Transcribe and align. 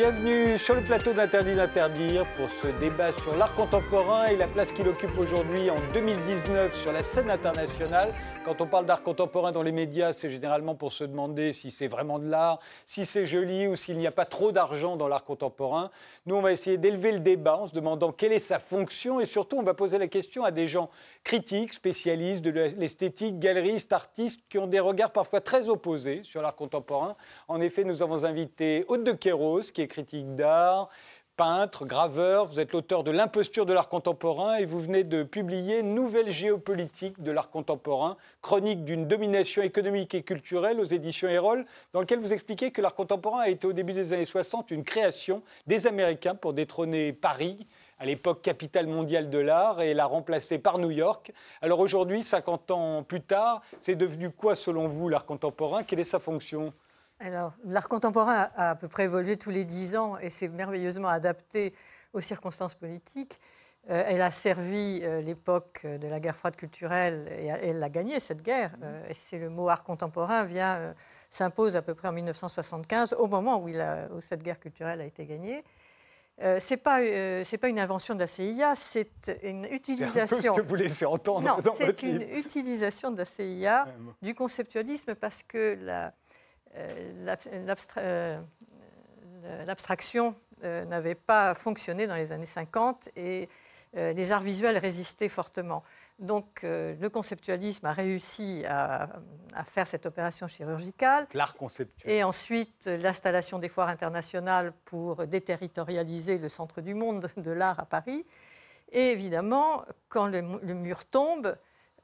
Bienvenue 0.00 0.56
sur 0.56 0.74
le 0.74 0.80
plateau 0.80 1.12
d'Interdit 1.12 1.54
d'interdire 1.54 2.24
pour 2.38 2.48
ce 2.48 2.68
débat 2.80 3.12
sur 3.12 3.36
l'art 3.36 3.54
contemporain 3.54 4.28
et 4.28 4.36
la 4.36 4.48
place 4.48 4.72
qu'il 4.72 4.88
occupe 4.88 5.18
aujourd'hui 5.18 5.68
en 5.68 5.76
2019 5.92 6.74
sur 6.74 6.90
la 6.90 7.02
scène 7.02 7.30
internationale. 7.30 8.14
Quand 8.42 8.62
on 8.62 8.66
parle 8.66 8.86
d'art 8.86 9.02
contemporain 9.02 9.52
dans 9.52 9.62
les 9.62 9.72
médias, 9.72 10.14
c'est 10.14 10.30
généralement 10.30 10.74
pour 10.74 10.94
se 10.94 11.04
demander 11.04 11.52
si 11.52 11.70
c'est 11.70 11.86
vraiment 11.86 12.18
de 12.18 12.26
l'art, 12.26 12.60
si 12.86 13.04
c'est 13.04 13.26
joli 13.26 13.66
ou 13.66 13.76
s'il 13.76 13.98
n'y 13.98 14.06
a 14.06 14.10
pas 14.10 14.24
trop 14.24 14.52
d'argent 14.52 14.96
dans 14.96 15.06
l'art 15.06 15.24
contemporain. 15.24 15.90
Nous, 16.24 16.34
on 16.34 16.40
va 16.40 16.50
essayer 16.50 16.78
d'élever 16.78 17.12
le 17.12 17.20
débat 17.20 17.58
en 17.58 17.66
se 17.66 17.74
demandant 17.74 18.10
quelle 18.10 18.32
est 18.32 18.38
sa 18.38 18.58
fonction 18.58 19.20
et 19.20 19.26
surtout, 19.26 19.58
on 19.58 19.62
va 19.62 19.74
poser 19.74 19.98
la 19.98 20.08
question 20.08 20.44
à 20.44 20.50
des 20.50 20.66
gens 20.66 20.88
critiques, 21.24 21.74
spécialistes 21.74 22.40
de 22.40 22.50
l'esthétique, 22.50 23.38
galeristes, 23.38 23.92
artistes 23.92 24.40
qui 24.48 24.56
ont 24.56 24.66
des 24.66 24.80
regards 24.80 25.12
parfois 25.12 25.42
très 25.42 25.68
opposés 25.68 26.22
sur 26.22 26.40
l'art 26.40 26.56
contemporain. 26.56 27.16
En 27.48 27.60
effet, 27.60 27.84
nous 27.84 28.00
avons 28.00 28.24
invité 28.24 28.86
Aude 28.88 29.04
de 29.04 29.12
Kéros, 29.12 29.60
qui 29.74 29.82
est 29.82 29.89
critique 29.90 30.36
d'art, 30.36 30.88
peintre, 31.36 31.84
graveur, 31.84 32.46
vous 32.46 32.60
êtes 32.60 32.72
l'auteur 32.72 33.02
de 33.02 33.10
L'imposture 33.10 33.66
de 33.66 33.72
l'art 33.72 33.88
contemporain 33.88 34.56
et 34.56 34.66
vous 34.66 34.80
venez 34.80 35.04
de 35.04 35.22
publier 35.22 35.82
Nouvelle 35.82 36.30
géopolitique 36.30 37.22
de 37.22 37.30
l'art 37.30 37.50
contemporain, 37.50 38.16
chronique 38.40 38.84
d'une 38.84 39.08
domination 39.08 39.62
économique 39.62 40.14
et 40.14 40.22
culturelle 40.22 40.78
aux 40.80 40.84
éditions 40.84 41.28
Erol, 41.28 41.64
dans 41.92 42.00
lequel 42.00 42.20
vous 42.20 42.32
expliquez 42.32 42.70
que 42.70 42.80
l'art 42.80 42.94
contemporain 42.94 43.40
a 43.40 43.48
été 43.48 43.66
au 43.66 43.72
début 43.72 43.94
des 43.94 44.12
années 44.12 44.26
60 44.26 44.70
une 44.70 44.84
création 44.84 45.42
des 45.66 45.86
Américains 45.86 46.34
pour 46.34 46.52
détrôner 46.52 47.12
Paris, 47.12 47.66
à 47.98 48.04
l'époque 48.04 48.42
capitale 48.42 48.86
mondiale 48.86 49.30
de 49.30 49.38
l'art, 49.38 49.80
et 49.80 49.94
l'a 49.94 50.06
remplacé 50.06 50.58
par 50.58 50.78
New 50.78 50.90
York. 50.90 51.32
Alors 51.62 51.80
aujourd'hui, 51.80 52.22
50 52.22 52.70
ans 52.70 53.02
plus 53.02 53.22
tard, 53.22 53.62
c'est 53.78 53.96
devenu 53.96 54.30
quoi 54.30 54.56
selon 54.56 54.88
vous 54.88 55.08
l'art 55.08 55.24
contemporain? 55.26 55.84
Quelle 55.84 56.00
est 56.00 56.04
sa 56.04 56.20
fonction? 56.20 56.72
Alors, 57.20 57.52
l'art 57.64 57.88
contemporain 57.88 58.48
a 58.56 58.70
à 58.70 58.74
peu 58.74 58.88
près 58.88 59.04
évolué 59.04 59.36
tous 59.36 59.50
les 59.50 59.64
dix 59.64 59.94
ans 59.94 60.16
et 60.18 60.30
s'est 60.30 60.48
merveilleusement 60.48 61.08
adapté 61.08 61.74
aux 62.14 62.20
circonstances 62.20 62.74
politiques. 62.74 63.38
Euh, 63.88 64.04
elle 64.06 64.22
a 64.22 64.30
servi 64.30 65.00
euh, 65.02 65.20
l'époque 65.20 65.86
de 65.86 66.06
la 66.06 66.20
guerre 66.20 66.36
froide 66.36 66.56
culturelle 66.56 67.28
et 67.38 67.46
elle 67.46 67.78
l'a 67.78 67.88
gagné 67.88 68.20
cette 68.20 68.42
guerre. 68.42 68.70
Mmh. 68.70 68.82
Euh, 68.82 69.08
et 69.08 69.14
c'est 69.14 69.38
le 69.38 69.50
mot 69.50 69.68
art 69.68 69.84
contemporain 69.84 70.44
vient 70.44 70.94
s'impose 71.28 71.76
à 71.76 71.82
peu 71.82 71.94
près 71.94 72.08
en 72.08 72.12
1975, 72.12 73.14
au 73.18 73.26
moment 73.26 73.62
où, 73.62 73.68
cette 74.20 74.42
guerre 74.42 74.58
culturelle 74.58 75.00
a 75.00 75.04
été 75.04 75.24
gagnée. 75.26 75.62
c'est 76.58 76.76
pas 76.76 76.98
c'est 77.44 77.58
pas 77.58 77.68
une 77.68 77.78
invention 77.78 78.14
de 78.14 78.20
la 78.20 78.26
CIA, 78.26 78.74
c'est 78.74 79.30
une 79.44 79.66
utilisation. 79.66 80.36
C'est 80.36 80.48
un 80.48 80.54
peu 80.54 80.58
ce 80.58 80.62
que 80.62 80.68
vous 80.68 80.74
laissez 80.74 81.04
entendre. 81.04 81.46
Non, 81.46 81.72
c'est 81.72 82.02
une 82.02 82.22
utilisation 82.22 83.12
de 83.12 83.18
la 83.18 83.24
CIA 83.24 83.86
du 84.22 84.34
conceptualisme 84.34 85.14
parce 85.14 85.44
que 85.44 85.78
la, 85.80 86.06
euh, 86.06 86.08
euh, 86.08 86.10
l'abstraction 89.66 90.34
euh, 90.62 90.84
n'avait 90.84 91.14
pas 91.14 91.54
fonctionné 91.54 92.06
dans 92.06 92.16
les 92.16 92.32
années 92.32 92.46
50 92.46 93.10
et 93.16 93.48
les 93.92 94.30
arts 94.30 94.42
visuels 94.42 94.78
résistaient 94.78 95.28
fortement. 95.28 95.82
Donc 96.20 96.62
le 96.62 97.08
conceptualisme 97.08 97.86
a 97.86 97.92
réussi 97.92 98.62
à, 98.64 99.08
faire 99.64 99.84
cette 99.84 100.06
opération 100.06 100.46
chirurgicale. 100.46 101.26
L'art 101.34 101.56
conceptuel. 101.56 102.08
Et 102.08 102.22
ensuite 102.22 102.86
l'installation 102.86 103.58
des 103.58 103.68
foires 103.68 103.88
internationales 103.88 104.72
pour 104.84 105.26
déterritorialiser 105.26 106.38
le 106.38 106.48
centre 106.48 106.82
du 106.82 106.94
monde 106.94 107.26
de 107.36 107.50
l'art 107.50 107.80
à 107.80 107.84
Paris. 107.84 108.24
Et 108.92 109.10
évidemment, 109.10 109.84
quand 110.08 110.28
le 110.28 110.40
mur 110.40 111.04
tombe, 111.04 111.56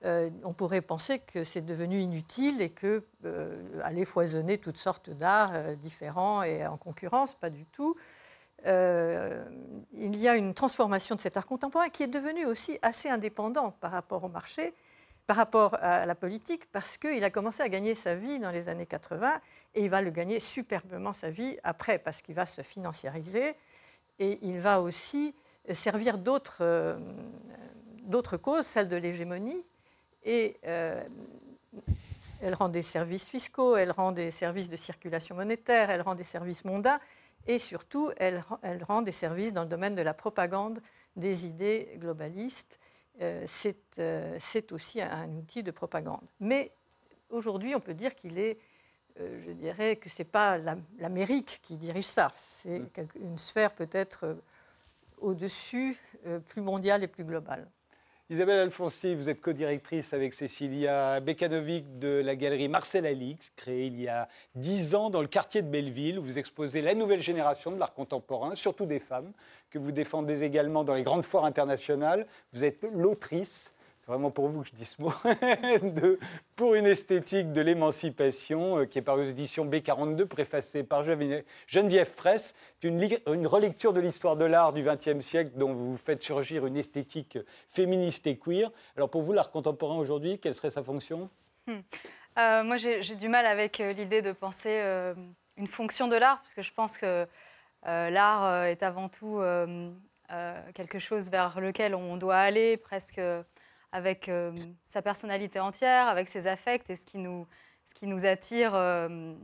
euh, 0.06 0.30
on 0.44 0.52
pourrait 0.52 0.82
penser 0.82 1.18
que 1.18 1.42
c'est 1.42 1.62
devenu 1.62 1.98
inutile 1.98 2.62
et 2.62 2.70
que 2.70 3.04
euh, 3.24 3.80
aller 3.82 4.04
foisonner 4.04 4.58
toutes 4.58 4.76
sortes 4.76 5.10
d'arts 5.10 5.52
euh, 5.54 5.74
différents 5.74 6.44
et 6.44 6.64
en 6.64 6.76
concurrence, 6.76 7.34
pas 7.34 7.50
du 7.50 7.66
tout. 7.66 7.96
il 8.64 10.16
y 10.16 10.28
a 10.28 10.36
une 10.36 10.54
transformation 10.54 11.16
de 11.16 11.20
cet 11.20 11.36
art 11.36 11.46
contemporain 11.46 11.88
qui 11.88 12.04
est 12.04 12.08
devenu 12.08 12.46
aussi 12.46 12.78
assez 12.82 13.08
indépendant 13.08 13.72
par 13.72 13.90
rapport 13.90 14.22
au 14.22 14.28
marché, 14.28 14.74
par 15.26 15.36
rapport 15.36 15.76
à 15.80 16.06
la 16.06 16.14
politique, 16.14 16.70
parce 16.70 16.98
qu'il 16.98 17.24
a 17.24 17.30
commencé 17.30 17.62
à 17.62 17.68
gagner 17.68 17.94
sa 17.94 18.14
vie 18.14 18.38
dans 18.38 18.50
les 18.52 18.68
années 18.68 18.86
80 18.86 19.40
et 19.74 19.84
il 19.84 19.90
va 19.90 20.02
le 20.02 20.10
gagner 20.10 20.40
superbement 20.40 21.12
sa 21.12 21.30
vie 21.30 21.58
après, 21.64 21.98
parce 21.98 22.22
qu'il 22.22 22.34
va 22.34 22.46
se 22.46 22.62
financiariser 22.62 23.54
et 24.20 24.38
il 24.42 24.60
va 24.60 24.80
aussi 24.80 25.34
servir 25.72 26.18
d'autres 26.18 26.96
causes, 28.36 28.66
celle 28.66 28.88
de 28.88 28.96
l'hégémonie, 28.96 29.64
et 30.26 30.56
euh, 30.66 31.02
elle 32.42 32.54
rend 32.54 32.68
des 32.68 32.82
services 32.82 33.28
fiscaux, 33.28 33.76
elle 33.76 33.92
rend 33.92 34.12
des 34.12 34.30
services 34.30 34.68
de 34.68 34.76
circulation 34.76 35.36
monétaire, 35.36 35.88
elle 35.88 36.02
rend 36.02 36.14
des 36.14 36.24
services 36.24 36.64
mondains, 36.64 36.98
et 37.46 37.58
surtout, 37.58 38.10
elle, 38.18 38.42
elle 38.62 38.82
rend 38.82 39.02
des 39.02 39.12
services 39.12 39.52
dans 39.52 39.62
le 39.62 39.68
domaine 39.68 39.94
de 39.94 40.02
la 40.02 40.12
propagande 40.12 40.80
des 41.14 41.46
idées 41.46 41.96
globalistes. 41.98 42.78
Euh, 43.22 43.46
euh, 43.98 44.36
c'est 44.38 44.72
aussi 44.72 45.00
un, 45.00 45.30
outil 45.30 45.62
de 45.62 45.70
propagande. 45.70 46.26
Mais 46.40 46.72
aujourd'hui, 47.30 47.74
on 47.74 47.80
peut 47.80 47.94
dire 47.94 48.14
qu'il 48.14 48.38
est, 48.38 48.58
je 49.18 49.52
dirais 49.52 49.96
que 49.96 50.10
ce 50.10 50.18
n'est 50.18 50.28
pas 50.28 50.58
l'Amérique 50.98 51.60
qui 51.62 51.76
dirige 51.76 52.04
ça, 52.04 52.30
c'est 52.34 52.82
une 53.14 53.38
sphère 53.38 53.72
peut-être 53.72 54.36
au-dessus, 55.16 55.96
plus 56.48 56.60
mondiale 56.60 57.02
et 57.02 57.06
plus 57.06 57.24
globale. 57.24 57.66
Isabelle 58.28 58.58
Alfonsi, 58.58 59.14
vous 59.14 59.28
êtes 59.28 59.40
co-directrice 59.40 60.12
avec 60.12 60.34
Cécilia 60.34 61.20
Bekanovic 61.20 62.00
de 62.00 62.08
la 62.08 62.34
galerie 62.34 62.68
Marcel 62.68 63.06
Alix, 63.06 63.52
créée 63.54 63.86
il 63.86 64.00
y 64.00 64.08
a 64.08 64.28
dix 64.56 64.96
ans 64.96 65.10
dans 65.10 65.20
le 65.20 65.28
quartier 65.28 65.62
de 65.62 65.68
Belleville, 65.68 66.18
où 66.18 66.24
vous 66.24 66.36
exposez 66.36 66.82
la 66.82 66.96
nouvelle 66.96 67.22
génération 67.22 67.70
de 67.70 67.78
l'art 67.78 67.94
contemporain, 67.94 68.56
surtout 68.56 68.84
des 68.84 68.98
femmes, 68.98 69.30
que 69.70 69.78
vous 69.78 69.92
défendez 69.92 70.42
également 70.42 70.82
dans 70.82 70.94
les 70.94 71.04
grandes 71.04 71.24
foires 71.24 71.44
internationales. 71.44 72.26
Vous 72.52 72.64
êtes 72.64 72.84
l'autrice 72.92 73.72
c'est 74.06 74.12
vraiment 74.12 74.30
pour 74.30 74.48
vous 74.48 74.62
que 74.62 74.68
je 74.68 74.74
dis 74.74 74.84
ce 74.84 75.02
mot, 75.02 75.12
pour 76.56 76.76
une 76.76 76.86
esthétique 76.86 77.50
de 77.50 77.60
l'émancipation, 77.60 78.78
euh, 78.78 78.84
qui 78.84 79.00
est 79.00 79.02
par 79.02 79.16
aux 79.16 79.24
éditions 79.24 79.66
B42, 79.66 80.26
préfacée 80.26 80.84
par 80.84 81.02
Geneviève 81.02 82.10
Fraisse. 82.14 82.54
C'est 82.80 82.86
une, 82.86 83.02
une, 83.26 83.46
relecture 83.48 83.92
de 83.92 83.98
l'histoire 83.98 84.36
de 84.36 84.44
l'art 84.44 84.72
du 84.72 84.84
XXe 84.84 85.26
siècle 85.26 85.50
dont 85.56 85.74
vous 85.74 85.96
faites 85.96 86.22
surgir 86.22 86.66
une 86.66 86.76
esthétique 86.76 87.36
féministe 87.68 88.28
et 88.28 88.38
queer. 88.38 88.70
Alors 88.96 89.10
pour 89.10 89.22
vous, 89.22 89.32
l'art 89.32 89.50
contemporain 89.50 89.96
aujourd'hui, 89.96 90.38
quelle 90.38 90.54
serait 90.54 90.70
sa 90.70 90.84
fonction? 90.84 91.28
Hmm. 91.66 91.80
euh, 92.38 92.62
Moi, 92.62 92.76
j'ai 92.76 93.16
du 93.16 93.28
mal 93.28 93.44
avec 93.44 93.80
euh, 93.80 93.92
l'idée 93.92 94.22
de 94.22 94.30
penser 94.30 94.82
une 95.56 95.66
fonction 95.66 96.06
de 96.06 96.14
l'art, 96.14 96.38
parce 96.38 96.54
que 96.54 96.62
je 96.62 96.72
pense 96.72 96.96
que 96.96 97.26
l'art 97.82 98.66
est 98.66 98.84
avant 98.84 99.08
tout 99.08 99.40
quelque 100.74 101.00
chose 101.00 101.28
vers 101.28 101.58
lequel 101.60 101.96
on 101.96 102.16
doit 102.16 102.36
aller 102.36 102.76
presque 102.76 103.20
avec 103.96 104.28
euh, 104.28 104.52
sa 104.84 105.00
personnalité 105.00 105.58
entière, 105.58 106.06
avec 106.08 106.28
ses 106.28 106.46
affects 106.46 106.90
et 106.90 106.96
ce 106.96 107.06
qui 107.06 107.16
nous, 107.16 107.46
ce 107.86 107.94
qui 107.94 108.06
nous 108.06 108.26
attire 108.26 108.74
euh, 108.74 109.34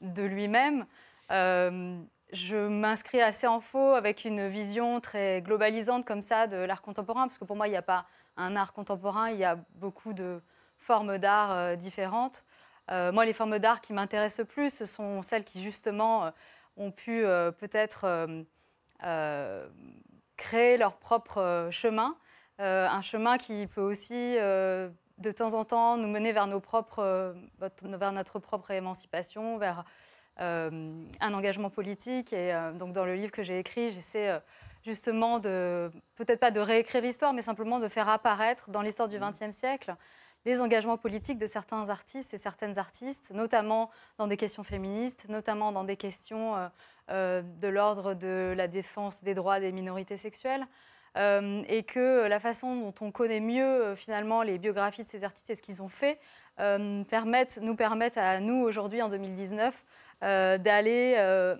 de 0.00 0.22
lui-même. 0.22 0.86
Euh, 1.32 1.98
je 2.32 2.68
m'inscris 2.68 3.20
assez 3.20 3.48
en 3.48 3.58
faux 3.58 3.94
avec 3.94 4.24
une 4.24 4.46
vision 4.46 5.00
très 5.00 5.42
globalisante 5.42 6.04
comme 6.04 6.22
ça 6.22 6.46
de 6.46 6.56
l'art 6.56 6.82
contemporain, 6.82 7.26
parce 7.26 7.36
que 7.36 7.44
pour 7.44 7.56
moi, 7.56 7.66
il 7.66 7.70
n'y 7.70 7.76
a 7.76 7.82
pas 7.82 8.06
un 8.36 8.54
art 8.54 8.72
contemporain, 8.72 9.30
il 9.30 9.38
y 9.38 9.44
a 9.44 9.58
beaucoup 9.74 10.12
de 10.12 10.40
formes 10.78 11.18
d'art 11.18 11.76
différentes. 11.76 12.44
moi, 12.90 13.24
les 13.24 13.32
formes 13.32 13.58
d'art 13.58 13.80
qui 13.80 13.92
m'intéressent 13.92 14.40
le 14.40 14.44
plus, 14.44 14.70
ce 14.70 14.84
sont 14.86 15.22
celles 15.22 15.44
qui, 15.44 15.62
justement, 15.62 16.32
ont 16.76 16.90
pu 16.90 17.22
peut-être 17.58 18.26
créer 20.36 20.76
leur 20.76 20.96
propre 20.96 21.68
chemin 21.70 22.16
un 22.58 23.02
chemin 23.02 23.38
qui 23.38 23.66
peut 23.66 23.82
aussi, 23.82 24.14
euh, 24.14 24.88
de 25.18 25.30
temps 25.30 25.54
en 25.54 25.64
temps, 25.64 25.96
nous 25.96 26.08
mener 26.08 26.32
vers, 26.32 26.46
nos 26.46 26.60
propres, 26.60 27.00
euh, 27.00 27.32
vers 27.82 28.12
notre 28.12 28.38
propre 28.38 28.70
émancipation, 28.70 29.58
vers 29.58 29.84
un 30.38 31.32
engagement 31.32 31.70
politique. 31.70 32.34
Et 32.34 32.54
donc, 32.74 32.92
dans 32.92 33.06
le 33.06 33.14
livre 33.14 33.32
que 33.32 33.42
j'ai 33.42 33.58
écrit, 33.58 33.90
j'essaie 33.90 34.38
justement 34.84 35.38
de, 35.38 35.90
peut-être 36.14 36.40
pas 36.40 36.50
de 36.50 36.60
réécrire 36.60 37.00
l'histoire, 37.00 37.32
mais 37.32 37.40
simplement 37.40 37.78
de 37.78 37.88
faire 37.88 38.10
apparaître 38.10 38.68
dans 38.68 38.82
l'histoire 38.82 39.08
du 39.08 39.18
XXe 39.18 39.56
siècle 39.56 39.96
les 40.44 40.60
engagements 40.60 40.98
politiques 40.98 41.38
de 41.38 41.46
certains 41.46 41.88
artistes 41.88 42.34
et 42.34 42.38
certaines 42.38 42.78
artistes, 42.78 43.30
notamment 43.30 43.90
dans 44.18 44.26
des 44.26 44.36
questions 44.36 44.62
féministes, 44.62 45.26
notamment 45.30 45.72
dans 45.72 45.84
des 45.84 45.96
questions 45.96 46.54
de 47.08 47.68
l'ordre 47.68 48.12
de 48.12 48.52
la 48.54 48.68
défense 48.68 49.24
des 49.24 49.32
droits 49.32 49.58
des 49.58 49.72
minorités 49.72 50.18
sexuelles. 50.18 50.66
Euh, 51.16 51.62
et 51.68 51.82
que 51.82 52.26
la 52.26 52.40
façon 52.40 52.76
dont 52.76 52.94
on 53.00 53.10
connaît 53.10 53.40
mieux 53.40 53.64
euh, 53.64 53.96
finalement 53.96 54.42
les 54.42 54.58
biographies 54.58 55.02
de 55.02 55.08
ces 55.08 55.24
artistes 55.24 55.48
et 55.48 55.54
ce 55.54 55.62
qu'ils 55.62 55.80
ont 55.80 55.88
fait 55.88 56.18
euh, 56.60 56.78
nous 56.78 57.76
permettent 57.76 58.18
à 58.18 58.40
nous 58.40 58.62
aujourd'hui 58.62 59.00
en 59.00 59.08
2019 59.08 59.84
d'aller 60.22 61.14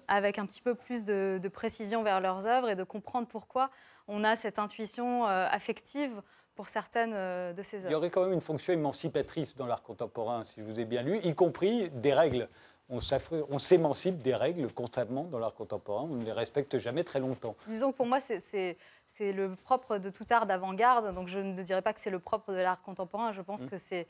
avec 0.09 0.39
un 0.39 0.47
petit 0.47 0.63
peu 0.63 0.75
plus 0.75 1.05
de, 1.05 1.49
précision 1.53 2.03
vers 2.03 2.21
leurs 2.21 2.47
œuvres 2.47 2.71
et 2.71 2.75
de 2.75 2.85
comprendre 2.85 3.29
pourquoi 3.29 3.71
on 4.09 4.25
a 4.25 4.35
cette 4.35 4.59
intuition 4.59 5.27
affective 5.27 6.23
pour 6.55 6.71
certaines 6.71 7.13
de 7.13 7.63
ces 7.63 7.81
œuvres. 7.81 7.91
Il 7.91 7.93
y 7.93 7.97
aurait 7.97 8.09
quand 8.09 8.23
même 8.23 8.33
une 8.33 8.41
fonction 8.41 8.73
émancipatrice 8.73 9.57
dans 9.57 9.67
l'art 9.67 9.83
contemporain, 9.83 10.45
si 10.45 10.61
je 10.61 10.65
vous 10.65 10.81
ai 10.81 10.87
bien 10.87 11.03
lu, 11.03 11.19
y 11.23 11.35
compris 11.35 11.91
des 11.91 12.15
règles 12.15 12.49
on 12.89 13.59
s'émancipe 13.59 14.23
des 14.23 14.35
règles 14.35 14.73
constamment 14.73 15.25
dans 15.25 15.39
l'art 15.39 15.55
contemporain, 15.55 16.03
on 16.03 16.17
ne 16.17 16.25
les 16.25 16.33
respecte 16.33 16.79
jamais 16.79 17.05
très 17.05 17.21
longtemps. 17.21 17.57
Disons 17.67 17.93
que 17.93 17.97
pour 17.97 18.07
moi, 18.07 18.19
c'est 18.21 18.77
le 19.21 19.55
propre 19.57 19.99
de 19.99 20.11
tout 20.11 20.27
art 20.31 20.47
d'avant-garde, 20.47 21.15
donc 21.15 21.29
je 21.29 21.39
ne 21.39 21.63
dirais 21.63 21.83
pas 21.83 21.93
que 21.93 22.01
c'est 22.01 22.11
le 22.11 22.21
propre 22.21 22.53
de 22.53 22.59
l'art 22.59 22.81
contemporain, 22.83 23.33
je 23.33 23.43
pense 23.43 23.63
mmh. 23.63 23.69
que 23.69 23.77
c'est 23.79 24.07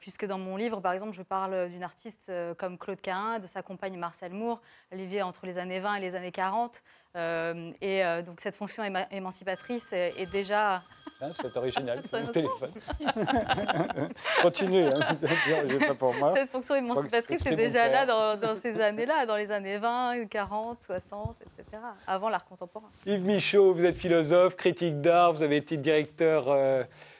puisque 0.00 0.24
dans 0.24 0.38
mon 0.38 0.56
livre, 0.56 0.80
par 0.80 0.92
exemple, 0.92 1.14
je 1.14 1.22
parle 1.22 1.68
d'une 1.68 1.82
artiste 1.82 2.26
euh, 2.30 2.54
comme 2.54 2.78
Claude 2.78 3.00
Cahin, 3.00 3.38
de 3.38 3.46
sa 3.46 3.62
compagne 3.62 3.96
Marcel 3.98 4.32
Moore. 4.32 4.60
Vivait 4.92 5.22
entre 5.22 5.46
les 5.46 5.58
années 5.58 5.80
20 5.80 5.96
et 5.96 6.00
les 6.00 6.14
années 6.14 6.32
40. 6.32 6.82
Euh, 7.16 7.70
et 7.80 8.02
donc 8.26 8.40
cette 8.40 8.56
fonction 8.56 8.82
émancipatrice 9.10 9.92
est, 9.92 10.30
déjà... 10.32 10.82
Ah, 11.20 11.26
c'est 11.40 11.56
original, 11.56 12.00
c'est 12.10 12.20
mon 12.20 12.26
téléphone. 12.26 12.70
Continuez, 14.42 14.86
hein, 14.86 15.78
pas 15.86 15.94
pour 15.94 16.14
moi. 16.14 16.32
Cette 16.34 16.50
fonction 16.50 16.74
émancipatrice 16.74 17.46
est 17.46 17.56
déjà 17.56 17.88
là 17.88 18.36
dans, 18.36 18.56
ces 18.56 18.80
années-là, 18.80 19.26
dans 19.26 19.36
les 19.36 19.52
années 19.52 19.78
20, 19.78 20.26
40, 20.26 20.82
60, 20.82 21.36
etc., 21.42 21.82
avant 22.06 22.28
l'art 22.28 22.44
contemporain. 22.46 22.90
Yves 23.06 23.24
Michaud, 23.24 23.74
vous 23.74 23.84
êtes 23.84 23.96
philosophe, 23.96 24.56
critique 24.56 25.00
d'art, 25.00 25.34
vous 25.34 25.42
avez 25.42 25.56
été 25.56 25.76
directeur 25.76 26.48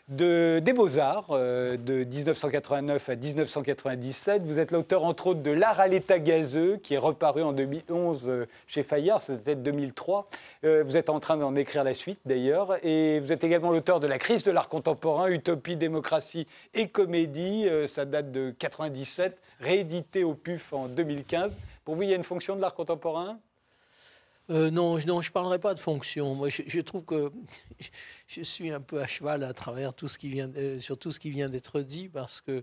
de, 0.09 0.61
des 0.63 0.73
Beaux-Arts 0.73 1.29
euh, 1.31 1.77
de 1.77 2.05
1989 2.05 3.09
à 3.09 3.17
1997. 3.17 4.43
Vous 4.43 4.59
êtes 4.59 4.71
l'auteur, 4.71 5.05
entre 5.05 5.29
autres, 5.29 5.41
de 5.41 5.51
L'art 5.51 5.81
à 5.81 5.89
l'état 5.89 6.19
gazeux, 6.19 6.77
qui 6.77 6.95
est 6.95 6.99
reparu 6.99 7.43
en 7.43 7.53
2011 7.53 8.25
euh, 8.29 8.47
chez 8.67 8.83
Fayard, 8.83 9.23
c'était 9.23 9.57
2003. 9.57 10.29
Euh, 10.65 10.85
vous 10.87 10.97
êtes 10.97 11.09
en 11.09 11.21
train 11.21 11.37
d'en 11.37 11.55
écrire 11.55 11.85
la 11.85 11.95
suite, 11.95 12.19
d'ailleurs. 12.27 12.77
Et 12.85 13.21
vous 13.21 13.33
êtes 13.33 13.45
également 13.45 13.71
l'auteur 13.71 14.01
de 14.01 14.07
La 14.07 14.19
crise 14.19 14.43
de 14.43 14.51
l'art 14.51 14.69
contemporain, 14.69 15.29
Utopie, 15.29 15.77
démocratie 15.77 16.47
et 16.75 16.89
comédie. 16.89 17.69
ça 17.87 18.05
date 18.05 18.31
de 18.31 18.51
97, 18.51 19.41
réédité 19.61 20.25
au 20.25 20.35
PUF 20.35 20.73
en 20.73 20.89
2015. 20.89 21.59
Pour 21.85 21.95
vous, 21.95 22.03
il 22.03 22.11
y 22.11 22.13
a 22.13 22.17
une 22.17 22.25
fonction 22.25 22.57
de 22.57 22.61
l'art 22.61 22.75
contemporain? 22.75 23.39
Euh, 24.51 24.71
non, 24.71 24.99
je 24.99 25.07
ne 25.07 25.31
parlerai 25.31 25.59
pas 25.59 25.73
de 25.75 25.81
fonction. 25.81 26.35
Moi, 26.35 26.49
je, 26.51 26.81
trouve 26.81 27.05
que 27.05 27.33
je 28.27 28.43
suis 28.43 28.71
un 28.71 28.81
peu 28.81 29.01
à 29.01 29.07
cheval 29.07 29.43
à 29.43 29.55
travers 29.55 29.95
tout 29.95 30.07
ce 30.09 30.19
qui 30.19 30.29
vient, 30.29 30.51
sur 30.79 30.99
tout 30.99 31.13
ce 31.13 31.21
qui 31.21 31.31
vient 31.31 31.49
d'être 31.49 31.81
dit, 31.81 32.09
parce 32.09 32.41
que 32.43 32.63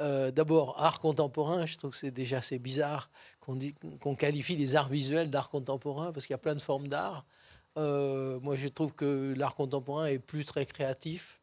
euh, 0.00 0.30
d'abord, 0.30 0.80
art 0.80 0.98
contemporain, 1.00 1.66
je 1.66 1.76
trouve 1.76 1.90
que 1.90 1.98
c'est 1.98 2.10
déjà 2.10 2.38
assez 2.38 2.58
bizarre 2.58 3.10
qu'on 3.40 4.14
qualifie 4.14 4.56
les 4.56 4.76
arts 4.76 4.88
visuels 4.88 5.30
d'art 5.30 5.50
contemporain, 5.50 6.12
parce 6.12 6.26
qu'il 6.26 6.32
y 6.32 6.38
a 6.38 6.38
plein 6.38 6.54
de 6.54 6.60
formes 6.60 6.88
d'art. 6.88 7.26
Euh, 7.76 8.40
moi, 8.40 8.56
je 8.56 8.68
trouve 8.68 8.94
que 8.94 9.34
l'art 9.36 9.54
contemporain 9.54 10.06
est 10.06 10.18
plus 10.18 10.44
très 10.44 10.64
créatif. 10.64 11.36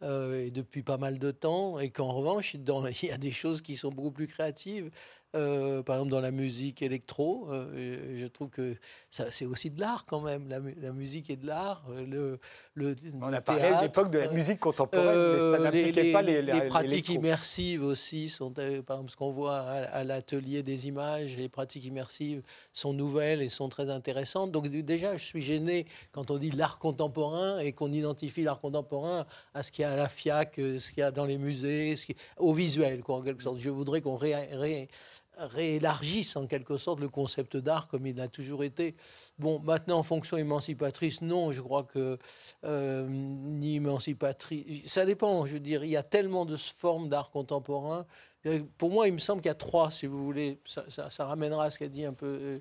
depuis 0.00 0.82
pas 0.82 0.96
mal 0.96 1.18
de 1.18 1.32
temps, 1.32 1.80
et 1.80 1.90
qu'en 1.90 2.12
revanche, 2.12 2.54
il 2.54 3.08
y 3.08 3.10
a 3.10 3.18
des 3.18 3.32
choses 3.32 3.60
qui 3.60 3.76
sont 3.76 3.90
beaucoup 3.90 4.12
plus 4.12 4.26
créatives. 4.26 4.90
Euh, 5.36 5.82
par 5.82 5.96
exemple, 5.96 6.10
dans 6.10 6.20
la 6.20 6.30
musique 6.30 6.80
électro, 6.80 7.48
euh, 7.50 8.18
je 8.18 8.26
trouve 8.28 8.48
que 8.48 8.76
c'est 9.10 9.44
aussi 9.44 9.70
de 9.70 9.78
l'art 9.78 10.06
quand 10.06 10.22
même. 10.22 10.48
La, 10.48 10.92
musique 10.92 11.28
est 11.28 11.36
de 11.36 11.46
l'art. 11.46 11.84
Euh, 11.90 12.06
le, 12.06 12.38
le, 12.74 12.96
On 13.20 13.30
a 13.30 13.42
parlé 13.42 13.64
à 13.64 13.82
l'époque 13.82 14.10
de 14.10 14.18
la 14.18 14.28
musique 14.28 14.58
contemporaine, 14.58 15.34
mais 15.34 15.50
ça 15.50 15.58
n'impliquait 15.58 16.12
pas 16.12 16.22
les, 16.22 16.40
les, 16.40 16.62
pratiques 16.62 17.10
immersives 17.10 17.84
aussi 17.84 18.30
sont, 18.30 18.52
par 18.52 18.64
exemple, 18.64 19.10
ce 19.10 19.16
qu'on 19.16 19.30
voit 19.30 19.58
à, 19.58 20.02
l'atelier 20.02 20.62
des 20.62 20.88
images, 20.88 21.36
les 21.36 21.50
pratiques 21.50 21.84
immersives 21.84 22.42
sont 22.72 22.94
nouvelles 22.94 23.42
et 23.42 23.50
sont 23.50 23.68
très 23.68 23.90
intéressantes. 23.90 24.50
Donc 24.50 24.68
déjà, 24.68 25.14
je 25.14 25.24
suis 25.24 25.42
gêné 25.42 25.86
quand 26.12 26.30
on 26.30 26.38
dit 26.38 26.52
l'art 26.52 26.78
contemporain 26.78 27.58
et 27.58 27.72
qu'on 27.72 27.92
identifie 27.92 28.44
l'art 28.44 28.60
contemporain 28.60 29.26
à 29.52 29.62
ce 29.62 29.72
qu'il 29.72 29.82
y 29.82 29.84
a 29.84 29.90
à 29.90 29.96
la 29.96 30.08
FIAC, 30.08 30.54
ce 30.56 30.88
qu'il 30.90 31.00
y 31.00 31.02
a 31.02 31.10
dans 31.10 31.26
les 31.26 31.36
musées, 31.36 31.96
ce 31.96 32.06
qui, 32.06 32.16
au 32.38 32.54
visuel, 32.54 33.02
quoi, 33.02 33.16
en 33.16 33.22
quelque 33.22 33.42
sorte. 33.42 33.58
Je 33.58 33.68
voudrais 33.68 34.00
qu'on 34.00 34.16
ré, 34.16 34.88
réélargissent 35.38 36.36
en 36.36 36.46
quelque 36.46 36.76
sorte 36.76 37.00
le 37.00 37.08
concept 37.08 37.56
d'art 37.56 37.88
comme 37.88 38.06
il 38.06 38.20
a 38.20 38.28
toujours 38.28 38.64
été. 38.64 38.94
Bon, 39.38 39.60
maintenant, 39.60 39.98
en 39.98 40.02
fonction 40.02 40.36
émancipatrice, 40.36 41.22
non, 41.22 41.52
je 41.52 41.62
crois 41.62 41.84
que 41.84 42.18
euh, 42.64 43.06
ni 43.08 43.76
émancipatrice. 43.76 44.86
Ça 44.86 45.04
dépend, 45.04 45.46
je 45.46 45.54
veux 45.54 45.60
dire, 45.60 45.84
il 45.84 45.90
y 45.90 45.96
a 45.96 46.02
tellement 46.02 46.44
de 46.44 46.56
formes 46.56 47.08
d'art 47.08 47.30
contemporain. 47.30 48.06
Euh, 48.46 48.62
pour 48.76 48.90
moi, 48.90 49.08
il 49.08 49.14
me 49.14 49.18
semble 49.18 49.40
qu'il 49.40 49.48
y 49.48 49.52
a 49.52 49.54
trois, 49.54 49.90
si 49.90 50.06
vous 50.06 50.24
voulez. 50.24 50.60
Ça, 50.66 51.26
ramènera 51.26 51.64
à 51.64 51.70
ce 51.70 51.78
qu'a 51.78 51.88
dit 51.88 52.04
un 52.04 52.12
peu 52.12 52.60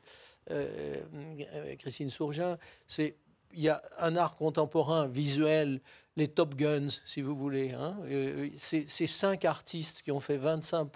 euh, 0.51 1.75
Christine 1.77 2.09
Sourgin. 2.09 2.57
C'est 2.85 3.15
il 3.53 3.61
y 3.61 3.69
a 3.69 3.81
un 3.99 4.15
art 4.15 4.35
contemporain 4.35 5.07
visuel, 5.07 5.81
les 6.15 6.27
Top 6.27 6.55
Guns, 6.55 6.89
si 7.05 7.21
vous 7.21 7.35
voulez. 7.35 7.71
Hein. 7.71 7.97
c'est 8.57 8.87
cinq 8.87 9.45
artistes 9.45 10.01
qui 10.01 10.11
ont 10.11 10.19
fait 10.19 10.37
25 10.37 10.89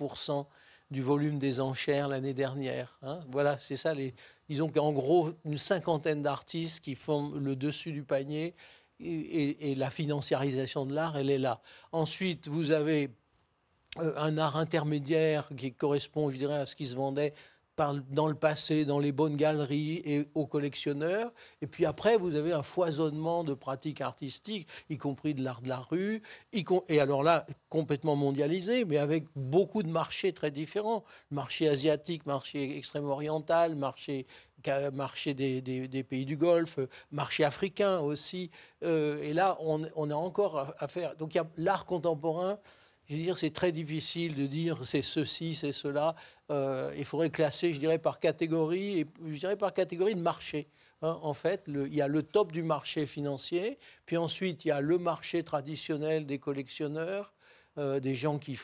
du 0.91 1.01
volume 1.01 1.39
des 1.39 1.59
enchères 1.61 2.07
l'année 2.07 2.33
dernière. 2.33 2.99
Hein. 3.01 3.21
Voilà, 3.31 3.57
c'est 3.57 3.77
ça. 3.77 3.93
Les, 3.93 4.13
disons 4.49 4.69
qu'en 4.69 4.91
gros, 4.91 5.31
une 5.45 5.57
cinquantaine 5.57 6.21
d'artistes 6.21 6.81
qui 6.81 6.95
font 6.95 7.31
le 7.31 7.55
dessus 7.55 7.93
du 7.93 8.03
panier 8.03 8.53
et, 8.99 9.73
la 9.75 9.89
financiarisation 9.89 10.85
de 10.85 10.93
l'art, 10.93 11.17
elle 11.17 11.29
est 11.29 11.39
là. 11.39 11.61
Ensuite, 11.91 12.47
vous 12.47 12.71
avez 12.71 13.09
euh, 13.97 14.13
un 14.17 14.37
art 14.37 14.57
intermédiaire 14.57 15.49
qui 15.57 15.73
correspond, 15.73 16.29
je 16.29 16.37
dirais, 16.37 16.57
à 16.57 16.65
ce 16.65 16.75
qui 16.75 16.85
se 16.85 16.95
vendait 16.95 17.33
dans 17.77 18.27
le 18.27 18.35
passé, 18.35 18.85
dans 18.85 18.99
les 18.99 19.11
bonnes 19.11 19.35
galeries 19.35 20.01
et 20.05 20.27
aux 20.35 20.45
collectionneurs. 20.45 21.31
Et 21.61 21.67
puis 21.67 21.85
après, 21.85 22.17
vous 22.17 22.35
avez 22.35 22.53
un 22.53 22.63
foisonnement 22.63 23.43
de 23.43 23.53
pratiques 23.53 24.01
artistiques, 24.01 24.67
y 24.89 24.97
compris 24.97 25.33
de 25.33 25.43
l'art 25.43 25.61
de 25.61 25.69
la 25.69 25.79
rue, 25.79 26.21
et 26.53 26.99
alors 26.99 27.23
là, 27.23 27.45
complètement 27.69 28.15
mondialisé, 28.15 28.85
mais 28.85 28.97
avec 28.97 29.25
beaucoup 29.35 29.83
de 29.83 29.89
marchés 29.89 30.33
très 30.33 30.51
différents. 30.51 31.03
Marché 31.31 31.67
asiatique, 31.67 32.25
marché 32.25 32.77
extrême-oriental, 32.77 33.75
marché 33.75 34.27
marché 34.93 35.33
des, 35.33 36.03
pays 36.03 36.25
du 36.25 36.37
Golfe, 36.37 36.79
marché 37.11 37.43
africain 37.43 37.99
aussi. 37.99 38.51
Euh, 38.83 39.21
et 39.23 39.33
là, 39.33 39.57
on, 39.61 39.81
on, 39.95 40.11
a 40.11 40.15
encore 40.15 40.73
à 40.77 40.87
faire. 40.87 41.15
Donc 41.15 41.37
l'art 41.57 41.85
contemporain 41.85 42.59
je 43.11 43.17
veux 43.17 43.23
dire, 43.23 43.37
c'est 43.37 43.51
très 43.51 43.73
difficile 43.73 44.35
de 44.35 44.47
dire 44.47 44.79
c'est 44.85 45.01
ceci, 45.01 45.53
c'est 45.53 45.73
cela. 45.73 46.15
Euh, 46.49 46.93
il 46.97 47.03
faudrait 47.03 47.29
classer, 47.29 47.73
je 47.73 47.79
dirais, 47.79 47.99
par 47.99 48.21
catégorie, 48.21 48.99
et 48.99 49.07
je 49.27 49.37
dirais 49.37 49.57
par 49.57 49.73
catégorie 49.73 50.15
de 50.15 50.21
marché. 50.21 50.69
Hein. 51.01 51.19
en 51.21 51.33
fait, 51.33 51.63
il 51.67 51.93
y 51.93 52.01
a 52.01 52.07
le 52.07 52.23
top 52.23 52.53
du 52.53 52.63
marché 52.63 53.05
financier, 53.07 53.79
puis 54.05 54.15
ensuite 54.15 54.63
il 54.63 54.69
y 54.69 54.71
a 54.71 54.79
le 54.79 54.97
marché 54.97 55.43
traditionnel 55.43 56.25
des 56.25 56.39
collectionneurs, 56.39 57.33
euh, 57.77 57.99
des 57.99 58.15
gens 58.15 58.37
qui, 58.37 58.55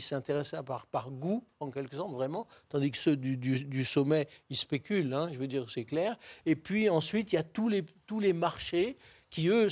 s'intéressent 0.00 0.64
par, 0.64 0.86
par 0.86 1.10
goût, 1.10 1.46
en 1.60 1.70
quelque 1.70 1.96
sorte, 1.96 2.12
vraiment, 2.12 2.46
tandis 2.68 2.90
que 2.90 2.98
ceux 2.98 3.16
du, 3.16 3.84
sommet, 3.84 4.28
ils 4.50 4.56
spéculent, 4.56 5.14
hein, 5.14 5.30
je 5.32 5.38
veux 5.38 5.46
dire, 5.46 5.70
c'est 5.70 5.84
clair. 5.84 6.18
Et 6.44 6.56
puis 6.56 6.90
ensuite, 6.90 7.32
il 7.32 7.36
y 7.36 7.38
a 7.38 7.42
tous 7.42 7.68
les, 7.68 7.84
tous 8.06 8.20
les 8.20 8.32
marchés 8.32 8.98
qui, 9.30 9.48
eux, 9.48 9.68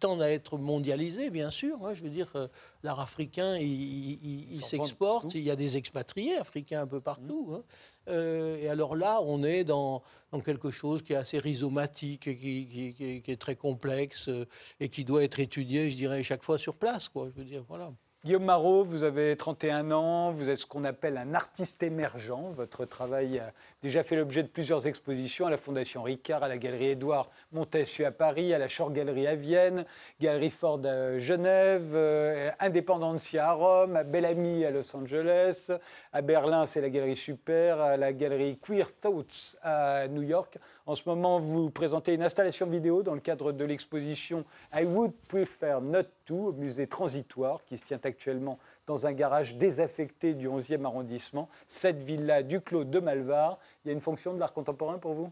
tendent 0.00 0.22
à 0.22 0.30
être 0.30 0.58
mondialisés, 0.58 1.30
bien 1.30 1.50
sûr. 1.50 1.76
Hein. 1.84 1.94
je 1.94 2.02
veux 2.02 2.10
dire, 2.10 2.30
euh, 2.34 2.46
l'art 2.82 3.00
africain, 3.00 3.56
il, 3.56 4.60
s'exporte. 4.62 5.34
Il 5.34 5.42
y 5.42 5.50
a 5.50 5.56
des 5.56 5.76
expatriés 5.76 6.36
africains 6.36 6.82
un 6.82 6.86
peu 6.86 7.00
partout. 7.00 7.50
Hein. 7.54 7.62
Euh, 8.08 8.58
et 8.58 8.68
alors 8.68 8.96
là, 8.96 9.20
on 9.22 9.42
est 9.42 9.64
dans, 9.64 10.02
dans, 10.30 10.40
quelque 10.40 10.70
chose 10.70 11.02
qui 11.02 11.14
est 11.14 11.16
assez 11.16 11.38
rhizomatique, 11.38 12.22
qui, 12.22 12.66
qui, 12.66 13.22
qui, 13.22 13.30
est 13.30 13.40
très 13.40 13.56
complexe 13.56 14.28
euh, 14.28 14.46
et 14.80 14.88
qui 14.88 15.04
doit 15.04 15.24
être 15.24 15.40
étudié, 15.40 15.90
je 15.90 15.96
dirais, 15.96 16.22
chaque 16.22 16.44
fois 16.44 16.58
sur 16.58 16.76
place. 16.76 17.08
Quoi, 17.08 17.28
je 17.34 17.40
veux 17.40 17.48
dire, 17.48 17.64
voilà. 17.66 17.92
Guillaume 18.24 18.44
Marot, 18.44 18.82
vous 18.82 19.04
avez 19.04 19.36
31 19.36 19.92
ans, 19.92 20.32
vous 20.32 20.48
êtes 20.48 20.58
ce 20.58 20.66
qu'on 20.66 20.82
appelle 20.82 21.16
un 21.16 21.34
artiste 21.34 21.82
émergent. 21.84 22.52
Votre 22.56 22.84
travail 22.84 23.40
déjà 23.82 24.02
fait 24.02 24.16
l'objet 24.16 24.42
de 24.42 24.48
plusieurs 24.48 24.86
expositions 24.86 25.46
à 25.46 25.50
la 25.50 25.56
Fondation 25.56 26.02
Ricard, 26.02 26.42
à 26.42 26.48
la 26.48 26.58
Galerie 26.58 26.90
Édouard 26.90 27.30
Montessu 27.52 28.04
à 28.04 28.10
Paris, 28.10 28.52
à 28.52 28.58
la 28.58 28.68
Shore 28.68 28.92
Gallery 28.92 29.26
à 29.26 29.36
Vienne, 29.36 29.84
Galerie 30.20 30.50
Ford 30.50 30.80
à 30.84 31.18
Genève, 31.18 31.92
euh, 31.94 32.50
Independencia 32.58 33.48
à 33.48 33.52
Rome, 33.52 33.96
à 33.96 34.02
Bellamy 34.02 34.64
à 34.64 34.70
Los 34.70 34.96
Angeles, 34.96 35.70
à 36.12 36.22
Berlin 36.22 36.66
c'est 36.66 36.80
la 36.80 36.90
Galerie 36.90 37.16
Super, 37.16 37.80
à 37.80 37.96
la 37.96 38.12
Galerie 38.12 38.58
Queer 38.58 38.92
Thoughts 39.00 39.56
à 39.62 40.08
New 40.08 40.22
York. 40.22 40.58
En 40.86 40.94
ce 40.94 41.02
moment, 41.06 41.38
vous 41.38 41.70
présentez 41.70 42.14
une 42.14 42.22
installation 42.22 42.66
vidéo 42.66 43.02
dans 43.02 43.14
le 43.14 43.20
cadre 43.20 43.52
de 43.52 43.64
l'exposition 43.64 44.44
I 44.74 44.84
Would 44.84 45.12
Prefer 45.28 45.78
Not 45.82 46.04
To 46.26 46.48
au 46.48 46.52
musée 46.52 46.86
transitoire 46.86 47.62
qui 47.64 47.78
se 47.78 47.84
tient 47.84 48.00
actuellement 48.02 48.58
dans 48.88 49.06
un 49.06 49.12
garage 49.12 49.54
désaffecté 49.54 50.34
du 50.34 50.48
11e 50.48 50.84
arrondissement, 50.84 51.48
cette 51.68 52.02
villa 52.02 52.42
du 52.42 52.60
Clos 52.60 52.84
de 52.84 52.98
Malvar. 52.98 53.58
Il 53.84 53.88
y 53.88 53.90
a 53.90 53.94
une 53.94 54.00
fonction 54.00 54.32
de 54.32 54.40
l'art 54.40 54.54
contemporain 54.54 54.98
pour 54.98 55.12
vous? 55.12 55.30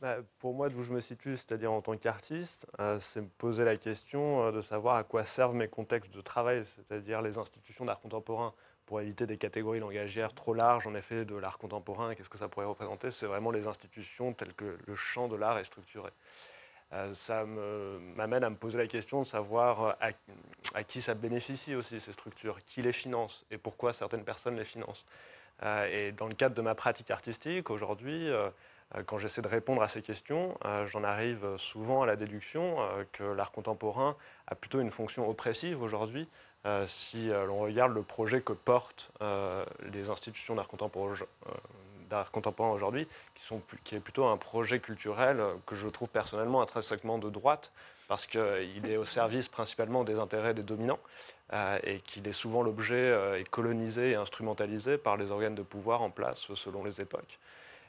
Bah, 0.00 0.16
Pour 0.38 0.54
moi, 0.54 0.70
d'où 0.70 0.80
je 0.80 0.92
me 0.92 1.00
situe, 1.00 1.36
c'est-à-dire 1.36 1.70
en 1.70 1.82
tant 1.82 1.96
qu'artiste, 1.96 2.66
euh, 2.80 2.98
c'est 2.98 3.20
me 3.20 3.28
poser 3.28 3.64
la 3.64 3.76
question 3.76 4.44
euh, 4.44 4.50
de 4.50 4.62
savoir 4.62 4.96
à 4.96 5.04
quoi 5.04 5.24
servent 5.24 5.54
mes 5.54 5.68
contextes 5.68 6.12
de 6.12 6.22
travail, 6.22 6.64
c'est-à-dire 6.64 7.20
les 7.20 7.36
institutions 7.36 7.84
d'art 7.84 8.00
contemporain 8.00 8.54
pour 8.86 9.00
éviter 9.00 9.26
des 9.26 9.36
catégories 9.36 9.80
langagières 9.80 10.32
trop 10.32 10.54
larges, 10.54 10.86
en 10.86 10.94
effet, 10.94 11.26
de 11.26 11.36
l'art 11.36 11.58
contemporain, 11.58 12.14
qu'est-ce 12.14 12.28
que 12.30 12.38
ça 12.38 12.48
pourrait 12.48 12.66
représenter? 12.66 13.10
C'est 13.10 13.26
vraiment 13.26 13.50
les 13.50 13.66
institutions 13.66 14.32
telles 14.32 14.54
que 14.54 14.78
le 14.86 14.94
champ 14.94 15.28
de 15.28 15.36
l'art 15.36 15.58
est 15.58 15.64
structuré. 15.64 16.10
Euh, 16.92 17.12
ça 17.14 17.44
m'amène 17.44 18.44
à 18.44 18.50
me 18.50 18.56
poser 18.56 18.78
la 18.78 18.86
question 18.86 19.20
de 19.22 19.26
savoir 19.26 19.82
euh, 19.82 20.10
à, 20.74 20.84
qui 20.84 21.00
ça 21.00 21.14
bénéficie 21.14 21.74
aussi 21.74 22.00
ces 22.00 22.12
structures, 22.12 22.62
qui 22.64 22.82
les 22.82 22.92
finance 22.92 23.44
et 23.50 23.58
pourquoi 23.58 23.92
certaines 23.92 24.24
personnes 24.24 24.56
les 24.56 24.64
financent. 24.64 25.04
et 25.90 26.12
dans 26.12 26.26
le 26.26 26.34
cadre 26.34 26.54
de 26.54 26.62
ma 26.62 26.74
pratique 26.74 27.10
artistique, 27.10 27.70
aujourd'hui, 27.70 28.28
quand 29.06 29.18
j'essaie 29.18 29.42
de 29.42 29.48
répondre 29.48 29.82
à 29.82 29.88
ces 29.88 30.02
questions, 30.02 30.58
j'en 30.86 31.04
arrive 31.04 31.56
souvent 31.56 32.02
à 32.02 32.06
la 32.06 32.16
déduction 32.16 32.76
que 33.12 33.24
l'art 33.24 33.52
contemporain 33.52 34.16
a 34.46 34.54
plutôt 34.56 34.80
une 34.80 34.90
fonction 34.90 35.28
oppressive 35.28 35.80
aujourd'hui. 35.80 36.28
si 36.86 37.28
l'on 37.28 37.60
regarde 37.60 37.94
le 37.94 38.02
projet 38.02 38.40
que 38.40 38.52
portent 38.52 39.12
les 39.92 40.10
institutions 40.10 40.56
d'art 40.56 40.68
contemporain 40.68 41.14
d'art 42.14 42.30
contemporain 42.30 42.70
aujourd'hui, 42.70 43.08
qui, 43.84 43.96
est 43.96 44.00
plutôt 44.00 44.26
un 44.26 44.36
projet 44.36 44.78
culturel 44.78 45.40
euh, 45.40 45.54
que 45.66 45.74
je 45.74 45.88
trouve 45.88 46.08
personnellement 46.08 46.62
intrinsèquement 46.62 47.18
de 47.18 47.28
droite, 47.28 47.72
parce 48.08 48.26
qu'il 48.26 48.86
est 48.86 48.96
au 48.96 49.04
service 49.04 49.48
principalement 49.48 50.04
des 50.04 50.18
intérêts 50.18 50.54
des 50.54 50.62
dominants 50.62 51.00
euh, 51.52 51.78
et 51.82 52.00
qu'il 52.00 52.28
est 52.28 52.34
souvent 52.34 52.62
l'objet 52.62 52.94
euh, 52.94 53.40
et 53.40 53.44
colonisé 53.44 54.10
et 54.10 54.14
instrumentalisé 54.14 54.98
par 54.98 55.16
les 55.16 55.30
organes 55.30 55.54
de 55.54 55.62
pouvoir 55.62 56.02
en 56.02 56.10
place 56.10 56.46
selon 56.54 56.84
les 56.84 57.00
époques. 57.00 57.38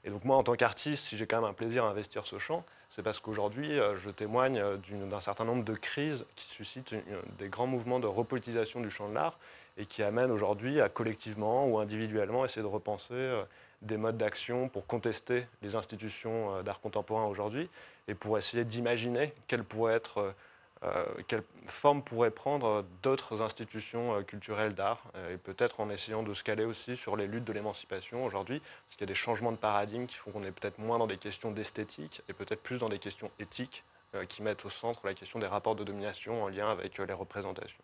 Et 0.05 0.09
donc 0.09 0.23
moi, 0.23 0.37
en 0.37 0.43
tant 0.43 0.55
qu'artiste, 0.55 1.07
si 1.07 1.17
j'ai 1.17 1.25
quand 1.25 1.41
même 1.41 1.49
un 1.49 1.53
plaisir 1.53 1.83
à 1.83 1.89
investir 1.89 2.25
ce 2.25 2.37
champ, 2.37 2.63
c'est 2.89 3.01
parce 3.01 3.19
qu'aujourd'hui, 3.19 3.79
je 3.97 4.11
témoigne 4.11 4.61
d'un 5.09 5.19
certain 5.19 5.45
nombre 5.45 5.63
de 5.63 5.73
crises 5.73 6.25
qui 6.35 6.45
suscitent 6.45 6.93
des 7.39 7.49
grands 7.49 7.65
mouvements 7.65 7.99
de 7.99 8.05
repolitisation 8.05 8.81
du 8.81 8.91
champ 8.91 9.09
de 9.09 9.15
l'art 9.15 9.39
et 9.77 9.87
qui 9.87 10.03
amènent 10.03 10.29
aujourd'hui 10.29 10.79
à 10.79 10.89
collectivement 10.89 11.67
ou 11.67 11.79
individuellement 11.79 12.45
essayer 12.45 12.61
de 12.61 12.67
repenser 12.67 13.41
des 13.81 13.97
modes 13.97 14.17
d'action 14.17 14.69
pour 14.69 14.87
contester 14.87 15.47
les 15.61 15.75
institutions 15.75 16.55
euh, 16.55 16.63
d'art 16.63 16.81
contemporain 16.81 17.25
aujourd'hui 17.25 17.69
et 18.07 18.15
pour 18.15 18.37
essayer 18.37 18.63
d'imaginer 18.63 19.33
quelle 19.47 19.63
pourrait 19.63 19.95
être 19.95 20.19
euh, 20.19 20.31
euh, 20.83 21.05
quelle 21.27 21.41
forme 21.65 22.03
pourraient 22.03 22.31
prendre 22.31 22.85
d'autres 23.01 23.41
institutions 23.41 24.21
culturelles 24.23 24.75
d'art, 24.75 25.01
et 25.31 25.37
peut-être 25.37 25.79
en 25.79 25.89
essayant 25.89 26.21
de 26.21 26.33
se 26.33 26.43
caler 26.43 26.65
aussi 26.65 26.97
sur 26.97 27.15
les 27.15 27.27
luttes 27.27 27.45
de 27.45 27.53
l'émancipation 27.53 28.23
aujourd'hui, 28.25 28.59
parce 28.59 28.97
qu'il 28.97 29.01
y 29.01 29.03
a 29.05 29.07
des 29.07 29.15
changements 29.15 29.53
de 29.53 29.57
paradigme 29.57 30.05
qui 30.05 30.15
font 30.15 30.31
qu'on 30.31 30.43
est 30.43 30.51
peut-être 30.51 30.77
moins 30.77 30.99
dans 30.99 31.07
des 31.07 31.17
questions 31.17 31.49
d'esthétique 31.49 32.21
et 32.29 32.33
peut-être 32.33 32.61
plus 32.61 32.77
dans 32.77 32.89
des 32.89 32.99
questions 32.99 33.31
éthiques 33.39 33.83
qui 34.27 34.43
mettent 34.43 34.65
au 34.65 34.69
centre 34.69 34.99
la 35.05 35.13
question 35.13 35.39
des 35.39 35.47
rapports 35.47 35.75
de 35.75 35.85
domination 35.85 36.43
en 36.43 36.49
lien 36.49 36.69
avec 36.69 36.97
les 36.97 37.13
représentations. 37.13 37.81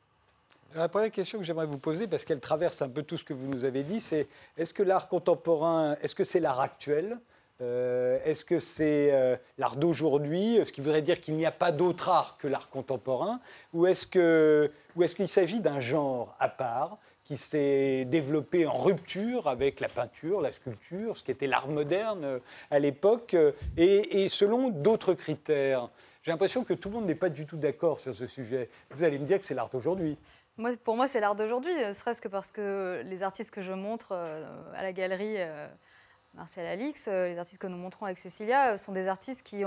La 0.73 0.87
première 0.87 1.11
question 1.11 1.37
que 1.37 1.43
j'aimerais 1.43 1.65
vous 1.65 1.77
poser, 1.77 2.07
parce 2.07 2.23
qu'elle 2.23 2.39
traverse 2.39 2.81
un 2.81 2.87
peu 2.87 3.03
tout 3.03 3.17
ce 3.17 3.25
que 3.25 3.33
vous 3.33 3.47
nous 3.47 3.65
avez 3.65 3.83
dit, 3.83 3.99
c'est 3.99 4.29
est-ce 4.57 4.73
que 4.73 4.83
l'art 4.83 5.09
contemporain, 5.09 5.95
est-ce 6.01 6.15
que 6.15 6.23
c'est 6.23 6.39
l'art 6.39 6.61
actuel? 6.61 7.17
Euh, 7.59 8.17
Est-ce 8.23 8.45
que 8.45 8.59
c'est 8.59 9.09
euh, 9.11 9.35
l'art 9.57 9.75
d'aujourd'hui, 9.75 10.59
ce 10.65 10.71
qui 10.71 10.79
voudrait 10.79 11.01
dire 11.01 11.19
qu'il 11.19 11.35
n'y 11.35 11.45
a 11.45 11.51
pas 11.51 11.73
d'autre 11.73 12.07
art 12.07 12.37
que 12.39 12.47
l'art 12.47 12.69
contemporain? 12.69 13.41
Ou 13.73 13.85
est-ce 13.85 14.05
qu'il 14.07 15.27
s'agit 15.27 15.59
d'un 15.59 15.81
genre 15.81 16.35
à 16.39 16.47
part 16.47 16.97
qui 17.25 17.35
s'est 17.35 18.05
développé 18.05 18.65
en 18.65 18.77
rupture 18.77 19.47
avec 19.47 19.81
la 19.81 19.89
peinture, 19.89 20.39
la 20.39 20.53
sculpture, 20.53 21.17
ce 21.17 21.23
qui 21.23 21.31
était 21.31 21.47
l'art 21.47 21.67
moderne 21.67 22.23
euh, 22.23 22.39
à 22.71 22.79
l'époque, 22.79 23.35
et 23.75 24.29
selon 24.29 24.69
d'autres 24.69 25.13
critères? 25.15 25.89
J'ai 26.23 26.29
l'impression 26.29 26.63
que 26.63 26.75
tout 26.75 26.89
le 26.89 26.95
monde 26.95 27.07
n'est 27.07 27.15
pas 27.15 27.29
du 27.29 27.47
tout 27.47 27.57
d'accord 27.57 27.99
sur 27.99 28.13
ce 28.13 28.27
sujet. 28.27 28.69
Vous 28.91 29.03
allez 29.03 29.17
me 29.17 29.25
dire 29.25 29.39
que 29.39 29.45
c'est 29.45 29.55
l'art 29.55 29.69
d'aujourd'hui 29.69 30.17
pour 30.83 30.95
moi, 30.95 31.07
c'est 31.07 31.19
l'art 31.19 31.35
d'aujourd'hui, 31.35 31.73
ne 31.73 31.93
serait-ce 31.93 32.21
que 32.21 32.27
parce 32.27 32.51
que 32.51 33.01
les 33.05 33.23
artistes 33.23 33.51
que 33.51 33.61
je 33.61 33.73
montre 33.73 34.09
euh, 34.11 34.45
à 34.75 34.83
la 34.83 34.93
galerie 34.93 35.35
euh, 35.37 35.67
Marcel 36.33 36.65
Alix, 36.65 37.07
euh, 37.07 37.27
les 37.27 37.37
artistes 37.37 37.61
que 37.61 37.67
nous 37.67 37.77
montrons 37.77 38.05
avec 38.05 38.17
Cécilia, 38.17 38.77
sont 38.77 38.91
des 38.91 39.07
artistes 39.07 39.43
qui, 39.43 39.63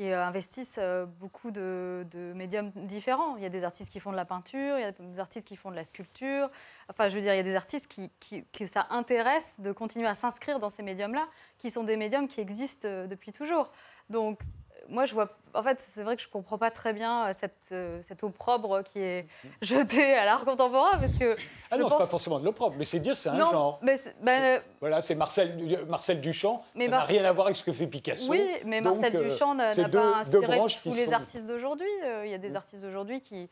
investissent 0.00 0.80
beaucoup 1.20 1.50
de, 1.50 2.04
médiums 2.34 2.72
différents. 2.74 3.36
Il 3.36 3.42
y 3.42 3.46
a 3.46 3.50
des 3.50 3.64
artistes 3.64 3.92
qui 3.92 4.00
font 4.00 4.10
de 4.10 4.16
la 4.16 4.24
peinture, 4.24 4.78
il 4.78 4.82
y 4.82 4.84
a 4.84 4.92
des 4.92 5.18
artistes 5.20 5.46
qui 5.46 5.56
font 5.56 5.70
de 5.70 5.76
la 5.76 5.84
sculpture. 5.84 6.50
Enfin, 6.88 7.08
je 7.08 7.14
veux 7.14 7.20
dire, 7.20 7.32
il 7.32 7.36
y 7.36 7.40
a 7.40 7.44
des 7.44 7.54
artistes 7.54 7.86
qui, 7.86 8.10
qui 8.18 8.44
que 8.46 8.66
ça 8.66 8.86
intéresse 8.90 9.60
de 9.60 9.70
continuer 9.70 10.08
à 10.08 10.14
s'inscrire 10.14 10.58
dans 10.58 10.70
ces 10.70 10.82
médiums-là, 10.82 11.28
qui 11.58 11.70
sont 11.70 11.84
des 11.84 11.96
médiums 11.96 12.26
qui 12.26 12.40
existent 12.40 12.88
depuis 13.06 13.32
toujours. 13.32 13.70
Donc, 14.10 14.40
moi, 14.88 15.06
je 15.06 15.14
vois. 15.14 15.28
En 15.54 15.62
fait, 15.62 15.80
c'est 15.80 16.02
vrai 16.02 16.16
que 16.16 16.22
je 16.22 16.28
ne 16.28 16.32
comprends 16.32 16.58
pas 16.58 16.70
très 16.70 16.92
bien 16.92 17.26
euh, 17.26 17.32
cette, 17.32 17.70
euh, 17.72 18.00
cette 18.02 18.24
opprobre 18.24 18.82
qui 18.82 18.98
est 18.98 19.26
jetée 19.62 20.14
à 20.14 20.24
l'art 20.24 20.44
contemporain. 20.44 20.98
Parce 20.98 21.14
que 21.14 21.36
ah 21.70 21.78
non, 21.78 21.88
ce 21.88 21.94
n'est 21.94 21.98
pas 21.98 22.06
forcément 22.06 22.40
de 22.40 22.44
l'opprobre, 22.44 22.76
mais 22.78 22.84
c'est 22.84 23.00
dire 23.00 23.16
c'est 23.16 23.28
un 23.28 23.38
genre. 23.38 23.78
Mais 23.82 23.98
ben, 24.20 24.60
voilà, 24.80 25.02
c'est 25.02 25.14
Marcel, 25.14 25.84
Marcel 25.88 26.20
Duchamp. 26.20 26.64
Mais 26.74 26.86
ça 26.86 26.92
n'a 26.92 27.02
rien 27.02 27.24
à 27.24 27.32
voir 27.32 27.46
avec 27.46 27.56
ce 27.56 27.64
que 27.64 27.72
fait 27.72 27.86
Picasso. 27.86 28.30
Oui, 28.30 28.44
mais 28.64 28.80
Marcel 28.80 29.14
euh, 29.16 29.30
Duchamp 29.30 29.54
n'a 29.54 29.72
pas 29.88 30.18
inspiré 30.18 30.60
tous 30.82 30.94
les 30.94 31.12
artistes 31.12 31.46
d'aujourd'hui. 31.46 31.88
Il 32.24 32.30
y 32.30 32.34
a 32.34 32.38
des 32.38 32.56
artistes 32.56 32.82
d'aujourd'hui 32.82 33.20
qui. 33.20 33.48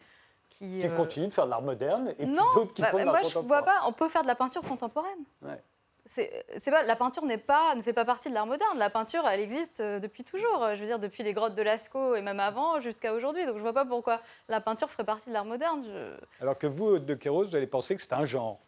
Qui, 0.58 0.80
continuent 0.96 1.26
de 1.26 1.34
faire 1.34 1.46
de 1.46 1.50
l'art 1.50 1.60
moderne 1.60 2.14
et 2.20 2.24
d'autres 2.24 2.72
qui 2.72 2.82
bah, 2.82 2.92
font 2.92 2.98
de 3.00 3.02
l'art 3.02 3.20
contemporain. 3.20 3.42
Moi, 3.42 3.42
je 3.42 3.48
vois 3.48 3.62
pas. 3.64 3.80
On 3.88 3.92
peut 3.92 4.08
faire 4.08 4.22
de 4.22 4.28
la 4.28 4.36
peinture 4.36 4.62
contemporaine. 4.62 5.18
Ouais 5.44 5.60
c'est 6.04 6.70
pas 6.70 6.82
la 6.82 6.96
peinture 6.96 7.24
n'est 7.24 7.38
pas 7.38 7.74
ne 7.74 7.82
fait 7.82 7.92
pas 7.92 8.04
partie 8.04 8.28
de 8.28 8.34
l'art 8.34 8.46
moderne. 8.46 8.78
La 8.78 8.90
peinture, 8.90 9.26
elle 9.28 9.40
existe 9.40 9.80
euh, 9.80 10.00
depuis 10.00 10.24
toujours. 10.24 10.68
Je 10.74 10.80
veux 10.80 10.86
dire 10.86 10.98
depuis 10.98 11.22
les 11.22 11.32
grottes 11.32 11.54
de 11.54 11.62
Lascaux 11.62 12.16
et 12.16 12.22
même 12.22 12.40
avant 12.40 12.80
jusqu'à 12.80 13.14
aujourd'hui. 13.14 13.46
Donc 13.46 13.56
je 13.56 13.62
vois 13.62 13.72
pas 13.72 13.84
pourquoi 13.84 14.20
la 14.48 14.60
peinture 14.60 14.90
ferait 14.90 15.04
partie 15.04 15.28
de 15.28 15.34
l'art 15.34 15.44
moderne. 15.44 15.86
Alors 16.40 16.58
que 16.58 16.66
vous, 16.66 16.98
de 16.98 17.14
Kéros, 17.14 17.46
vous 17.46 17.56
allez 17.56 17.66
penser 17.66 17.94
que 17.94 18.02
c'est 18.02 18.12
un 18.12 18.26
genre. 18.26 18.60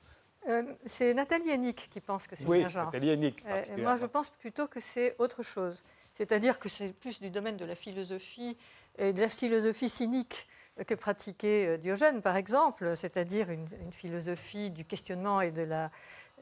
Euh, 0.48 0.62
c'est 0.84 1.14
Nathalie 1.14 1.50
Hennick 1.50 1.88
qui 1.90 2.00
pense 2.00 2.26
que 2.26 2.36
c'est 2.36 2.46
un 2.46 2.68
genre. 2.68 2.86
Nathalie 2.86 3.10
Hennick. 3.10 3.44
Euh, 3.46 3.62
moi, 3.78 3.96
je 3.96 4.06
pense 4.06 4.30
plutôt 4.30 4.68
que 4.68 4.78
c'est 4.80 5.16
autre 5.18 5.42
chose. 5.42 5.82
C'est-à-dire 6.12 6.58
que 6.58 6.68
c'est 6.68 6.92
plus 6.92 7.20
du 7.20 7.30
domaine 7.30 7.56
de 7.56 7.64
la 7.64 7.74
philosophie 7.74 8.56
et 8.98 9.12
de 9.12 9.20
la 9.20 9.28
philosophie 9.28 9.88
cynique 9.88 10.46
que 10.86 10.94
pratiquait 10.94 11.78
Diogène, 11.78 12.20
par 12.22 12.36
exemple, 12.36 12.96
c'est-à-dire 12.96 13.50
une, 13.50 13.66
une, 13.80 13.92
philosophie 13.92 14.70
du 14.70 14.84
questionnement 14.84 15.40
et 15.40 15.50
de 15.50 15.62
la, 15.62 15.84
euh, 15.84 15.88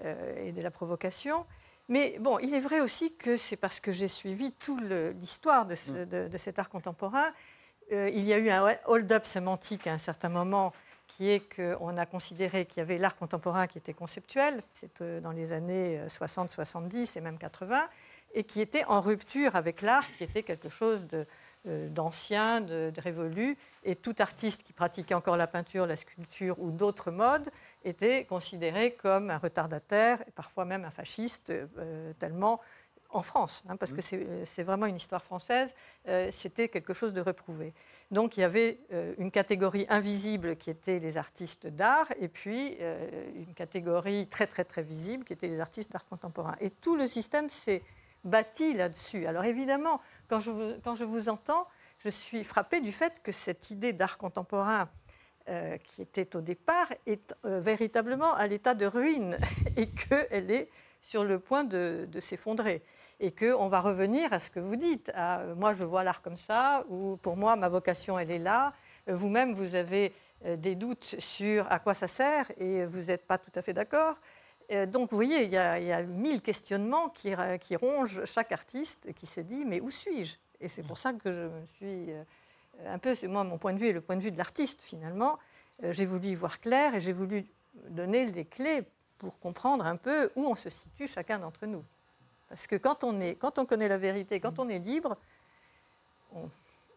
et 0.04 0.52
de 0.52 0.60
la 0.62 0.70
provocation. 0.70 1.46
Mais 1.88 2.16
bon, 2.20 2.38
il 2.38 2.54
est 2.54 2.60
vrai 2.60 2.80
aussi 2.80 3.12
que 3.12 3.36
c'est 3.36 3.56
parce 3.56 3.80
que 3.80 3.92
j'ai 3.92 4.08
suivi 4.08 4.52
toute 4.52 4.80
l'histoire 4.80 5.66
mm. 5.66 6.04
de, 6.06 6.38
cet 6.38 6.58
art 6.58 6.70
contemporain. 6.70 7.32
Euh, 7.92 8.10
il 8.14 8.24
y 8.24 8.32
a 8.32 8.38
eu 8.38 8.50
un 8.50 8.76
hold-up 8.86 9.26
sémantique 9.26 9.86
à 9.86 9.92
un 9.92 9.98
certain 9.98 10.28
moment 10.28 10.72
qui 11.08 11.28
est 11.28 11.40
qu'on 11.54 11.96
a 11.98 12.06
considéré 12.06 12.64
qu'il 12.64 12.78
y 12.78 12.80
avait 12.80 12.96
l'art 12.96 13.16
contemporain 13.16 13.66
qui 13.66 13.76
était 13.76 13.92
conceptuel, 13.92 14.62
c'est 14.72 15.02
euh, 15.02 15.20
dans 15.20 15.32
les 15.32 15.52
années 15.52 16.00
60, 16.08 16.48
70 16.48 17.16
et 17.16 17.20
même 17.20 17.36
80, 17.36 17.86
et 18.32 18.44
qui 18.44 18.62
était 18.62 18.84
en 18.86 19.02
rupture 19.02 19.54
avec 19.56 19.82
l'art, 19.82 20.06
qui 20.16 20.24
était 20.24 20.42
quelque 20.42 20.70
chose 20.70 21.06
de, 21.08 21.18
euh, 21.18 21.24
d'anciens, 21.64 22.60
de, 22.60 22.92
révolus, 22.98 23.56
et 23.84 23.94
tout 23.94 24.14
artiste 24.18 24.62
qui 24.62 24.72
pratiquait 24.72 25.14
encore 25.14 25.36
la 25.36 25.46
peinture, 25.46 25.86
la 25.86 25.96
sculpture 25.96 26.58
ou 26.58 26.70
d'autres 26.70 27.10
modes 27.10 27.48
était 27.84 28.24
considéré 28.24 28.94
comme 28.94 29.30
un 29.30 29.38
retardataire, 29.38 30.22
et 30.26 30.30
parfois 30.32 30.64
même 30.64 30.84
un 30.84 30.90
fasciste, 30.90 31.50
euh, 31.50 32.12
tellement 32.18 32.60
en 33.10 33.22
France, 33.22 33.62
hein, 33.68 33.76
parce 33.76 33.92
que 33.92 34.00
mmh. 34.00 34.46
c'est 34.46 34.62
vraiment 34.62 34.86
une 34.86 34.96
histoire 34.96 35.22
française, 35.22 35.74
euh, 36.08 36.30
c'était 36.32 36.68
quelque 36.68 36.94
chose 36.94 37.12
de 37.12 37.20
reprouvé. 37.20 37.74
Donc 38.10 38.36
il 38.36 38.40
y 38.40 38.44
avait 38.44 38.78
une 39.18 39.30
catégorie 39.30 39.86
invisible 39.88 40.56
qui 40.56 40.70
était 40.70 40.98
les 40.98 41.18
artistes 41.18 41.66
d'art, 41.66 42.08
et 42.18 42.28
puis 42.28 42.78
une 43.34 43.54
catégorie 43.54 44.26
très 44.26 44.46
très 44.46 44.64
très 44.64 44.82
visible 44.82 45.24
qui 45.24 45.32
était 45.32 45.48
les 45.48 45.60
artistes 45.60 45.92
d'art 45.92 46.06
contemporain. 46.06 46.56
Et 46.60 46.70
tout 46.70 46.96
le 46.96 47.06
système 47.06 47.48
s'est 47.48 47.82
bâti 48.24 48.74
là-dessus. 48.74 49.26
Alors 49.26 49.44
évidemment, 49.44 50.00
quand 50.28 50.40
je, 50.40 50.50
vous, 50.50 50.72
quand 50.82 50.94
je 50.94 51.04
vous 51.04 51.28
entends, 51.28 51.66
je 51.98 52.08
suis 52.08 52.44
frappée 52.44 52.80
du 52.80 52.92
fait 52.92 53.22
que 53.22 53.32
cette 53.32 53.70
idée 53.70 53.92
d'art 53.92 54.18
contemporain 54.18 54.88
euh, 55.48 55.76
qui 55.78 56.02
était 56.02 56.36
au 56.36 56.40
départ 56.40 56.86
est 57.06 57.34
euh, 57.44 57.58
véritablement 57.58 58.32
à 58.34 58.46
l'état 58.46 58.74
de 58.74 58.86
ruine 58.86 59.38
et 59.76 59.88
qu'elle 59.88 60.50
est 60.50 60.68
sur 61.00 61.24
le 61.24 61.40
point 61.40 61.64
de, 61.64 62.08
s'effondrer. 62.20 62.82
Et 63.18 63.32
qu'on 63.32 63.66
va 63.68 63.80
revenir 63.80 64.32
à 64.32 64.38
ce 64.38 64.50
que 64.50 64.60
vous 64.60 64.76
dites, 64.76 65.12
euh, 65.16 65.54
moi 65.56 65.74
je 65.74 65.82
vois 65.82 66.04
l'art 66.04 66.22
comme 66.22 66.36
ça, 66.36 66.84
ou 66.88 67.16
pour 67.16 67.36
moi 67.36 67.56
ma 67.56 67.68
vocation 67.68 68.18
elle 68.18 68.30
est 68.30 68.38
là, 68.38 68.72
vous-même 69.08 69.52
vous 69.52 69.74
avez 69.74 70.12
des 70.58 70.74
doutes 70.74 71.16
sur 71.18 71.70
à 71.70 71.78
quoi 71.78 71.94
ça 71.94 72.08
sert 72.08 72.50
et 72.56 72.84
vous 72.84 73.04
n'êtes 73.04 73.26
pas 73.26 73.38
tout 73.38 73.52
à 73.54 73.62
fait 73.62 73.72
d'accord. 73.72 74.16
Euh, 74.72 74.86
donc, 74.86 75.10
vous 75.10 75.16
voyez, 75.16 75.44
il 75.44 75.50
y, 75.50 75.56
a, 75.56 76.02
mille 76.02 76.40
questionnements 76.40 77.10
qui, 77.10 77.34
rongent 77.76 78.24
chaque 78.24 78.52
artiste 78.52 79.12
qui 79.14 79.26
se 79.26 79.40
dit 79.40 79.64
mais 79.64 79.80
où 79.80 79.90
suis-je? 79.90 80.36
Et 80.60 80.68
c'est 80.68 80.82
pour 80.82 80.96
ça 80.96 81.12
que 81.12 81.30
je 81.30 81.42
me 81.42 81.66
suis 81.76 82.12
euh, 82.12 82.22
un 82.86 82.98
peu, 82.98 83.14
moi, 83.24 83.44
mon 83.44 83.58
point 83.58 83.72
de 83.72 83.78
vue 83.78 83.88
est 83.88 83.92
le 83.92 84.00
point 84.00 84.16
de 84.16 84.22
vue 84.22 84.30
de 84.30 84.38
l'artiste 84.38 84.82
finalement. 84.82 85.38
Euh, 85.82 85.92
j'ai 85.92 86.06
voulu 86.06 86.28
y 86.28 86.34
voir 86.34 86.60
clair 86.60 86.94
et 86.94 87.00
j'ai 87.00 87.12
voulu 87.12 87.44
donner 87.90 88.26
les 88.26 88.44
clés 88.44 88.82
pour 89.18 89.38
comprendre 89.38 89.84
un 89.84 89.96
peu 89.96 90.30
où 90.36 90.46
on 90.46 90.54
se 90.54 90.70
situe 90.70 91.06
chacun 91.06 91.38
d'entre 91.38 91.66
nous. 91.66 91.84
Parce 92.48 92.66
que 92.66 92.76
quand 92.76 93.04
on, 93.04 93.20
est, 93.20 93.34
quand 93.34 93.58
on 93.58 93.66
connaît 93.66 93.88
la 93.88 93.98
vérité, 93.98 94.40
quand 94.40 94.58
on 94.58 94.68
est 94.68 94.78
libre, 94.78 95.16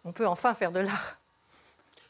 on, 0.04 0.12
peut 0.12 0.28
enfin 0.28 0.54
faire 0.54 0.72
de 0.72 0.80
l'art. 0.80 1.20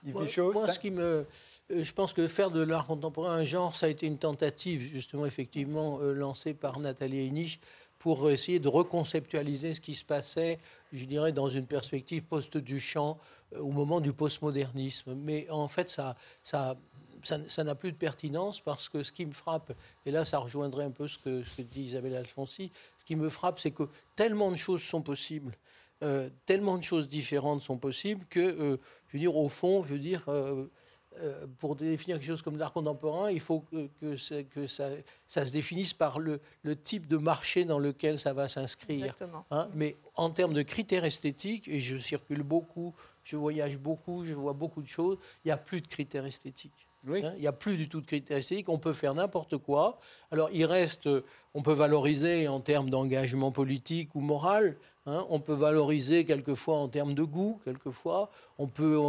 Moi, 0.05 0.25
moi, 0.53 0.71
ce 0.71 0.79
qui 0.79 0.91
me, 0.91 1.25
euh, 1.71 1.83
je 1.83 1.93
pense 1.93 2.13
que 2.13 2.27
faire 2.27 2.51
de 2.51 2.61
l'art 2.61 2.87
contemporain 2.87 3.33
un 3.33 3.43
genre, 3.43 3.75
ça 3.75 3.87
a 3.87 3.89
été 3.89 4.05
une 4.05 4.17
tentative, 4.17 4.81
justement, 4.81 5.25
effectivement, 5.25 5.99
euh, 6.01 6.13
lancée 6.13 6.53
par 6.53 6.79
Nathalie 6.79 7.19
Heinich 7.19 7.59
pour 7.97 8.29
essayer 8.29 8.59
de 8.59 8.67
reconceptualiser 8.67 9.73
ce 9.73 9.81
qui 9.81 9.95
se 9.95 10.05
passait, 10.05 10.59
je 10.93 11.05
dirais, 11.05 11.31
dans 11.31 11.47
une 11.47 11.65
perspective 11.65 12.23
post-Duchamp, 12.23 13.17
euh, 13.53 13.59
au 13.59 13.71
moment 13.71 13.99
du 13.99 14.13
postmodernisme. 14.13 15.15
Mais 15.15 15.49
en 15.49 15.67
fait, 15.67 15.89
ça, 15.89 16.15
ça, 16.43 16.77
ça 17.23 17.63
n'a 17.63 17.75
plus 17.75 17.91
de 17.91 17.97
pertinence 17.97 18.59
parce 18.59 18.89
que 18.89 19.01
ce 19.01 19.11
qui 19.11 19.25
me 19.25 19.33
frappe, 19.33 19.73
et 20.05 20.11
là 20.11 20.25
ça 20.25 20.37
rejoindrait 20.37 20.85
un 20.85 20.91
peu 20.91 21.07
ce 21.07 21.17
que, 21.17 21.43
ce 21.43 21.57
que 21.57 21.61
dit 21.63 21.83
Isabelle 21.83 22.15
Alfonsi, 22.15 22.71
ce 22.97 23.05
qui 23.05 23.15
me 23.15 23.29
frappe, 23.29 23.59
c'est 23.59 23.71
que 23.71 23.89
tellement 24.15 24.51
de 24.51 24.55
choses 24.55 24.83
sont 24.83 25.01
possibles, 25.01 25.57
euh, 26.03 26.29
tellement 26.45 26.77
de 26.77 26.83
choses 26.83 27.07
différentes 27.07 27.61
sont 27.61 27.77
possibles 27.77 28.25
que, 28.29 28.39
euh, 28.39 28.77
je 29.15 29.19
veux 29.19 29.31
dire, 29.31 29.37
au 29.37 29.47
fond, 29.47 29.81
je 29.83 29.93
veux 29.93 29.99
dire, 29.99 30.23
euh, 30.27 31.45
pour 31.59 31.77
définir 31.77 32.17
quelque 32.17 32.27
chose 32.27 32.41
comme 32.41 32.57
l'art 32.57 32.73
contemporain, 32.73 33.31
il 33.31 33.39
faut 33.39 33.61
que, 33.61 33.87
que, 34.01 34.41
que 34.41 34.67
ça, 34.67 34.89
ça, 35.25 35.45
se 35.45 35.51
définisse 35.53 35.93
par 35.93 36.19
le, 36.19 36.41
le, 36.63 36.75
type 36.75 37.07
de 37.07 37.15
marché 37.15 37.63
dans 37.63 37.79
lequel 37.79 38.19
ça 38.19 38.33
va 38.33 38.49
s'inscrire. 38.49 39.15
Hein. 39.51 39.69
Mais 39.73 39.95
en 40.15 40.29
termes 40.29 40.53
de 40.53 40.61
critères 40.61 41.05
esthétiques, 41.05 41.69
et 41.69 41.79
je 41.79 41.95
circule 41.95 42.43
beaucoup, 42.43 42.93
je 43.23 43.37
voyage 43.37 43.77
beaucoup, 43.77 44.25
je 44.25 44.33
vois 44.33 44.51
beaucoup 44.51 44.81
de 44.81 44.89
choses, 44.89 45.17
il 45.45 45.47
n'y 45.47 45.51
a 45.53 45.57
plus 45.57 45.79
de 45.79 45.87
critères 45.87 46.25
esthétiques. 46.25 46.85
Hein, 47.07 47.33
il 47.35 47.41
n'y 47.41 47.47
a 47.47 47.53
plus 47.53 47.77
du 47.77 47.87
tout 47.87 48.01
de 48.01 48.05
critères 48.05 48.41
on 48.67 48.77
peut 48.77 48.93
faire 48.93 49.13
n'importe 49.13 49.57
quoi. 49.57 49.99
Alors 50.31 50.49
il 50.51 50.65
reste, 50.65 51.09
on 51.53 51.61
peut 51.61 51.73
valoriser 51.73 52.47
en 52.47 52.59
termes 52.59 52.89
d'engagement 52.89 53.51
politique 53.51 54.15
ou 54.15 54.21
moral, 54.21 54.77
hein. 55.05 55.25
on 55.29 55.39
peut 55.39 55.53
valoriser 55.53 56.25
quelquefois 56.25 56.77
en 56.77 56.87
termes 56.87 57.13
de 57.13 57.23
goût, 57.23 57.59
quelquefois, 57.63 58.29
on 58.57 58.67
peut 58.67 58.99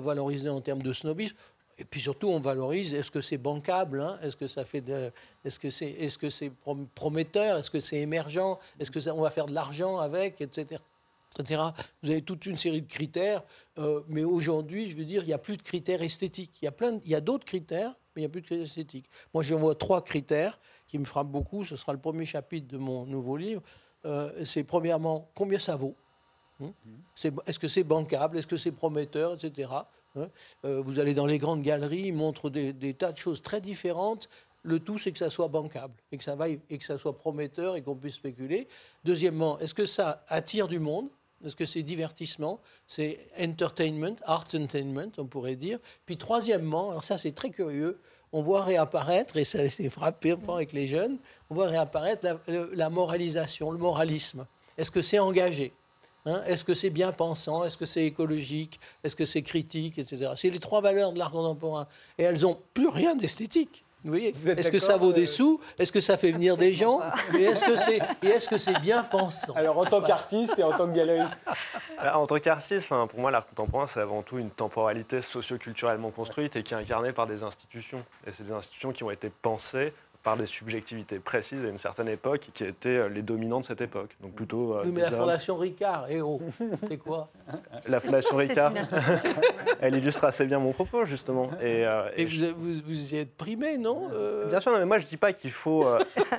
valoriser 0.00 0.48
en 0.48 0.60
termes 0.60 0.82
de 0.82 0.92
snobisme. 0.92 1.36
Et 1.78 1.84
puis 1.84 2.00
surtout, 2.00 2.28
on 2.28 2.38
valorise, 2.38 2.92
est-ce 2.94 3.10
que 3.10 3.22
c'est 3.22 3.38
bancable 3.38 4.02
hein? 4.02 4.18
Est-ce 4.22 4.36
que 4.36 4.46
ça 4.46 4.64
fait 4.64 4.84
Est-ce 5.44 5.58
que 5.58 5.70
c'est 5.70 5.90
est 5.90 6.18
-ce 6.18 6.50
prometteur 6.94 7.58
Est-ce 7.58 7.70
que 7.70 7.80
c'est 7.80 8.00
émergent 8.00 8.58
Est-ce 8.78 8.90
que 8.90 9.10
on 9.10 9.22
va 9.22 9.30
faire 9.30 9.46
de 9.46 9.54
l'argent 9.54 9.98
avec 9.98 10.40
Etc. 10.40 10.78
Vous 11.38 12.10
avez 12.10 12.22
toute 12.22 12.46
une 12.46 12.56
série 12.56 12.82
de 12.82 12.88
critères, 12.88 13.42
euh, 13.78 14.02
mais 14.08 14.24
aujourd'hui, 14.24 14.90
je 14.90 14.96
veux 14.96 15.04
dire, 15.04 15.22
il 15.22 15.28
n'y 15.28 15.32
a 15.32 15.38
plus 15.38 15.56
de 15.56 15.62
critères 15.62 16.02
esthétiques. 16.02 16.58
Il 16.60 16.66
y 16.66 16.68
a, 16.68 16.72
plein 16.72 17.00
il 17.04 17.10
y 17.10 17.14
a 17.14 17.20
d'autres 17.20 17.44
critères, 17.44 17.94
mais 18.14 18.22
il 18.22 18.24
n'y 18.24 18.26
a 18.26 18.28
plus 18.28 18.42
de 18.42 18.46
critères 18.46 18.64
esthétiques. 18.64 19.08
Moi, 19.32 19.42
je 19.42 19.54
vois 19.54 19.74
trois 19.74 20.02
critères 20.02 20.58
qui 20.86 20.98
me 20.98 21.04
frappent 21.04 21.30
beaucoup. 21.30 21.64
Ce 21.64 21.76
sera 21.76 21.92
le 21.92 21.98
premier 21.98 22.26
chapitre 22.26 22.68
de 22.68 22.76
mon 22.76 23.06
nouveau 23.06 23.36
livre. 23.36 23.62
Euh, 24.04 24.44
c'est 24.44 24.64
premièrement, 24.64 25.30
combien 25.34 25.58
ça 25.58 25.76
vaut? 25.76 25.94
Hein? 26.62 26.72
Est-ce 27.46 27.58
que 27.58 27.68
c'est 27.68 27.84
bancable? 27.84 28.36
Est-ce 28.38 28.46
que 28.46 28.56
c'est 28.56 28.72
prometteur? 28.72 29.34
Etc. 29.34 29.70
Hein? 30.16 30.28
Euh, 30.64 30.82
vous 30.82 30.98
allez 30.98 31.14
dans 31.14 31.26
les 31.26 31.38
grandes 31.38 31.62
galeries, 31.62 32.08
ils 32.08 32.14
montrent 32.14 32.50
des, 32.50 32.94
tas 32.94 33.12
de 33.12 33.16
choses 33.16 33.42
très 33.42 33.60
différentes 33.60 34.28
le 34.64 34.78
tout, 34.78 34.96
c'est 34.96 35.10
que 35.10 35.18
ça 35.18 35.28
soit 35.28 35.48
bancable 35.48 35.94
et 36.12 36.18
que 36.18 36.22
ça 36.22 36.36
vaille 36.36 36.60
et 36.70 36.78
que 36.78 36.84
ça 36.84 36.96
soit 36.96 37.18
prometteur 37.18 37.74
et 37.74 37.82
qu'on 37.82 37.96
puisse 37.96 38.14
spéculer. 38.14 38.68
Deuxièmement, 39.02 39.58
est-ce 39.58 39.74
que 39.74 39.86
ça 39.86 40.24
attire 40.28 40.68
du 40.68 40.78
monde? 40.78 41.08
Parce 41.42 41.54
que 41.54 41.66
c'est 41.66 41.82
divertissement, 41.82 42.60
c'est 42.86 43.26
entertainment, 43.38 44.16
art 44.24 44.46
entertainment, 44.54 45.10
on 45.18 45.26
pourrait 45.26 45.56
dire. 45.56 45.78
Puis 46.06 46.16
troisièmement, 46.16 46.90
alors 46.90 47.04
ça 47.04 47.18
c'est 47.18 47.32
très 47.32 47.50
curieux, 47.50 48.00
on 48.32 48.40
voit 48.40 48.62
réapparaître, 48.62 49.36
et 49.36 49.44
ça 49.44 49.68
c'est 49.70 49.90
frappé 49.90 50.34
avec 50.48 50.72
les 50.72 50.86
jeunes, 50.86 51.18
on 51.50 51.54
voit 51.54 51.66
réapparaître 51.66 52.26
la, 52.46 52.90
moralisation, 52.90 53.70
le 53.70 53.78
moralisme. 53.78 54.46
Est-ce 54.78 54.90
que 54.90 55.02
c'est 55.02 55.18
engagé 55.18 55.72
hein? 56.24 56.42
Est-ce 56.46 56.64
que 56.64 56.74
c'est 56.74 56.90
bien 56.90 57.12
pensant? 57.12 57.64
Est-ce 57.64 57.76
que 57.76 57.84
c'est 57.84 58.06
écologique? 58.06 58.80
Est-ce 59.04 59.16
que 59.16 59.26
c'est 59.26 59.42
critique? 59.42 59.98
Etc. 59.98 60.30
C'est 60.36 60.50
les 60.50 60.60
trois 60.60 60.80
valeurs 60.80 61.12
de 61.12 61.18
l'art 61.18 61.32
contemporain. 61.32 61.86
Et 62.16 62.22
elles 62.22 62.40
n'ont 62.40 62.58
plus 62.72 62.88
rien 62.88 63.14
d'esthétique. 63.14 63.84
Est-ce 64.04 64.70
que 64.70 64.78
ça 64.78 64.96
vaut 64.96 65.12
des 65.12 65.24
euh, 65.24 65.26
sous? 65.26 65.60
Est-ce 65.78 65.92
que 65.92 66.00
ça 66.00 66.16
fait 66.16 66.32
venir 66.32 66.56
des 66.56 66.72
gens? 66.72 67.00
Et 67.38 67.42
est-ce 67.42 67.64
que 67.64 67.76
c'est 67.76 67.98
est 68.22 68.38
-ce 68.38 68.58
c'est 68.58 68.80
bien 68.80 69.04
pensant? 69.04 69.54
Alors 69.54 69.78
en 69.78 69.84
tant 69.84 70.02
qu'artiste 70.02 70.54
et 70.58 70.64
en 70.64 70.72
tant 70.72 70.88
que 70.88 70.94
galeriste. 70.94 71.36
Bah, 72.02 72.18
En 72.18 72.26
tant 72.26 72.38
qu'artiste, 72.38 72.88
pour 72.88 73.20
moi, 73.20 73.30
l'art 73.30 73.46
contemporain, 73.46 73.86
c'est 73.86 74.00
avant 74.00 74.22
tout 74.22 74.38
une 74.38 74.50
temporalité 74.50 75.22
socio-culturellement 75.22 76.10
construite 76.10 76.56
et 76.56 76.62
qui 76.62 76.74
est 76.74 76.76
incarnée 76.76 77.12
par 77.12 77.26
des 77.26 77.42
institutions. 77.42 78.04
Et 78.26 78.32
c'est 78.32 78.44
des 78.44 78.52
institutions 78.52 78.92
qui 78.92 79.04
ont 79.04 79.10
été 79.10 79.30
pensées 79.30 79.92
par 80.22 80.36
des 80.36 80.46
subjectivités 80.46 81.18
précises 81.18 81.64
à 81.64 81.68
une 81.68 81.78
certaine 81.78 82.08
époque 82.08 82.48
qui 82.54 82.64
étaient 82.64 82.88
euh, 82.88 83.08
les 83.08 83.22
dominants 83.22 83.60
de 83.60 83.64
cette 83.64 83.80
époque. 83.80 84.10
Donc 84.20 84.34
plutôt. 84.34 84.76
Euh, 84.76 84.84
mais 84.92 85.00
la 85.00 85.10
Fondation 85.10 85.56
Ricard, 85.56 86.08
et 86.08 86.16
eh 86.16 86.20
oh, 86.20 86.40
c'est 86.88 86.96
quoi? 86.96 87.28
La 87.88 87.98
Fondation 87.98 88.36
Ricard, 88.36 88.72
elle 89.80 89.96
illustre 89.96 90.24
assez 90.24 90.46
bien 90.46 90.60
mon 90.60 90.72
propos 90.72 91.04
justement. 91.04 91.50
Et, 91.60 91.84
euh, 91.84 92.08
et, 92.16 92.24
vous, 92.24 92.74
vous, 92.86 93.14
y 93.14 93.16
êtes 93.16 93.36
primé, 93.36 93.78
non 93.78 94.10
Bien 94.48 94.60
sûr, 94.60 94.72
non, 94.72 94.78
mais 94.78 94.84
moi 94.84 94.98
je 94.98 95.06
dis 95.06 95.16
pas 95.16 95.32
qu'il 95.32 95.50
faut 95.50 95.84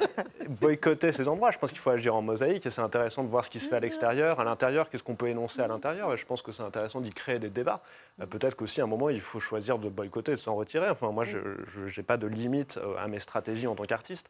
boycotter 0.62 1.12
ces 1.12 1.28
endroits. 1.28 1.52
Je 1.52 1.58
pense 1.58 1.72
qu'il 1.72 1.80
faut 1.80 1.89
agir 1.89 2.15
en 2.15 2.22
mosaïque 2.22 2.65
et 2.65 2.69
c'est 2.69 2.82
intéressant 2.82 3.24
de 3.24 3.30
voir 3.30 3.43
ce 3.43 3.50
qui 3.50 3.60
se 3.60 3.67
fait 3.67 3.76
à 3.76 3.82
l'extérieur, 3.82 4.39
à 4.39 4.43
l'intérieur, 4.46 4.89
qu'est-ce 4.89 5.04
qu'on 5.04 5.15
peut 5.15 5.28
énoncer 5.28 5.62
à 5.62 5.67
l'intérieur. 5.67 6.15
Je 6.15 6.26
pense 6.26 6.41
que 6.41 6.54
c'est 6.54 6.63
intéressant 6.63 7.02
d'y 7.02 7.12
créer 7.12 7.39
des 7.39 7.50
débats. 7.50 7.82
Peut-être 8.30 8.56
qu'aussi 8.56 8.80
à 8.80 8.86
un 8.86 8.88
moment 8.88 9.10
il 9.10 9.22
faut 9.22 9.39
choisir 9.39 9.78
de 9.78 9.89
boycotter, 9.89 10.32
de 10.32 10.38
s'en 10.38 10.56
retirer. 10.56 10.89
Enfin, 10.89 11.12
moi 11.12 11.26
je 11.26 11.39
n'ai 11.39 12.04
pas 12.04 12.17
de 12.17 12.28
limite 12.28 12.80
à 12.98 13.08
mes 13.08 13.19
stratégies 13.19 13.67
en 13.74 13.76
tant 13.76 13.84
qu'artiste. 13.84 14.30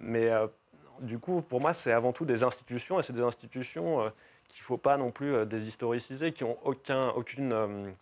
Mais 0.00 0.28
euh, 0.28 0.46
du 1.00 1.18
coup, 1.18 1.42
pour 1.42 1.60
moi, 1.60 1.72
c'est 1.72 1.92
avant 1.92 2.12
tout 2.12 2.24
des 2.24 2.42
institutions, 2.42 2.98
et 2.98 3.02
c'est 3.02 3.12
des 3.12 3.22
institutions 3.22 4.02
euh, 4.02 4.08
qu'il 4.48 4.62
ne 4.62 4.64
faut 4.64 4.78
pas 4.78 4.96
non 4.96 5.10
plus 5.10 5.34
euh, 5.34 5.44
déshistoriciser, 5.44 6.32
qui 6.32 6.44
ont 6.44 6.58
aucun, 6.64 7.10
aucune... 7.10 7.94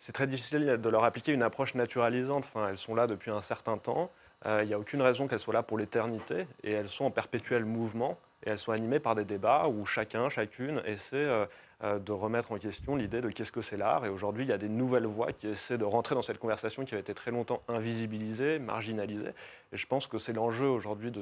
c'est 0.00 0.12
très 0.12 0.26
difficile 0.26 0.78
de 0.80 0.88
leur 0.88 1.04
appliquer 1.04 1.32
une 1.32 1.42
approche 1.42 1.74
naturalisante. 1.74 2.44
Enfin, 2.44 2.68
elles 2.68 2.78
sont 2.78 2.94
là 2.94 3.06
depuis 3.06 3.30
un 3.30 3.42
certain 3.42 3.78
temps. 3.78 4.10
Il 4.44 4.66
n'y 4.66 4.74
a 4.74 4.78
aucune 4.78 5.00
raison 5.00 5.28
qu'elles 5.28 5.38
soient 5.38 5.54
là 5.54 5.62
pour 5.62 5.78
l'éternité, 5.78 6.48
et 6.64 6.72
elles 6.72 6.88
sont 6.88 7.04
en 7.04 7.12
perpétuel 7.12 7.64
mouvement, 7.64 8.18
et 8.44 8.50
elles 8.50 8.58
sont 8.58 8.72
animées 8.72 8.98
par 8.98 9.14
des 9.14 9.24
débats 9.24 9.68
où 9.68 9.86
chacun, 9.86 10.28
chacune 10.30 10.82
essaie 10.84 11.46
de 11.82 12.12
remettre 12.12 12.52
en 12.52 12.58
question 12.58 12.94
l'idée 12.94 13.20
de 13.20 13.28
qu'est-ce 13.28 13.50
que 13.50 13.62
c'est 13.62 13.76
l'art. 13.76 14.06
Et 14.06 14.08
aujourd'hui, 14.08 14.44
il 14.44 14.48
y 14.48 14.52
a 14.52 14.58
des 14.58 14.68
nouvelles 14.68 15.06
voix 15.06 15.32
qui 15.32 15.48
essaient 15.48 15.78
de 15.78 15.84
rentrer 15.84 16.14
dans 16.14 16.22
cette 16.22 16.38
conversation 16.38 16.84
qui 16.84 16.94
a 16.94 16.98
été 16.98 17.12
très 17.12 17.32
longtemps 17.32 17.60
invisibilisée, 17.66 18.58
marginalisée. 18.58 19.32
Et 19.72 19.76
je 19.76 19.86
pense 19.86 20.06
que 20.06 20.18
c'est 20.18 20.32
l'enjeu 20.32 20.66
aujourd'hui 20.66 21.10
de, 21.10 21.20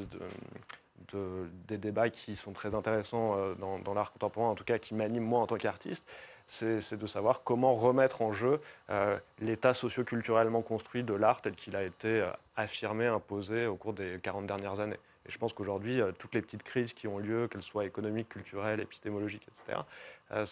des 1.69 1.79
débats 1.79 2.11
qui 2.11 2.37
sont 2.37 2.53
très 2.53 2.75
intéressants 2.75 3.37
euh, 3.37 3.55
dans, 3.55 3.95
l'art 3.95 4.13
contemporain, 4.13 4.49
en 4.49 4.55
tout 4.55 4.65
cas 4.65 4.79
qui 4.79 4.95
m'animent 4.95 5.25
moi 5.25 5.41
en 5.41 5.47
tant 5.47 5.57
qu'artiste, 5.57 6.05
c'est 6.47 6.97
de 6.97 7.07
savoir 7.07 7.43
comment 7.45 7.75
remettre 7.75 8.23
en 8.23 8.33
jeu 8.33 8.61
euh, 8.91 9.17
l'état 9.41 9.73
socio-culturellement 9.73 10.63
construit 10.63 11.05
de 11.05 11.15
l'art 11.15 11.41
tel 11.41 11.55
qu'il 11.55 11.77
a 11.77 11.85
été 11.85 12.09
euh, 12.09 12.31
affirmé, 12.57 13.07
imposé 13.07 13.67
au 13.67 13.77
cours 13.77 13.93
des 13.93 14.19
40 14.21 14.47
dernières 14.47 14.81
années. 14.81 14.99
Et 15.31 15.33
je 15.33 15.39
pense 15.39 15.53
qu'aujourd'hui, 15.53 16.01
toutes 16.19 16.35
les 16.35 16.43
petites 16.43 16.65
crises 16.65 16.93
qui 16.93 17.07
ont 17.07 17.19
lieu, 17.19 17.47
qu'elles 17.47 17.63
soient 17.63 17.85
économiques, 17.85 18.29
culturelles, 18.31 18.81
épistémologiques, 18.81 19.47
etc., 19.47 19.79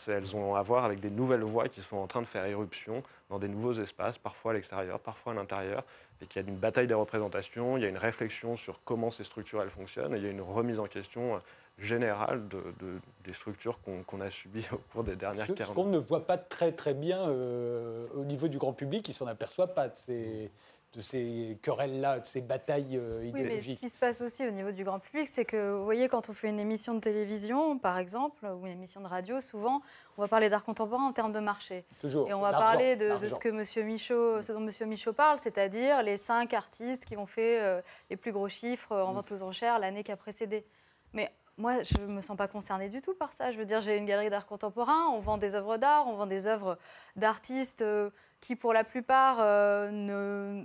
elles 0.07 0.37
ont 0.37 0.55
à 0.55 0.63
voir 0.63 0.85
avec 0.85 1.01
des 1.01 1.11
nouvelles 1.11 1.43
voies 1.43 1.69
qui 1.69 1.83
sont 1.83 1.97
en 1.97 2.07
train 2.07 2.23
de 2.23 2.29
faire 2.29 2.45
éruption 2.45 3.03
dans 3.29 3.41
des 3.41 3.49
nouveaux 3.49 3.73
espaces, 3.73 4.19
parfois 4.19 4.53
à 4.53 4.55
l'extérieur, 4.55 5.01
parfois 5.01 5.33
à 5.33 5.35
l'intérieur, 5.35 5.83
et 6.23 6.27
qu'il 6.27 6.41
y 6.41 6.45
a 6.45 6.49
une 6.49 6.57
bataille 6.57 6.87
des 6.87 6.95
représentations, 6.95 7.77
il 7.77 7.83
y 7.83 7.87
a 7.87 7.89
une 7.89 7.99
réflexion 7.99 8.57
sur 8.57 8.79
comment 8.85 9.11
ces 9.11 9.25
structures 9.25 9.61
elles 9.61 9.71
fonctionnent, 9.71 10.15
et 10.15 10.19
il 10.19 10.23
y 10.23 10.29
a 10.29 10.31
une 10.31 10.41
remise 10.41 10.79
en 10.79 10.87
question 10.87 11.35
euh, 11.35 11.39
générale 11.81 12.47
de, 12.47 12.63
des 13.25 13.33
structures 13.33 13.81
qu'on 13.83 14.21
a 14.21 14.31
subies 14.31 14.69
au 14.73 14.79
cours 14.93 15.03
des 15.03 15.17
dernières 15.17 15.47
40 15.47 15.67
Ce 15.67 15.73
qu'on 15.73 15.87
ne 15.87 15.99
voit 15.99 16.25
pas 16.25 16.39
très 16.39 16.71
très 16.71 16.95
bien 16.95 17.29
euh, 17.29 18.07
au 18.15 18.25
niveau 18.25 18.47
du 18.47 18.59
grand 18.59 18.73
public, 18.73 19.09
il 19.09 19.15
s'en 19.15 19.27
aperçoit 19.27 19.75
pas. 19.75 19.91
C'est 19.91 20.53
de 20.95 21.03
ces 21.03 21.59
querelles-là, 21.63 22.21
de 22.21 22.27
ces 22.27 22.41
batailles 22.41 22.97
euh, 22.97 23.25
idéologiques. 23.25 23.61
Oui, 23.61 23.69
mais 23.69 23.77
ce 23.77 23.81
qui 23.81 23.89
se 23.91 23.99
passe 23.99 24.23
aussi 24.23 24.47
au 24.47 24.51
niveau 24.51 24.71
du 24.71 24.85
grand 24.85 24.99
public, 24.99 25.29
c'est 25.31 25.45
que, 25.45 25.73
vous 25.73 25.85
voyez, 25.85 26.09
quand 26.09 26.31
on 26.31 26.33
fait 26.33 26.49
une 26.49 26.59
émission 26.59 26.95
de 26.95 27.01
télévision, 27.01 27.79
par 27.79 27.99
exemple, 27.99 28.47
ou 28.47 28.67
une 28.67 28.73
émission 28.73 29.03
de 29.03 29.07
radio, 29.07 29.41
souvent, 29.41 29.83
on 30.17 30.23
va 30.23 30.29
parler 30.29 30.49
d'art 30.49 30.65
contemporain 30.65 31.05
en 31.05 31.13
termes 31.13 31.33
de 31.33 31.41
marché. 31.41 31.85
Toujours. 32.01 32.29
Et 32.29 32.33
on 32.33 32.41
va 32.41 32.53
parler 32.53 32.97
de, 32.97 33.11
ce, 33.29 33.39
que 33.39 33.51
Monsieur 33.51 33.85
Michaud, 33.85 34.43
ce 34.43 34.53
dont 34.53 34.67
M. 34.67 34.89
Michaud 34.89 35.13
parle, 35.13 35.37
c'est-à-dire 35.37 36.03
les 36.03 36.17
cinq 36.17 36.55
artistes 36.55 37.05
qui 37.05 37.17
ont 37.17 37.27
fait 37.27 37.61
euh, 37.61 37.83
les 38.09 38.17
plus 38.17 38.33
gros 38.33 38.49
chiffres 38.49 38.97
en 38.97 39.13
vente 39.13 39.31
aux 39.31 39.43
enchères 39.43 39.79
l'année 39.79 40.03
qui 40.03 40.13
a 40.13 40.17
précédé. 40.17 40.65
Mais 41.13 41.31
moi, 41.59 41.83
je 41.83 42.01
ne 42.01 42.07
me 42.07 42.23
sens 42.23 42.37
pas 42.37 42.49
concernée 42.49 42.89
du 42.89 43.03
tout 43.03 43.15
par 43.15 43.33
ça. 43.35 43.53
Je 43.53 43.59
veux 43.59 43.67
dire, 43.67 43.83
j'ai 43.83 43.99
une 43.99 44.07
galerie 44.07 44.31
d'art 44.31 44.47
contemporain, 44.47 45.07
on 45.13 45.19
vend 45.19 45.37
des 45.37 45.55
œuvres 45.55 45.77
d'art, 45.77 46.07
on 46.07 46.15
vend 46.15 46.27
des 46.27 46.47
œuvres 46.47 46.79
d'artistes 47.17 47.83
euh, 47.83 48.11
qui, 48.41 48.57
pour 48.57 48.73
la 48.73 48.85
plupart, 48.85 49.39
ne 49.91 50.65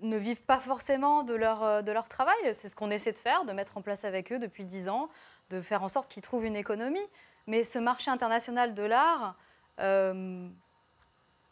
ne 0.00 0.16
vivent 0.16 0.44
pas 0.44 0.58
forcément 0.58 1.22
de 1.22 1.34
leur, 1.34 1.62
euh, 1.62 1.82
de 1.82 1.92
leur 1.92 2.08
travail. 2.08 2.36
C'est 2.54 2.68
ce 2.68 2.76
qu'on 2.76 2.90
essaie 2.90 3.12
de 3.12 3.18
faire, 3.18 3.44
de 3.44 3.52
mettre 3.52 3.76
en 3.76 3.82
place 3.82 4.04
avec 4.04 4.32
eux 4.32 4.38
depuis 4.38 4.64
dix 4.64 4.88
ans, 4.88 5.08
de 5.50 5.60
faire 5.60 5.82
en 5.82 5.88
sorte 5.88 6.10
qu'ils 6.10 6.22
trouvent 6.22 6.44
une 6.44 6.56
économie. 6.56 7.06
Mais 7.46 7.62
ce 7.62 7.78
marché 7.78 8.10
international 8.10 8.74
de 8.74 8.82
l'art, 8.82 9.34
euh, 9.80 10.46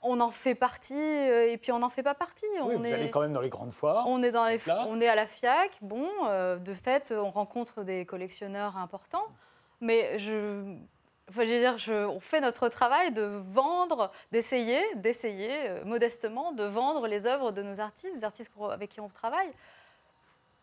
on 0.02 0.20
en 0.20 0.30
fait 0.30 0.54
partie 0.54 0.94
euh, 0.94 1.50
et 1.50 1.56
puis 1.56 1.72
on 1.72 1.78
n'en 1.78 1.88
fait 1.88 2.02
pas 2.02 2.14
partie. 2.14 2.46
Oui, 2.62 2.74
on 2.76 2.78
vous 2.78 2.86
allez 2.86 3.10
quand 3.10 3.20
même 3.20 3.32
dans 3.32 3.40
les 3.40 3.48
grandes 3.48 3.72
foires. 3.72 4.04
On 4.06 4.22
est, 4.22 4.30
dans 4.30 4.44
les, 4.44 4.60
on 4.88 5.00
est 5.00 5.08
à 5.08 5.14
la 5.14 5.26
FIAC. 5.26 5.78
Bon, 5.80 6.08
de 6.58 6.74
fait, 6.74 7.12
on 7.16 7.30
rencontre 7.30 7.82
des 7.82 8.04
collectionneurs 8.04 8.76
importants. 8.76 9.26
Mais 9.80 10.18
je, 10.18 10.74
Enfin, 11.28 11.44
dire, 11.44 11.76
on 11.88 12.20
fait 12.20 12.40
notre 12.40 12.68
travail 12.68 13.10
de 13.10 13.22
vendre, 13.22 14.12
d'essayer, 14.30 14.80
d'essayer 14.94 15.68
euh, 15.68 15.84
modestement 15.84 16.52
de 16.52 16.62
vendre 16.62 17.08
les 17.08 17.26
œuvres 17.26 17.50
de 17.50 17.62
nos 17.62 17.80
artistes, 17.80 18.14
des 18.14 18.24
artistes 18.24 18.52
avec 18.70 18.90
qui 18.90 19.00
on 19.00 19.08
travaille. 19.08 19.50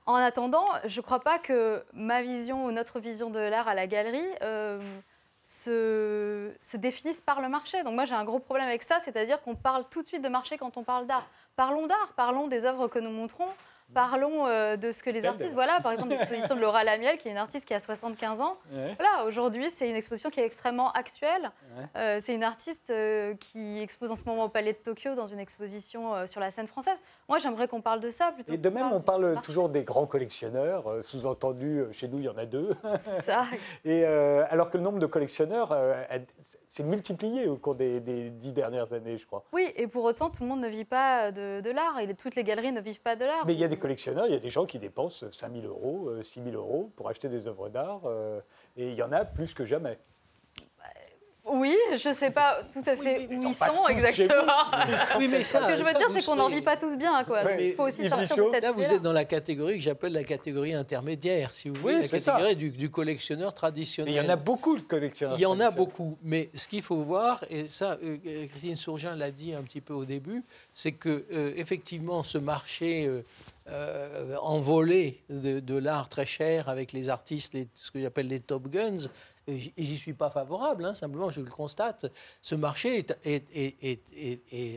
En 0.05 0.15
attendant, 0.15 0.65
je 0.85 0.99
ne 0.99 1.03
crois 1.03 1.19
pas 1.19 1.37
que 1.37 1.83
ma 1.93 2.21
vision 2.21 2.65
ou 2.65 2.71
notre 2.71 2.99
vision 2.99 3.29
de 3.29 3.39
l'art 3.39 3.67
à 3.67 3.73
la 3.73 3.87
galerie 3.87 4.25
euh, 4.41 4.79
se, 5.43 6.53
se 6.61 6.77
définissent 6.77 7.21
par 7.21 7.41
le 7.41 7.49
marché. 7.49 7.83
Donc 7.83 7.93
moi 7.95 8.05
j'ai 8.05 8.15
un 8.15 8.25
gros 8.25 8.39
problème 8.39 8.67
avec 8.67 8.83
ça, 8.83 8.99
c'est-à-dire 9.01 9.41
qu'on 9.41 9.55
parle 9.55 9.85
tout 9.89 10.01
de 10.01 10.07
suite 10.07 10.21
de 10.21 10.29
marché 10.29 10.57
quand 10.57 10.77
on 10.77 10.83
parle 10.83 11.07
d'art. 11.07 11.27
Parlons 11.55 11.87
d'art, 11.87 12.13
parlons 12.15 12.47
des 12.47 12.65
œuvres 12.65 12.87
que 12.87 12.99
nous 12.99 13.11
montrons, 13.11 13.47
Parlons 13.93 14.47
euh, 14.47 14.77
de 14.77 14.91
ce 14.91 15.03
que 15.03 15.09
les 15.09 15.25
artistes. 15.25 15.53
Voilà, 15.53 15.79
par 15.81 15.91
exemple, 15.91 16.09
l'exposition 16.09 16.55
de 16.55 16.61
Laura 16.61 16.83
Lamiel, 16.83 17.17
qui 17.17 17.27
est 17.27 17.31
une 17.31 17.37
artiste 17.37 17.67
qui 17.67 17.73
a 17.73 17.79
75 17.79 18.41
ans. 18.41 18.57
Voilà, 18.71 19.25
aujourd'hui, 19.25 19.69
c'est 19.69 19.89
une 19.89 19.95
exposition 19.95 20.29
qui 20.29 20.39
est 20.39 20.45
extrêmement 20.45 20.91
actuelle. 20.91 21.51
Euh, 21.95 22.17
c'est 22.21 22.33
une 22.33 22.43
artiste 22.43 22.89
euh, 22.89 23.33
qui 23.35 23.81
expose 23.81 24.11
en 24.11 24.15
ce 24.15 24.23
moment 24.25 24.45
au 24.45 24.49
Palais 24.49 24.73
de 24.73 24.77
Tokyo 24.77 25.15
dans 25.15 25.27
une 25.27 25.39
exposition 25.39 26.25
sur 26.27 26.39
la 26.39 26.51
scène 26.51 26.67
française. 26.67 26.97
Moi, 27.29 27.37
j'aimerais 27.39 27.67
qu'on 27.67 27.81
parle 27.81 27.99
de 27.99 28.09
ça 28.09 28.31
plutôt. 28.31 28.53
Et 28.53 28.57
de 28.57 28.69
même, 28.69 28.91
on 28.91 29.01
parle 29.01 29.39
toujours 29.41 29.69
des 29.69 29.83
grands 29.83 30.07
collectionneurs. 30.07 31.03
Sous-entendu, 31.03 31.83
chez 31.91 32.07
nous, 32.07 32.19
il 32.19 32.25
y 32.25 32.29
en 32.29 32.37
a 32.37 32.45
deux. 32.45 32.69
C'est 33.01 33.21
ça. 33.21 33.45
Et 33.85 34.05
alors 34.05 34.69
que 34.69 34.77
le 34.77 34.83
nombre 34.83 34.99
de 34.99 35.05
collectionneurs 35.05 35.75
s'est 36.67 36.83
multiplié 36.83 37.47
au 37.47 37.57
cours 37.57 37.75
des, 37.75 37.99
dix 37.99 38.53
dernières 38.53 38.93
années, 38.93 39.17
je 39.17 39.25
crois. 39.25 39.43
Oui, 39.53 39.71
et 39.75 39.87
pour 39.87 40.03
autant, 40.03 40.29
tout 40.29 40.43
le 40.43 40.49
monde 40.49 40.61
ne 40.61 40.67
vit 40.67 40.85
pas 40.85 41.31
de, 41.31 41.61
de 41.61 41.69
l'art. 41.69 41.99
Et 41.99 42.13
toutes 42.15 42.35
les 42.35 42.43
galeries 42.43 42.71
ne 42.71 42.81
vivent 42.81 43.01
pas 43.01 43.15
de 43.15 43.25
l'art. 43.25 43.45
Mais 43.45 43.53
il 43.53 43.59
y 43.59 43.63
a 43.63 43.67
des 43.67 43.77
collectionneurs, 43.83 44.27
il 44.27 44.33
y 44.33 44.37
a 44.37 44.39
des 44.39 44.49
gens 44.49 44.65
qui 44.65 44.79
dépensent 44.79 45.25
5 45.29 45.51
000 45.51 45.65
euros, 45.67 46.09
6 46.23 46.39
euh, 46.39 46.43
000 46.51 46.55
euros 46.55 46.89
pour 46.95 47.09
acheter 47.09 47.27
des 47.27 47.47
œuvres 47.47 47.67
d'art, 47.67 48.03
euh, 48.05 48.39
et 48.77 48.87
il 48.87 48.95
y 48.95 49.03
en 49.03 49.11
a 49.11 49.25
plus 49.25 49.53
que 49.53 49.65
jamais. 49.65 49.99
Oui, 51.45 51.75
je 51.97 52.07
ne 52.07 52.13
sais 52.13 52.31
pas 52.31 52.59
tout 52.71 52.83
à 52.85 52.95
fait 52.95 53.27
où 53.27 53.33
ils 53.33 53.53
sont 53.53 53.87
exactement. 53.89 54.53
Oui, 55.17 55.27
mais 55.27 55.43
ça, 55.43 55.61
Ce 55.63 55.67
que 55.67 55.77
je 55.77 55.83
veux 55.83 55.93
dire, 55.93 56.07
c'est 56.13 56.25
qu'on 56.25 56.37
n'en 56.37 56.47
vit 56.47 56.61
pas 56.61 56.77
tous 56.77 56.95
bien. 56.95 57.21
Quoi. 57.25 57.41
il 57.59 57.73
faut 57.73 57.83
aussi 57.83 58.07
sortir 58.07 58.37
de 58.37 58.51
cette 58.53 58.63
Là, 58.63 58.71
vous 58.71 58.81
êtes 58.81 59.01
dans 59.01 59.11
la 59.11 59.25
catégorie 59.25 59.75
que 59.75 59.83
j'appelle 59.83 60.13
la 60.13 60.23
catégorie 60.23 60.73
intermédiaire, 60.73 61.53
si 61.53 61.67
vous 61.67 61.75
voulez, 61.81 62.01
la 62.01 62.07
catégorie 62.07 62.55
du, 62.55 62.89
collectionneur 62.89 63.53
traditionnel. 63.53 64.13
il 64.13 64.17
y 64.17 64.21
en 64.21 64.29
a 64.29 64.37
beaucoup 64.37 64.77
de 64.77 64.83
collectionneurs. 64.83 65.37
Il 65.37 65.41
y 65.41 65.45
en 65.45 65.59
a 65.59 65.69
beaucoup, 65.69 66.17
mais 66.23 66.49
ce 66.53 66.69
qu'il 66.69 66.81
faut 66.81 67.03
voir, 67.03 67.43
et 67.49 67.67
ça, 67.67 67.97
euh, 68.01 68.47
Christine 68.47 68.77
Sourgin 68.77 69.17
l'a 69.17 69.31
dit 69.31 69.53
un 69.53 69.63
petit 69.63 69.81
peu 69.81 69.93
au 69.93 70.05
début, 70.05 70.45
c'est 70.73 70.93
que 70.93 71.25
effectivement, 71.57 72.23
ce 72.23 72.37
marché 72.37 73.05
euh, 73.05 73.25
envolé 74.41 75.23
de, 75.29 75.75
l'art 75.77 76.09
très 76.09 76.25
cher 76.25 76.69
avec 76.69 76.91
les 76.91 77.09
artistes, 77.09 77.53
les, 77.53 77.67
ce 77.73 77.91
que 77.91 78.01
j'appelle 78.01 78.27
les 78.27 78.39
top 78.39 78.67
guns, 78.67 79.09
et 79.47 79.59
j'y 79.77 79.97
suis 79.97 80.13
pas 80.13 80.29
favorable, 80.29 80.85
hein, 80.85 80.93
simplement 80.93 81.29
je 81.29 81.41
le 81.41 81.49
constate, 81.49 82.05
ce 82.41 82.55
marché 82.55 83.05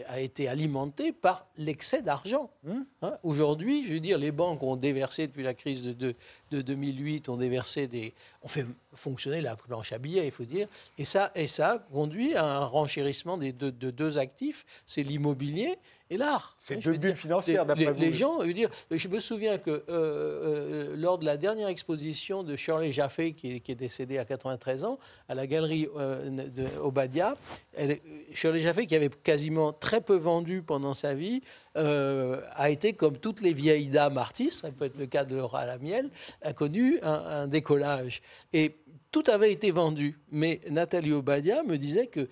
a 0.08 0.20
été 0.20 0.48
alimenté 0.48 1.12
par 1.12 1.46
l'excès 1.56 2.02
d'argent. 2.02 2.50
Mmh. 2.64 2.80
Hein. 3.02 3.14
Aujourd'hui, 3.22 3.86
je 3.86 3.92
veux 3.94 4.00
dire, 4.00 4.18
les 4.18 4.32
banques 4.32 4.62
ont 4.62 4.76
déversé 4.76 5.28
depuis 5.28 5.44
la 5.44 5.54
crise 5.54 5.84
de, 5.84 6.14
2008, 6.50 7.28
ont 7.28 7.36
déversé 7.36 7.86
des, 7.86 8.12
ont 8.42 8.48
fait 8.48 8.66
fonctionner 8.92 9.40
la 9.40 9.54
planche 9.56 9.92
à 9.92 9.98
billets, 9.98 10.26
il 10.26 10.32
faut 10.32 10.44
dire, 10.44 10.66
et 10.98 11.04
ça, 11.04 11.30
et 11.34 11.46
ça 11.46 11.86
conduit 11.92 12.34
à 12.34 12.44
un 12.44 12.64
renchérissement 12.64 13.38
des 13.38 13.52
de 13.52 13.70
deux 13.70 14.18
actifs, 14.18 14.64
c'est 14.84 15.02
l'immobilier 15.02 15.78
et 16.10 16.16
l'art. 16.16 16.56
C'est 16.58 16.76
deux 16.76 16.96
bulles 16.96 17.14
financières, 17.14 17.66
d'après 17.66 17.92
vous. 17.92 18.00
Les 18.00 18.12
gens, 18.12 18.40
je, 18.42 18.46
veux 18.46 18.52
dire, 18.52 18.70
je 18.90 19.08
me 19.08 19.18
souviens 19.18 19.58
que 19.58 19.70
euh, 19.70 19.82
euh, 19.88 20.96
lors 20.96 21.18
de 21.18 21.24
la 21.24 21.36
dernière 21.36 21.68
exposition 21.68 22.42
de 22.42 22.54
Shirley 22.54 22.92
Jaffe, 22.92 23.20
qui, 23.36 23.60
qui, 23.60 23.72
est 23.72 23.76
décédée 23.76 24.18
à 24.18 24.24
93 24.24 24.84
ans, 24.84 24.98
à 25.28 25.34
la 25.34 25.46
galerie 25.46 25.88
euh, 25.96 26.30
de 26.30 26.66
Obadia, 26.80 27.36
elle, 27.74 27.98
Shirley 28.32 28.60
Jaffe, 28.60 28.86
qui 28.86 28.94
avait 28.94 29.08
quasiment 29.08 29.72
très 29.72 30.00
peu 30.00 30.16
vendu 30.16 30.62
pendant 30.62 30.94
sa 30.94 31.14
vie, 31.14 31.42
a 31.74 32.70
été, 32.70 32.94
comme 32.94 33.18
toutes 33.18 33.42
les 33.42 33.52
vieilles 33.52 33.90
dames 33.90 34.16
artistes, 34.16 34.62
ça 34.62 34.70
peut 34.70 34.86
être 34.86 34.96
le 34.96 35.04
cas 35.04 35.24
de 35.24 35.36
Laura 35.36 35.66
Lamiel, 35.66 36.08
a 36.40 36.54
connu 36.54 36.98
un, 37.02 37.12
un 37.12 37.46
décollage. 37.48 38.22
Et 38.54 38.76
tout 39.10 39.24
avait 39.28 39.52
été 39.52 39.70
vendu. 39.70 40.18
Mais 40.30 40.60
Nathalie 40.70 41.12
Obadia 41.12 41.62
me 41.62 41.76
disait 41.76 42.06
que 42.06 42.28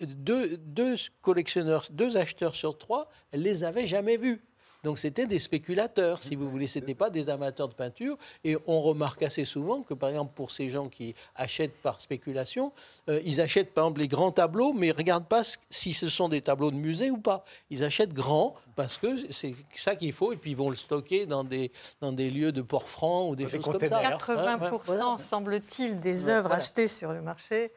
deux, 0.00 0.56
deux 0.56 0.96
collectionneurs, 1.22 1.86
deux 1.90 2.16
acheteurs 2.16 2.54
sur 2.54 2.78
trois, 2.78 3.10
les 3.32 3.64
avait 3.64 3.86
jamais 3.86 4.16
vus. 4.16 4.40
Donc 4.84 4.98
c'était 4.98 5.26
des 5.26 5.38
spéculateurs, 5.38 6.22
si 6.22 6.36
vous 6.36 6.48
voulez, 6.50 6.66
ce 6.66 6.78
n'étaient 6.78 6.94
pas 6.94 7.10
des 7.10 7.28
amateurs 7.28 7.68
de 7.68 7.74
peinture. 7.74 8.16
Et 8.44 8.56
on 8.66 8.80
remarque 8.80 9.22
assez 9.22 9.44
souvent 9.44 9.82
que, 9.82 9.94
par 9.94 10.10
exemple, 10.10 10.32
pour 10.34 10.52
ces 10.52 10.68
gens 10.68 10.88
qui 10.88 11.14
achètent 11.34 11.76
par 11.82 12.00
spéculation, 12.00 12.72
euh, 13.08 13.20
ils 13.24 13.40
achètent 13.40 13.74
par 13.74 13.84
exemple 13.84 14.00
les 14.00 14.08
grands 14.08 14.32
tableaux, 14.32 14.72
mais 14.72 14.88
ils 14.88 14.92
ne 14.92 14.96
regardent 14.96 15.26
pas 15.26 15.42
si 15.70 15.92
ce 15.92 16.06
sont 16.06 16.28
des 16.28 16.42
tableaux 16.42 16.70
de 16.70 16.76
musée 16.76 17.10
ou 17.10 17.18
pas. 17.18 17.44
Ils 17.70 17.84
achètent 17.84 18.12
grands 18.12 18.54
parce 18.76 18.98
que 18.98 19.32
c'est 19.32 19.56
ça 19.74 19.96
qu'il 19.96 20.12
faut, 20.12 20.32
et 20.32 20.36
puis 20.36 20.52
ils 20.52 20.56
vont 20.56 20.70
le 20.70 20.76
stocker 20.76 21.26
dans 21.26 21.42
des, 21.42 21.72
dans 22.00 22.12
des 22.12 22.30
lieux 22.30 22.52
de 22.52 22.62
port 22.62 22.88
franc 22.88 23.28
ou 23.28 23.36
des, 23.36 23.48
choses 23.48 23.64
comme 23.64 23.80
ça. 23.80 24.02
80% 24.02 25.20
semble-t-il 25.20 25.98
des 25.98 26.28
œuvres 26.28 26.52
achetées 26.52 26.88
sur 26.88 27.12
le 27.12 27.20
marché 27.20 27.72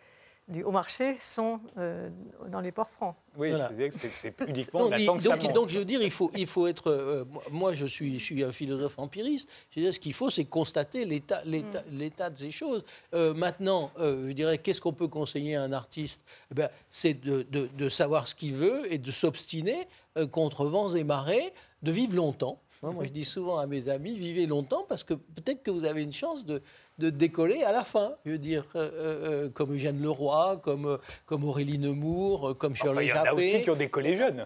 du 0.47 0.63
haut 0.63 0.71
marché 0.71 1.15
sont 1.15 1.60
euh, 1.77 2.10
dans 2.49 2.60
les 2.60 2.71
ports 2.71 2.89
francs. 2.89 3.15
Oui, 3.38 3.51
c'est 3.95 4.36
uniquement 4.47 4.89
la 4.89 4.99
donc, 5.06 5.21
donc, 5.21 5.54
donc, 5.54 5.69
je 5.69 5.80
veux 5.80 5.86
dire, 5.86 6.01
il 6.01 6.12
faut, 6.12 6.32
il 6.36 6.47
faut 6.47 6.67
être. 6.67 6.91
Euh, 6.91 7.25
moi, 7.51 7.73
je 7.73 7.86
suis, 7.86 8.19
je 8.19 8.23
suis 8.23 8.43
un 8.43 8.51
philosophe 8.51 8.99
empiriste. 8.99 9.47
Je 9.69 9.80
veux 9.80 9.86
dire, 9.86 9.93
ce 9.93 9.99
qu'il 9.99 10.13
faut, 10.13 10.30
c'est 10.30 10.45
constater 10.45 11.06
l'état 11.06 11.43
mm. 11.45 12.34
de 12.34 12.38
ces 12.38 12.51
choses. 12.51 12.84
Euh, 13.13 13.34
maintenant, 13.34 13.91
je 13.97 14.32
dirais, 14.34 14.58
qu'est-ce 14.58 14.82
qu'on 14.82 14.93
peut 14.93 15.08
conseiller 15.08 15.56
à 15.56 15.63
un 15.63 15.71
artiste? 15.71 16.21
Eh 16.51 16.56
ben, 16.56 16.69
C'est 16.89 17.13
de, 17.13 17.43
de, 17.43 17.69
de, 17.77 17.89
savoir 17.89 18.27
ce 18.27 18.36
qu'il 18.36 18.54
veut 18.54 18.91
et 18.91 18.97
de 18.97 19.12
s'obstiner 19.12 19.88
contre 20.32 20.65
vents 20.65 20.89
et 20.89 21.04
marées, 21.04 21.54
de 21.82 21.91
vivre 21.91 22.15
longtemps. 22.15 22.60
Moi, 22.82 22.91
moi, 22.93 23.06
je 23.06 23.12
dis 23.12 23.25
souvent 23.25 23.60
à 23.60 23.67
mes 23.67 23.89
amis, 23.89 24.17
vivez 24.17 24.47
longtemps 24.47 24.86
parce 24.89 25.04
que 25.04 25.13
peut-être 25.13 25.62
que 25.62 25.69
vous 25.69 25.86
avez 25.86 26.01
une 26.01 26.12
chance 26.12 26.45
de, 26.45 26.63
de 26.97 27.10
décoller 27.10 27.63
à 27.63 27.71
la 27.71 27.84
fin. 27.84 28.13
Je 28.25 28.32
veux 28.32 28.38
dire, 28.38 28.65
euh, 28.75 28.91
euh, 28.93 29.49
comme 29.49 29.73
Eugène 29.73 30.01
Leroy, 30.01 30.60
comme, 30.63 30.86
euh, 30.86 30.97
comme 31.25 31.43
Aurélie 31.43 31.77
Nemours, 31.77 32.58
comme 32.58 32.75
Shirley 32.75 33.12
enfin, 33.12 33.23
Il 33.23 33.25
y 33.25 33.30
en 33.30 33.32
a 33.32 33.34
aussi 33.34 33.63
qui 33.63 33.69
ont 33.69 33.75
décollé 33.75 34.15
jeunes. 34.15 34.45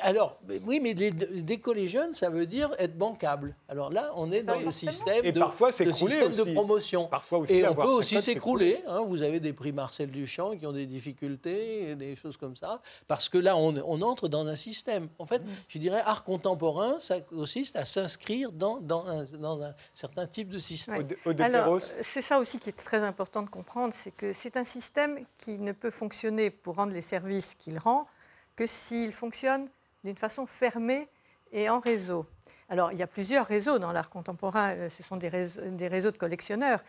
alors, 0.00 0.38
oui, 0.66 0.80
mais 0.82 0.94
décoller 0.94 1.86
jeune, 1.86 2.14
ça 2.14 2.30
veut 2.30 2.46
dire 2.46 2.70
être 2.78 2.96
bancable. 2.96 3.54
Alors 3.68 3.90
là, 3.90 4.10
on 4.16 4.32
est 4.32 4.42
dans 4.42 4.58
le 4.58 4.70
système, 4.70 5.30
de, 5.30 5.38
parfois 5.38 5.70
de, 5.70 5.92
système 5.92 6.32
de 6.32 6.54
promotion. 6.54 7.06
Parfois 7.06 7.38
aussi 7.38 7.54
et 7.54 7.68
on 7.68 7.74
peut 7.74 7.82
aussi 7.82 8.20
s'écrouler. 8.20 8.82
Hein. 8.86 9.02
vous 9.06 9.22
avez 9.22 9.40
des 9.40 9.52
prix 9.52 9.72
Marcel 9.72 10.10
Duchamp 10.10 10.56
qui 10.56 10.66
ont 10.66 10.72
des 10.72 10.86
difficultés, 10.86 11.94
des 11.94 12.16
choses 12.16 12.36
comme 12.36 12.56
ça, 12.56 12.80
parce 13.06 13.28
que 13.28 13.38
là, 13.38 13.56
on, 13.56 13.74
on 13.86 14.02
entre 14.02 14.28
dans 14.28 14.46
un 14.46 14.56
système. 14.56 15.08
En 15.18 15.26
fait, 15.26 15.40
mm. 15.40 15.50
je 15.68 15.78
dirais, 15.78 16.02
art 16.04 16.24
contemporain, 16.24 16.96
ça 16.98 17.20
consiste 17.20 17.76
à 17.76 17.84
s'inscrire 17.84 18.50
dans, 18.52 18.80
dans, 18.80 19.06
un, 19.06 19.24
dans, 19.24 19.62
un, 19.62 19.74
certain 19.94 20.26
type 20.26 20.48
de 20.48 20.58
système. 20.58 21.06
Au, 21.24 21.32
c'est 22.02 22.22
ça 22.22 22.38
aussi 22.38 22.58
qui 22.58 22.70
est 22.70 22.72
très 22.72 23.00
important 23.02 23.42
de 23.42 23.50
comprendre, 23.50 23.92
c'est 23.94 24.10
que 24.10 24.32
c'est 24.32 24.56
un 24.56 24.64
système 24.64 25.24
qui 25.38 25.58
ne 25.58 25.72
peut 25.72 25.90
fonctionner 25.90 26.50
pour 26.50 26.76
rendre 26.76 26.92
les 26.92 27.02
services 27.02 27.54
qu'il 27.54 27.78
rend 27.78 28.06
que 28.56 28.66
s'il 28.66 29.12
fonctionne 29.12 29.68
d'une 30.04 30.16
façon 30.16 30.46
fermée 30.46 31.08
et 31.52 31.68
en 31.68 31.80
réseau. 31.80 32.26
Alors, 32.68 32.92
il 32.92 32.98
y 32.98 33.02
a 33.02 33.06
plusieurs 33.06 33.46
réseaux 33.46 33.78
dans 33.78 33.92
l'art 33.92 34.10
contemporain. 34.10 34.70
Euh, 34.70 34.90
ce 34.90 35.02
sont 35.02 35.16
des 35.16 35.28
réseaux, 35.28 36.10
de 36.10 36.16
collectionneurs 36.16 36.82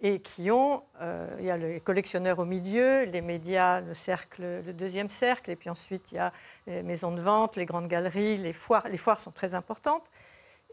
et 0.00 0.20
qui 0.20 0.50
ont, 0.50 0.82
euh, 1.00 1.28
il 1.38 1.46
y 1.46 1.50
a 1.50 1.56
les 1.56 1.80
collectionneurs 1.80 2.38
au 2.38 2.44
milieu, 2.44 3.04
les 3.04 3.20
médias, 3.20 3.80
le 3.80 3.94
cercle, 3.94 4.42
le 4.64 4.72
deuxième 4.72 5.08
cercle, 5.08 5.50
et 5.50 5.56
puis 5.56 5.70
ensuite 5.70 6.12
il 6.12 6.16
y 6.16 6.18
a 6.18 6.32
les 6.68 6.84
maisons 6.84 7.10
de 7.10 7.20
vente, 7.20 7.56
les 7.56 7.66
grandes 7.66 7.88
galeries, 7.88 8.36
les 8.36 8.52
foires. 8.52 8.88
Les 8.88 8.96
foires 8.96 9.18
sont 9.18 9.32
très 9.32 9.54
importantes. 9.54 10.08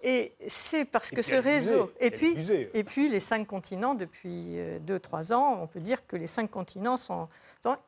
Et 0.03 0.33
c'est 0.47 0.85
parce 0.85 1.09
que 1.09 1.21
ce 1.21 1.35
réseau. 1.35 1.91
Et 1.99 2.11
puis, 2.11 2.37
et 2.73 2.83
puis 2.83 3.09
les 3.09 3.19
cinq 3.19 3.47
continents, 3.47 3.95
depuis 3.95 4.59
euh, 4.59 4.79
deux, 4.79 4.99
trois 4.99 5.33
ans, 5.33 5.59
on 5.61 5.67
peut 5.67 5.79
dire 5.79 6.05
que 6.05 6.15
les 6.15 6.27
cinq 6.27 6.51
continents 6.51 6.97
sont. 6.97 7.27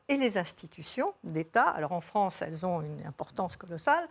Et 0.07 0.17
les 0.17 0.39
institutions 0.39 1.13
d'État, 1.23 1.69
alors 1.69 1.91
en 1.91 2.01
France, 2.01 2.41
elles 2.41 2.65
ont 2.65 2.81
une 2.81 3.05
importance 3.05 3.55
colossale, 3.55 4.07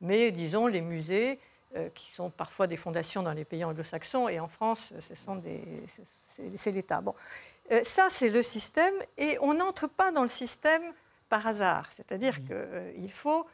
mais 0.00 0.32
disons 0.32 0.66
les 0.66 0.80
musées, 0.80 1.38
euh, 1.76 1.88
qui 1.94 2.10
sont 2.10 2.30
parfois 2.30 2.66
des 2.66 2.76
fondations 2.76 3.22
dans 3.22 3.32
les 3.32 3.44
pays 3.44 3.62
anglo-saxons, 3.62 4.28
et 4.28 4.40
en 4.40 4.48
France, 4.48 4.92
ce 4.98 5.14
sont 5.14 5.36
des, 5.36 5.62
c'est 6.56 6.72
l'État. 6.72 7.00
Bon, 7.00 7.14
euh, 7.70 7.84
ça, 7.84 8.08
c'est 8.10 8.28
le 8.28 8.42
système, 8.42 8.94
et 9.16 9.38
on 9.40 9.54
n'entre 9.54 9.86
pas 9.86 10.10
dans 10.10 10.22
le 10.22 10.28
système 10.28 10.82
par 11.28 11.46
hasard. 11.46 11.90
C'est-à-dire 11.92 12.40
mmh. 12.40 12.94
qu'il 12.98 13.12
faut 13.12 13.46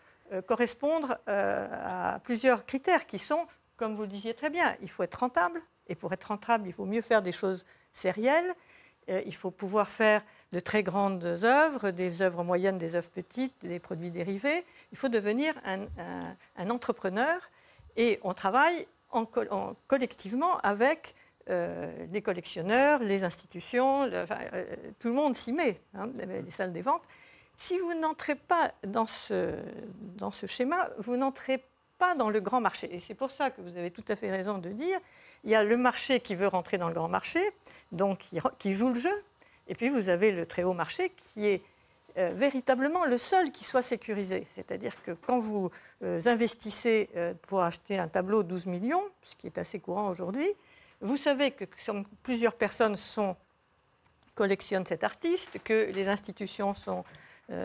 correspondre 0.47 1.19
à 1.27 2.21
plusieurs 2.23 2.65
critères 2.65 3.05
qui 3.05 3.19
sont 3.19 3.47
comme 3.81 3.95
vous 3.95 4.03
le 4.03 4.09
disiez 4.09 4.35
très 4.35 4.51
bien, 4.51 4.77
il 4.83 4.91
faut 4.91 5.03
être 5.03 5.15
rentable. 5.15 5.63
Et 5.87 5.95
pour 5.95 6.13
être 6.13 6.25
rentable, 6.25 6.69
il 6.69 6.73
faut 6.73 6.85
mieux 6.85 7.01
faire 7.01 7.23
des 7.23 7.33
choses 7.33 7.65
sérielles. 7.95 8.55
Euh, 9.09 9.23
il 9.25 9.35
faut 9.35 9.51
pouvoir 9.51 9.89
faire 9.89 10.23
de 10.53 10.61
très 10.61 10.83
grandes 10.83 11.25
œuvres, 11.25 11.91
des 11.91 12.21
œuvres 12.21 12.45
moyennes, 12.45 12.77
des 12.77 12.95
œuvres 12.95 13.09
petites, 13.09 13.55
des 13.65 13.79
produits 13.79 14.11
dérivés. 14.11 14.67
Il 14.93 14.99
faut 14.99 15.09
devenir 15.09 15.55
un, 15.65 16.69
entrepreneur. 16.69 17.41
Et 17.97 18.21
on 18.23 18.35
travaille 18.35 18.87
en, 19.13 19.25
collectivement 19.87 20.59
avec 20.59 21.15
euh, 21.49 21.91
les 22.13 22.21
collectionneurs, 22.21 23.03
les 23.03 23.25
institutions, 23.25 24.03
euh, 24.03 24.27
tout 24.99 25.09
le 25.09 25.15
monde 25.15 25.35
s'y 25.35 25.55
met, 25.55 25.81
hein, 25.95 26.11
les 26.19 26.51
salles 26.51 26.75
des 26.75 26.83
ventes. 26.83 27.09
Si 27.57 27.79
vous 27.79 27.95
n'entrez 27.95 28.35
pas 28.35 28.73
dans 28.87 29.07
ce, 29.07 29.55
dans 30.19 30.33
ce 30.33 30.47
schéma, 30.47 30.91
vous 30.99 31.17
n'entrez 31.17 31.65
pas 32.01 32.15
dans 32.17 32.31
le 32.31 32.41
grand 32.41 32.61
marché. 32.61 32.93
Et 32.93 32.99
c'est 32.99 33.15
pour 33.15 33.31
ça 33.31 33.51
que 33.51 33.61
vous 33.61 33.77
avez 33.77 33.91
tout 33.91 34.05
à 34.09 34.17
fait 34.17 34.31
raison 34.31 34.59
de 34.59 34.71
dire, 34.71 34.99
il 35.45 35.51
y 35.51 35.55
a 35.55 35.63
le 35.63 35.77
marché 35.77 36.19
qui 36.19 36.35
veut 36.35 36.49
rentrer 36.49 36.79
dans 36.79 36.89
le 36.89 36.95
grand 36.95 37.09
marché, 37.09 37.41
donc 37.93 38.27
qui, 38.59 38.73
joue 38.73 38.89
le 38.89 38.99
jeu, 38.99 39.25
Et 39.69 39.75
puis 39.75 39.91
vous 39.91 40.09
avez 40.09 40.33
le 40.33 40.47
très 40.47 40.65
haut 40.65 40.73
marché 40.73 41.11
qui 41.11 41.47
est 41.47 41.63
euh, 42.17 42.33
véritablement 42.35 43.05
le 43.05 43.19
seul 43.19 43.53
qui 43.53 43.65
soit 43.65 43.83
sécurisé. 43.83 44.47
C'est-à-dire 44.55 45.01
que 45.03 45.13
quand 45.13 45.39
vous 45.39 45.71
euh, 46.03 46.21
investissez 46.25 47.11
euh, 47.15 47.35
pour 47.47 47.61
acheter 47.63 47.99
un 47.99 48.09
tableau 48.09 48.43
12 48.43 48.67
millions, 48.67 49.05
ce 49.23 49.37
qui 49.37 49.47
est 49.47 49.59
assez 49.59 49.79
courant 49.79 50.09
aujourd'hui, 50.09 50.49
vous 51.03 51.19
savez 51.19 51.51
que 51.51 51.67
plusieurs 52.23 52.55
personnes 52.55 52.97
sont, 52.97 53.37
collectionnent 54.35 54.87
cet 54.87 55.05
artiste, 55.05 55.59
que 55.63 55.91
les 55.93 56.09
institutions 56.09 56.75
sont 56.75 57.05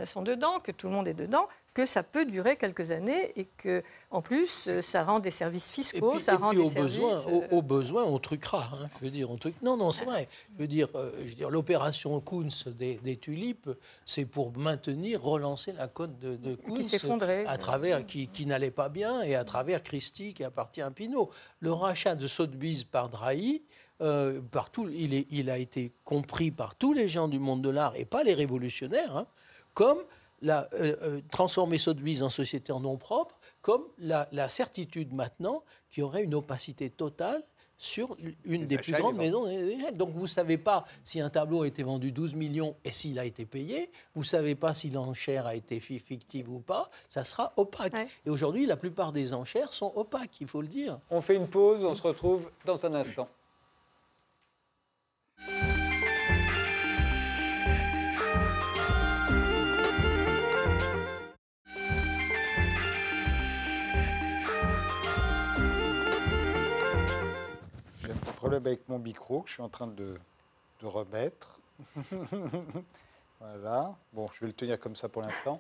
sont 0.06 0.22
dedans, 0.22 0.60
que 0.60 0.72
tout 0.72 0.88
le 0.88 0.94
monde 0.94 1.08
est 1.08 1.14
dedans, 1.14 1.48
que 1.76 1.86
ça 1.86 2.04
peut 2.04 2.26
durer 2.26 2.56
quelques 2.56 2.92
années 2.92 3.34
et 3.36 3.46
que, 3.58 3.84
en 4.10 4.22
plus, 4.22 4.68
euh, 4.68 4.82
ça 4.82 5.04
rend 5.04 5.20
des 5.20 5.30
services 5.30 5.70
fiscaux, 5.70 6.20
ça 6.20 6.38
rend 6.38 6.54
des 6.54 6.60
au 6.60 6.70
services. 6.70 6.96
Besoin, 6.96 7.24
euh, 7.28 7.48
au, 7.52 7.62
besoin, 7.62 8.04
on 8.06 8.18
truquera. 8.18 8.70
Hein, 8.74 8.90
je 8.98 9.06
veux 9.06 9.12
dire, 9.12 9.30
on 9.30 9.36
truc... 9.36 9.56
Non, 9.62 9.76
non, 9.76 9.92
c'est 9.92 10.06
vrai. 10.06 10.30
Je 10.54 10.62
veux 10.62 10.68
dire, 10.68 10.88
je 10.94 11.28
veux 11.28 11.36
dire 11.36 11.50
l'opération 11.50 12.20
Kunz 12.22 12.68
des, 12.68 12.96
des 13.04 13.18
tulipes, 13.18 13.70
c'est 14.06 14.26
pour 14.26 14.58
maintenir, 14.58 15.22
relancer 15.22 15.74
la 15.74 15.90
côte 15.90 16.18
de, 16.18 16.38
de 16.38 16.56
Kunz 16.56 16.78
qui 16.78 16.84
s'effondrait. 16.84 17.46
à 17.46 17.58
travers, 17.58 18.06
qui, 18.06 18.30
qui 18.30 18.46
n'allait 18.46 18.72
pas 18.72 18.88
bien, 18.88 19.22
et 19.22 19.36
à 19.36 19.44
travers 19.44 19.84
Christie 19.84 20.34
qui 20.34 20.46
appartient 20.46 20.82
à 20.82 20.92
Pinot. 20.92 21.30
Le 21.60 21.74
rachat 21.74 22.16
de 22.16 22.28
Sotheby's 22.28 22.86
par 22.86 23.10
Drahi. 23.10 23.62
Euh, 24.02 24.42
partout, 24.52 24.90
il, 24.90 25.14
est, 25.14 25.26
il, 25.30 25.50
a 25.50 25.58
été 25.58 25.94
compris 26.04 26.52
par 26.52 26.76
tous 26.76 26.92
les 26.92 27.08
gens 27.08 27.30
du 27.30 27.40
monde 27.40 27.62
de 27.62 27.70
l'art 27.70 27.96
et 27.96 28.04
pas 28.04 28.24
les 28.24 28.34
révolutionnaires. 28.34 29.16
Hein, 29.16 29.28
comme 29.76 30.00
la, 30.42 30.68
euh, 30.74 30.96
euh, 31.04 31.22
transformer 31.32 31.78
Sotheby's 31.78 32.22
en 32.24 32.30
société 32.30 32.72
en 32.72 32.80
nom 32.80 32.98
propre, 32.98 33.38
comme 33.62 33.84
la, 34.00 34.28
la 34.32 34.50
certitude 34.50 35.14
maintenant 35.14 35.64
qu'il 35.90 36.02
y 36.02 36.04
aurait 36.04 36.24
une 36.24 36.34
opacité 36.36 36.90
totale 36.90 37.44
sur 37.78 38.16
une 38.46 38.68
des 38.68 38.78
plus 38.78 38.94
grandes 38.94 39.18
maisons. 39.18 39.46
Donc 39.94 40.12
vous 40.12 40.22
ne 40.22 40.28
savez 40.28 40.58
pas 40.58 40.86
si 41.04 41.20
un 41.20 41.30
tableau 41.30 41.64
a 41.64 41.68
été 41.68 41.84
vendu 41.84 42.14
12 42.14 42.34
millions 42.34 42.76
et 42.86 42.92
s'il 42.92 43.20
a 43.20 43.26
été 43.26 43.46
payé. 43.46 43.92
Vous 44.14 44.22
ne 44.22 44.26
savez 44.26 44.56
pas 44.56 44.74
si 44.74 44.90
l'enchère 44.90 45.46
a 45.46 45.56
été 45.56 45.82
fi- 45.82 46.00
fictive 46.00 46.50
ou 46.50 46.60
pas. 46.60 46.90
Ça 47.10 47.26
sera 47.26 47.52
opaque. 47.58 47.94
Ouais. 47.94 48.08
Et 48.26 48.30
aujourd'hui, 48.30 48.66
la 48.66 48.78
plupart 48.78 49.12
des 49.12 49.34
enchères 49.34 49.74
sont 49.74 49.92
opaques, 49.96 50.40
il 50.40 50.48
faut 50.48 50.62
le 50.62 50.70
dire. 50.70 51.00
On 51.10 51.20
fait 51.22 51.36
une 51.36 51.48
pause, 51.48 51.84
on 51.84 51.96
se 51.96 52.02
retrouve 52.02 52.50
dans 52.66 52.86
un 52.86 52.94
instant. 52.94 53.28
Problème 68.46 68.68
avec 68.68 68.88
mon 68.90 69.00
micro 69.00 69.42
que 69.42 69.50
je 69.50 69.54
suis 69.54 69.64
en 69.64 69.70
train 69.70 69.88
de, 69.88 70.20
de 70.80 70.86
remettre. 70.86 71.60
voilà. 73.40 73.96
Bon, 74.14 74.28
je 74.32 74.42
vais 74.42 74.46
le 74.46 74.54
tenir 74.54 74.80
comme 74.80 74.96
ça 74.96 75.10
pour 75.10 75.24
l'instant. 75.24 75.60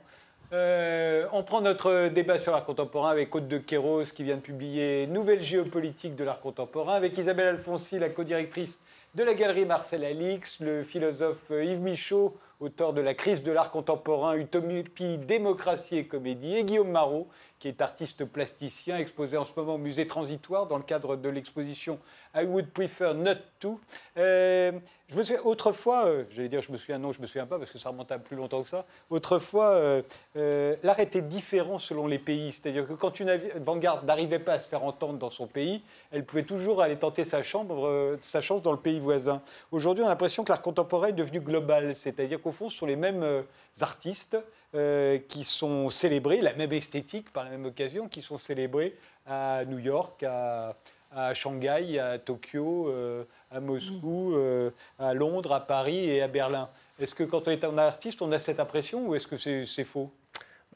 Euh, 0.54 1.26
on 1.32 1.44
prend 1.44 1.62
notre 1.62 2.10
débat 2.10 2.38
sur 2.38 2.52
l'art 2.52 2.66
contemporain 2.66 3.10
avec 3.10 3.34
Aude 3.34 3.48
de 3.48 3.58
Kéros 3.58 4.04
qui 4.04 4.24
vient 4.24 4.36
de 4.36 4.42
publier 4.42 5.08
Nouvelle 5.08 5.42
géopolitique 5.42 6.16
de 6.16 6.24
l'art 6.24 6.40
contemporain, 6.40 6.94
avec 6.94 7.18
Isabelle 7.18 7.48
Alfonsi, 7.48 7.98
la 7.98 8.10
co-directrice 8.10 8.80
de 9.16 9.24
la 9.24 9.34
galerie 9.34 9.66
Marcel 9.66 10.04
Alix, 10.04 10.60
le 10.60 10.84
philosophe 10.84 11.50
Yves 11.50 11.82
Michaud, 11.82 12.38
auteur 12.60 12.94
de 12.94 13.02
La 13.02 13.14
crise 13.14 13.44
de 13.44 13.52
l'art 13.52 13.72
contemporain, 13.72 14.36
Utopie, 14.36 15.18
démocratie 15.18 15.98
et 15.98 16.06
comédie, 16.06 16.58
et 16.58 16.64
Guillaume 16.64 16.92
Marot, 16.92 17.28
qui 17.60 17.68
est 17.68 17.82
artiste 17.82 18.26
plasticien, 18.26 18.98
exposé 18.98 19.38
en 19.38 19.46
ce 19.46 19.52
moment 19.56 19.76
au 19.76 19.78
musée 19.78 20.08
transitoire 20.08 20.68
dans 20.68 20.78
le 20.78 20.84
cadre 20.84 21.16
de 21.16 21.30
l'exposition 21.30 22.00
I 22.36 22.44
Would 22.44 22.72
Prefer 22.72 23.14
Not 23.14 23.36
To. 23.60 23.80
Euh, 24.18 24.72
je 25.08 25.16
me 25.16 25.24
souviens, 25.24 25.42
autrefois, 25.44 26.06
euh, 26.06 26.24
j'allais 26.30 26.50
dire 26.50 26.62
je 26.62 26.72
me 26.72 26.78
souviens, 26.78 26.98
non, 26.98 27.12
je 27.12 27.22
me 27.22 27.28
souviens 27.28 27.46
pas 27.46 27.58
parce 27.58 27.72
que 27.72 27.78
ça 27.78 27.90
remonte 27.90 28.12
à 28.12 28.20
plus 28.20 28.36
longtemps 28.36 28.64
que 28.64 28.70
ça. 28.70 28.86
Autrefois, 29.10 30.02
euh, 30.38 30.76
l'art 30.84 31.00
était 31.00 31.22
différent 31.22 31.78
selon 31.78 32.08
les 32.08 32.20
pays. 32.20 32.52
C'est-à-dire 32.52 32.88
que 32.88 32.94
quand 32.94 33.20
une 33.20 33.30
avant-garde 33.30 34.06
n'arrivait 34.06 34.40
pas 34.40 34.54
à 34.54 34.60
se 34.60 34.68
faire 34.68 34.84
entendre 34.84 35.18
dans 35.18 35.30
son 35.30 35.48
pays, 35.48 35.82
elle 36.12 36.26
pouvait 36.26 36.44
toujours 36.44 36.82
aller 36.82 36.98
tenter 36.98 37.26
sa, 37.26 37.42
chambre, 37.42 37.88
euh, 37.88 38.18
sa 38.22 38.42
chance 38.42 38.62
dans 38.62 38.72
le 38.72 38.80
pays 38.80 39.00
voisin. 39.00 39.42
Aujourd'hui, 39.72 40.04
on 40.04 40.08
a 40.08 40.10
l'impression 40.10 40.44
que 40.44 40.52
l'art 40.52 40.62
contemporain 40.62 41.08
est 41.08 41.14
devenu 41.14 41.40
global. 41.40 41.96
C'est-à-dire 41.96 42.42
qu'au 42.42 42.52
fond, 42.52 42.70
ce 42.70 42.78
sont 42.78 42.86
les 42.86 42.96
mêmes 42.96 43.24
euh, 43.24 43.42
artistes 43.82 44.38
qui 45.30 45.46
sont 45.46 45.90
célébrés, 45.90 46.42
la 46.42 46.52
même 46.52 46.74
esthétique 46.74 47.32
par 47.32 47.46
la 47.46 47.52
même 47.52 47.64
occasion, 47.64 48.10
qui 48.10 48.22
sont 48.22 48.38
célébrés 48.38 48.94
à 49.26 49.64
New 49.64 49.80
York, 49.80 50.22
à, 50.24 50.76
à 51.16 51.34
Shanghai, 51.34 51.98
à 51.98 52.20
Tokyo, 52.20 52.92
à 53.56 53.60
Moscou, 53.60 54.34
euh, 54.36 54.70
à 55.00 55.14
Londres, 55.14 55.54
à 55.54 55.62
Paris 55.62 56.10
et 56.10 56.22
à 56.22 56.28
Berlin. 56.28 56.70
Est-ce 57.00 57.16
que 57.16 57.24
quand 57.24 57.48
on 57.48 57.52
est 57.52 57.64
un 57.64 57.78
artiste, 57.78 58.22
on 58.22 58.32
a 58.32 58.40
cette 58.40 58.60
impression 58.60 59.08
ou 59.08 59.16
est-ce 59.16 59.28
que 59.28 59.38
c'est 59.38 59.84
faux? 59.84 60.12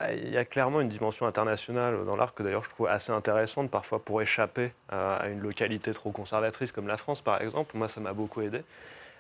Il 0.08 0.34
y 0.34 0.38
a 0.38 0.46
clairement 0.46 0.80
une 0.80 0.88
dimension 0.88 1.28
internationale 1.28 2.06
dans 2.06 2.16
l'art 2.16 2.34
que 2.34 2.42
d'ailleurs 2.42 2.64
je 2.64 2.70
trouve 2.70 2.88
assez 2.88 3.12
intéressante 3.12 3.70
parfois 3.70 4.00
pour 4.00 4.22
échapper 4.22 4.72
à 4.88 5.18
à 5.18 5.28
une 5.28 5.42
localité 5.42 5.92
trop 5.94 6.12
conservatrice 6.12 6.72
comme 6.72 6.88
la 6.88 6.98
France 6.98 7.22
par 7.22 7.42
exemple. 7.42 7.78
Moi 7.78 7.90
ça 7.90 8.00
m'a 8.00 8.14
beaucoup 8.14 8.42
aidé. 8.42 8.64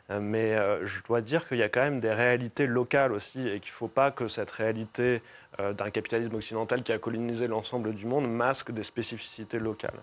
Euh, 0.10 0.20
Mais 0.22 0.56
euh, 0.56 0.86
je 0.86 1.04
dois 1.04 1.22
dire 1.22 1.48
qu'il 1.48 1.58
y 1.58 1.64
a 1.64 1.70
quand 1.70 1.82
même 1.82 2.00
des 2.00 2.14
réalités 2.14 2.68
locales 2.68 3.12
aussi 3.12 3.40
et 3.48 3.60
qu'il 3.60 3.72
ne 3.72 3.76
faut 3.76 3.88
pas 3.90 4.12
que 4.12 4.28
cette 4.28 4.52
réalité 4.52 5.22
euh, 5.60 5.74
d'un 5.74 5.90
capitalisme 5.90 6.36
occidental 6.36 6.84
qui 6.84 6.92
a 6.94 6.98
colonisé 6.98 7.48
l'ensemble 7.48 7.94
du 7.94 8.06
monde 8.06 8.28
masque 8.32 8.72
des 8.72 8.84
spécificités 8.84 9.60
locales. 9.60 10.02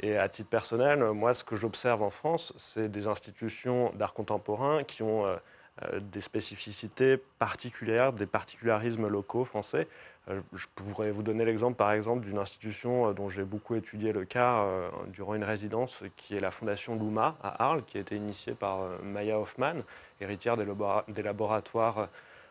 Et 0.00 0.16
à 0.18 0.28
titre 0.28 0.48
personnel, 0.48 1.02
euh, 1.02 1.12
moi 1.12 1.32
ce 1.34 1.44
que 1.44 1.56
j'observe 1.56 2.02
en 2.02 2.10
France, 2.10 2.52
c'est 2.56 2.88
des 2.90 3.06
institutions 3.06 3.92
d'art 3.94 4.14
contemporain 4.14 4.82
qui 4.84 5.02
ont 5.02 5.26
euh, 5.26 5.36
euh, 5.84 6.00
des 6.00 6.20
spécificités 6.20 7.16
particulières, 7.38 8.12
des 8.12 8.26
particularismes 8.26 9.06
locaux 9.06 9.44
français. 9.44 9.86
Euh, 10.28 10.40
Je 10.54 10.66
pourrais 10.74 11.10
vous 11.10 11.22
donner 11.22 11.44
l'exemple, 11.44 11.76
par 11.76 11.92
exemple, 11.92 12.24
d'une 12.24 12.38
institution 12.38 13.08
euh, 13.08 13.12
dont 13.12 13.28
j'ai 13.28 13.44
beaucoup 13.44 13.74
étudié 13.74 14.12
le 14.12 14.24
cas 14.24 14.60
euh, 14.62 14.88
durant 15.08 15.34
une 15.34 15.44
résidence, 15.44 16.02
qui 16.16 16.36
est 16.36 16.40
la 16.40 16.50
Fondation 16.50 16.94
Luma 16.96 17.36
à 17.42 17.64
Arles, 17.64 17.82
qui 17.84 17.98
a 17.98 18.00
été 18.00 18.16
initiée 18.16 18.54
par 18.54 18.80
Maya 19.02 19.38
Hoffman, 19.38 19.82
héritière 20.20 20.56
des, 20.56 20.64
labora- 20.64 21.04
des 21.08 21.22
laboratoires 21.22 22.08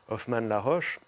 Hoffman-La 0.09 0.59
Roche, 0.59 0.99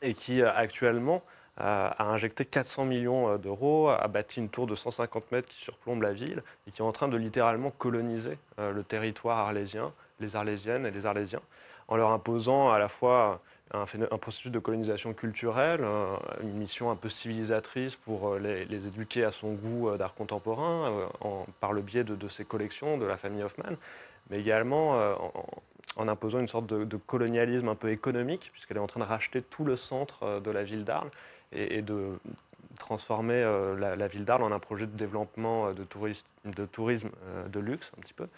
et 0.00 0.14
qui 0.14 0.42
actuellement 0.42 1.22
a 1.58 2.04
injecté 2.06 2.46
400 2.46 2.86
millions 2.86 3.36
d'euros, 3.36 3.90
a 3.90 4.08
bâti 4.08 4.40
une 4.40 4.48
tour 4.48 4.66
de 4.66 4.74
150 4.74 5.30
mètres 5.32 5.48
qui 5.48 5.56
surplombe 5.60 6.00
la 6.02 6.12
ville 6.12 6.42
et 6.66 6.70
qui 6.70 6.80
est 6.80 6.84
en 6.84 6.92
train 6.92 7.08
de 7.08 7.16
littéralement 7.16 7.70
coloniser 7.70 8.38
le 8.58 8.82
territoire 8.82 9.38
arlésien, 9.38 9.92
les 10.18 10.34
Arlésiennes 10.34 10.86
et 10.86 10.90
les 10.90 11.04
Arlésiens, 11.04 11.42
en 11.88 11.96
leur 11.96 12.10
imposant 12.10 12.72
à 12.72 12.78
la 12.78 12.88
fois 12.88 13.40
un, 13.72 14.18
processus 14.18 14.50
de 14.50 14.58
colonisation 14.58 15.14
culturelle, 15.14 15.84
une 16.42 16.52
mission 16.52 16.90
un 16.90 16.96
peu 16.96 17.08
civilisatrice 17.08 17.96
pour 17.96 18.34
euh, 18.34 18.38
les, 18.38 18.86
éduquer 18.86 19.24
à 19.24 19.30
son 19.30 19.52
goût 19.52 19.88
euh, 19.88 19.96
d'art 19.96 20.14
contemporain 20.14 21.08
euh, 21.24 21.28
par 21.60 21.72
le 21.72 21.80
biais 21.80 22.04
de, 22.04 22.28
ses 22.28 22.44
collections, 22.44 22.98
de 22.98 23.06
la 23.06 23.16
famille 23.16 23.42
Hoffman, 23.42 23.76
mais 24.30 24.40
également 24.40 24.98
en, 25.96 26.08
imposant 26.08 26.38
une 26.38 26.48
sorte 26.48 26.66
de, 26.66 26.96
colonialisme 26.96 27.68
un 27.68 27.74
peu 27.74 27.90
économique, 27.90 28.50
puisqu'elle 28.52 28.76
est 28.76 28.80
en 28.80 28.86
train 28.86 29.00
de 29.00 29.06
racheter 29.06 29.42
tout 29.42 29.64
le 29.64 29.76
centre 29.76 30.40
de 30.40 30.50
la 30.50 30.62
ville 30.62 30.84
d'Arles 30.84 31.10
et, 31.52 31.82
de 31.82 32.18
transformer 32.78 33.42
la, 33.78 34.06
ville 34.06 34.24
d'Arles 34.24 34.44
en 34.44 34.52
un 34.52 34.58
projet 34.58 34.86
de 34.86 34.96
développement 34.96 35.72
de, 35.72 35.84
tourisme 35.84 37.10
de 37.48 37.60
luxe, 37.60 37.90
un 37.98 38.00
petit 38.00 38.14
peu. 38.14 38.28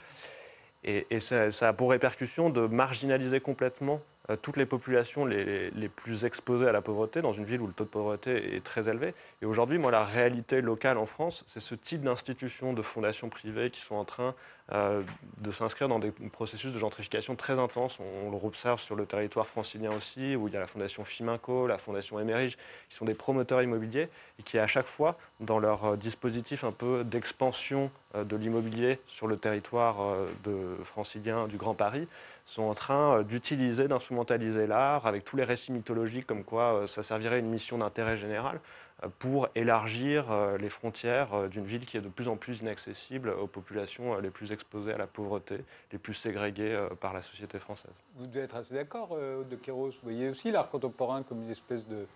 Et, 0.85 1.21
ça, 1.21 1.69
a 1.69 1.73
pour 1.73 1.91
répercussion 1.91 2.51
de 2.51 2.67
marginaliser 2.67 3.41
complètement 3.41 4.01
toutes 4.41 4.57
les 4.57 4.67
populations 4.67 5.27
les, 5.27 5.71
plus 5.95 6.25
exposées 6.25 6.67
à 6.67 6.73
la 6.73 6.81
pauvreté, 6.81 7.21
dans 7.21 7.33
une 7.33 7.45
ville 7.45 7.61
où 7.61 7.67
le 7.67 7.73
taux 7.73 7.85
de 7.85 7.91
pauvreté 7.91 8.57
est 8.57 8.65
très 8.65 8.89
élevé. 8.89 9.15
Et 9.43 9.47
aujourd'hui, 9.47 9.79
moi, 9.79 9.91
la 9.91 10.05
réalité 10.05 10.61
locale 10.61 10.97
en 10.97 11.07
France, 11.07 11.45
c'est 11.47 11.61
ce 11.61 11.75
type 11.75 12.03
d'institutions, 12.03 12.73
de 12.73 12.83
fondations 12.83 13.29
privées 13.29 13.71
qui 13.71 13.81
sont 13.81 13.97
en 13.97 14.05
train 14.05 14.35
euh, 14.73 15.03
de 15.43 15.51
s'inscrire 15.51 15.89
dans 15.89 15.99
des 15.99 16.11
processus 16.11 16.73
de 16.73 16.79
gentrification 16.79 17.37
très 17.37 17.59
intenses. 17.59 17.99
On, 18.01 18.31
le 18.31 18.37
observe 18.45 18.81
sur 18.81 18.97
le 18.97 19.07
territoire 19.07 19.47
francilien 19.47 19.91
aussi, 19.95 20.37
où 20.37 20.49
il 20.49 20.55
y 20.55 20.57
a 20.57 20.61
la 20.61 20.67
fondation 20.67 21.05
Fiminco, 21.05 21.67
la 21.67 21.79
fondation 21.79 22.19
Emerige, 22.19 22.57
qui 22.89 22.97
sont 22.97 23.05
des 23.05 23.15
promoteurs 23.15 23.63
immobiliers 23.63 24.09
et 24.39 24.43
qui, 24.43 24.59
à 24.59 24.67
chaque 24.67 24.87
fois, 24.87 25.17
dans 25.41 25.59
leur 25.59 25.85
euh, 25.85 25.97
dispositif 25.97 26.65
un 26.65 26.73
peu 26.73 27.05
d'expansion 27.05 27.91
euh, 28.15 28.25
de 28.25 28.37
l'immobilier 28.37 29.01
sur 29.07 29.27
le 29.27 29.37
territoire 29.37 29.97
euh, 30.03 30.77
francilien 30.83 31.47
du 31.47 31.57
Grand 31.57 31.75
Paris, 31.75 32.07
sont 32.47 32.63
en 32.63 32.75
train 32.75 33.19
euh, 33.19 33.23
d'utiliser, 33.23 33.89
d'instrumentaliser 33.89 34.67
l'art 34.67 35.07
avec 35.07 35.25
tous 35.25 35.37
les 35.37 35.45
récits 35.45 35.73
mythologiques 35.73 36.27
comme 36.27 36.45
quoi 36.45 36.75
euh, 36.75 36.87
ça 36.87 37.03
servirait 37.03 37.37
à 37.37 37.39
une 37.39 37.49
mission 37.49 37.79
d'intérêt 37.79 38.17
général 38.17 38.61
euh, 39.03 39.09
pour 39.19 39.49
élargir 39.55 40.27
les 40.59 40.69
frontières 40.69 41.49
d'une 41.49 41.65
ville 41.65 41.87
qui 41.87 41.97
est 41.97 42.01
de 42.01 42.09
plus 42.09 42.29
en 42.29 42.37
plus 42.37 42.61
inaccessible 42.61 43.31
aux 43.31 43.47
populations 43.47 44.19
les 44.19 44.31
plus 44.31 44.53
exposées 44.53 44.93
à 44.93 44.99
la 44.99 45.07
pauvreté, 45.07 45.65
les 45.93 45.99
plus 45.99 46.15
ségrégées 46.15 46.89
par 47.01 47.13
la 47.13 47.23
société 47.23 47.59
française. 47.59 47.93
Vous 48.17 48.27
devez 48.27 48.41
être 48.41 48.57
assez 48.57 48.75
d'accord, 48.75 49.17
de 49.17 49.57
Kéros. 49.57 49.91
Vous 49.91 49.99
voyez 50.03 50.29
aussi 50.29 50.51
l'art 50.51 50.69
contemporain 50.69 51.23
comme 51.23 51.43
une 51.43 51.51
espèce 51.51 51.87
de, 51.87 52.07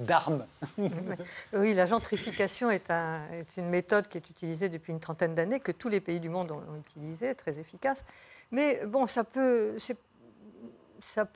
d'armes. 0.00 0.46
Oui, 1.52 1.74
la 1.74 1.86
gentrification 1.86 2.70
est, 2.70 2.90
un- 2.90 3.28
est 3.32 3.56
une 3.56 3.68
méthode 3.68 4.08
qui 4.08 4.18
est 4.18 4.30
utilisée 4.30 4.68
depuis 4.68 4.92
une 4.92 5.00
trentaine 5.00 5.34
d'années, 5.34 5.60
que 5.60 5.72
tous 5.72 5.88
les 5.88 6.00
pays 6.00 6.20
du 6.20 6.28
monde 6.28 6.50
ont, 6.50 6.62
utilisée, 6.78 7.34
très 7.34 7.58
efficace. 7.58 8.04
Mais 8.50 8.84
bon, 8.86 9.06
ça 9.06 9.24
peut, 9.24 9.76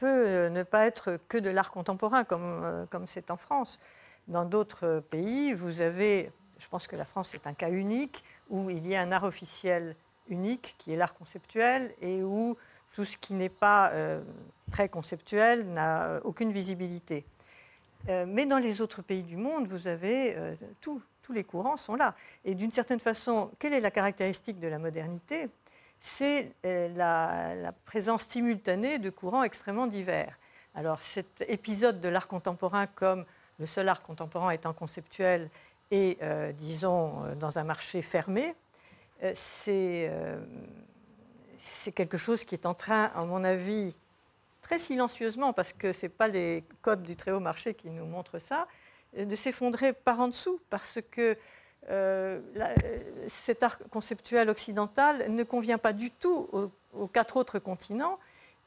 euh, 0.02 0.50
ne 0.50 0.62
pas 0.62 0.86
être 0.86 1.18
que 1.28 1.38
de 1.38 1.50
l'art 1.50 1.70
contemporain, 1.70 2.24
euh, 2.32 2.86
comme 2.86 3.06
c'est 3.06 3.30
en 3.30 3.36
France. 3.36 3.80
Dans 4.28 4.44
d'autres 4.44 5.02
pays, 5.10 5.52
vous 5.54 5.80
avez, 5.82 6.32
je 6.58 6.68
pense 6.68 6.86
que 6.86 6.96
la 6.96 7.04
France 7.04 7.34
est 7.34 7.46
un 7.46 7.54
cas 7.54 7.70
unique, 7.70 8.24
où 8.50 8.70
il 8.70 8.86
y 8.86 8.96
a 8.96 9.00
un 9.02 9.12
art 9.12 9.24
officiel 9.24 9.94
unique, 10.28 10.74
qui 10.78 10.92
est 10.92 10.96
l'art 10.96 11.14
conceptuel, 11.14 11.94
et 12.00 12.22
où 12.22 12.56
tout 12.94 13.04
ce 13.04 13.18
qui 13.18 13.34
n'est 13.34 13.50
pas 13.50 13.90
euh, 13.90 14.22
très 14.70 14.88
conceptuel 14.88 15.66
n'a 15.66 16.20
aucune 16.24 16.52
visibilité. 16.52 17.26
Euh, 18.08 18.24
mais 18.26 18.46
dans 18.46 18.58
les 18.58 18.80
autres 18.80 19.02
pays 19.02 19.24
du 19.24 19.36
monde, 19.36 19.66
vous 19.66 19.88
avez 19.88 20.36
euh, 20.36 20.54
tous 20.80 21.02
les 21.30 21.42
courants 21.42 21.76
sont 21.76 21.96
là. 21.96 22.14
Et 22.44 22.54
d'une 22.54 22.70
certaine 22.70 23.00
façon, 23.00 23.50
quelle 23.58 23.72
est 23.72 23.80
la 23.80 23.90
caractéristique 23.90 24.60
de 24.60 24.68
la 24.68 24.78
modernité? 24.78 25.48
C'est 25.98 26.52
la, 26.62 27.54
la 27.54 27.72
présence 27.72 28.24
simultanée 28.24 28.98
de 28.98 29.08
courants 29.08 29.42
extrêmement 29.42 29.86
divers. 29.86 30.38
Alors 30.74 31.00
cet 31.00 31.42
épisode 31.48 32.00
de 32.00 32.08
l'art 32.08 32.28
contemporain, 32.28 32.86
comme 32.86 33.24
le 33.58 33.66
seul 33.66 33.88
art 33.88 34.02
contemporain 34.02 34.50
étant 34.50 34.74
conceptuel 34.74 35.48
et, 35.90 36.18
disons, 36.58 37.34
dans 37.36 37.58
un 37.58 37.64
marché 37.64 38.02
fermé, 38.02 38.54
c'est 39.32 40.10
c'est 41.64 41.92
quelque 41.92 42.18
chose 42.18 42.44
qui 42.44 42.54
est 42.54 42.66
en 42.66 42.74
train, 42.74 43.04
à 43.14 43.24
mon 43.24 43.42
avis, 43.42 43.94
très 44.60 44.78
silencieusement, 44.78 45.52
parce 45.52 45.72
que 45.72 45.92
ce 45.92 46.06
n'est 46.06 46.10
pas 46.10 46.28
les 46.28 46.62
codes 46.82 47.02
du 47.02 47.16
très 47.16 47.30
haut 47.30 47.40
marché 47.40 47.74
qui 47.74 47.88
nous 47.88 48.04
montrent 48.04 48.38
ça, 48.38 48.68
de 49.16 49.34
s'effondrer 49.34 49.92
par 49.94 50.20
en 50.20 50.28
dessous, 50.28 50.60
parce 50.68 50.98
que 51.10 51.36
euh, 51.90 52.40
cet 53.28 53.62
art 53.62 53.78
conceptuel 53.90 54.50
occidental 54.50 55.30
ne 55.30 55.42
convient 55.42 55.78
pas 55.78 55.92
du 55.92 56.10
tout 56.10 56.48
aux 56.92 57.06
quatre 57.06 57.36
autres 57.36 57.58
continents 57.58 58.18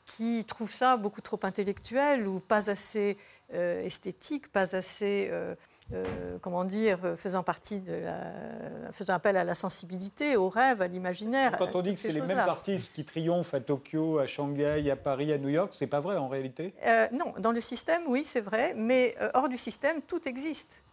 qui 0.06 0.44
trouvent 0.46 0.74
ça 0.74 0.98
beaucoup 0.98 1.22
trop 1.22 1.40
intellectuel 1.44 2.28
ou 2.28 2.40
pas 2.40 2.70
assez 2.70 3.18
euh, 3.54 3.82
esthétique, 3.84 4.52
pas 4.52 4.76
assez, 4.76 5.30
euh, 5.32 5.56
euh, 5.94 6.38
comment 6.42 6.66
dire, 6.66 7.00
faisant 7.16 7.44
partie 7.44 7.80
de 7.80 7.94
la, 7.94 8.92
faisant 8.92 9.14
appel 9.14 9.38
à 9.38 9.44
la 9.44 9.56
sensibilité, 9.56 10.36
au 10.36 10.50
rêve, 10.50 10.82
à 10.82 10.88
l'imaginaire. 10.88 11.56
Quand 11.58 11.74
on 11.76 11.82
dit 11.82 11.94
que 11.96 12.00
ces 12.02 12.12
c'est 12.12 12.20
les 12.20 12.26
mêmes 12.28 12.38
artistes 12.40 12.92
qui 12.94 13.06
triomphent 13.06 13.54
à 13.54 13.62
Tokyo, 13.62 14.20
à 14.20 14.28
Shanghai, 14.28 14.90
à 14.92 14.96
Paris, 14.98 15.32
à 15.32 15.38
New 15.38 15.50
York, 15.50 15.74
c'est 15.78 15.88
pas 15.88 16.02
vrai 16.02 16.18
en 16.18 16.28
réalité? 16.28 16.74
Non, 17.14 17.34
dans 17.40 17.52
le 17.54 17.62
système, 17.62 18.04
oui, 18.08 18.24
c'est 18.26 18.42
vrai, 18.42 18.74
mais 18.76 19.16
hors 19.34 19.48
du 19.48 19.58
système, 19.58 20.02
tout 20.02 20.28
existe. 20.28 20.84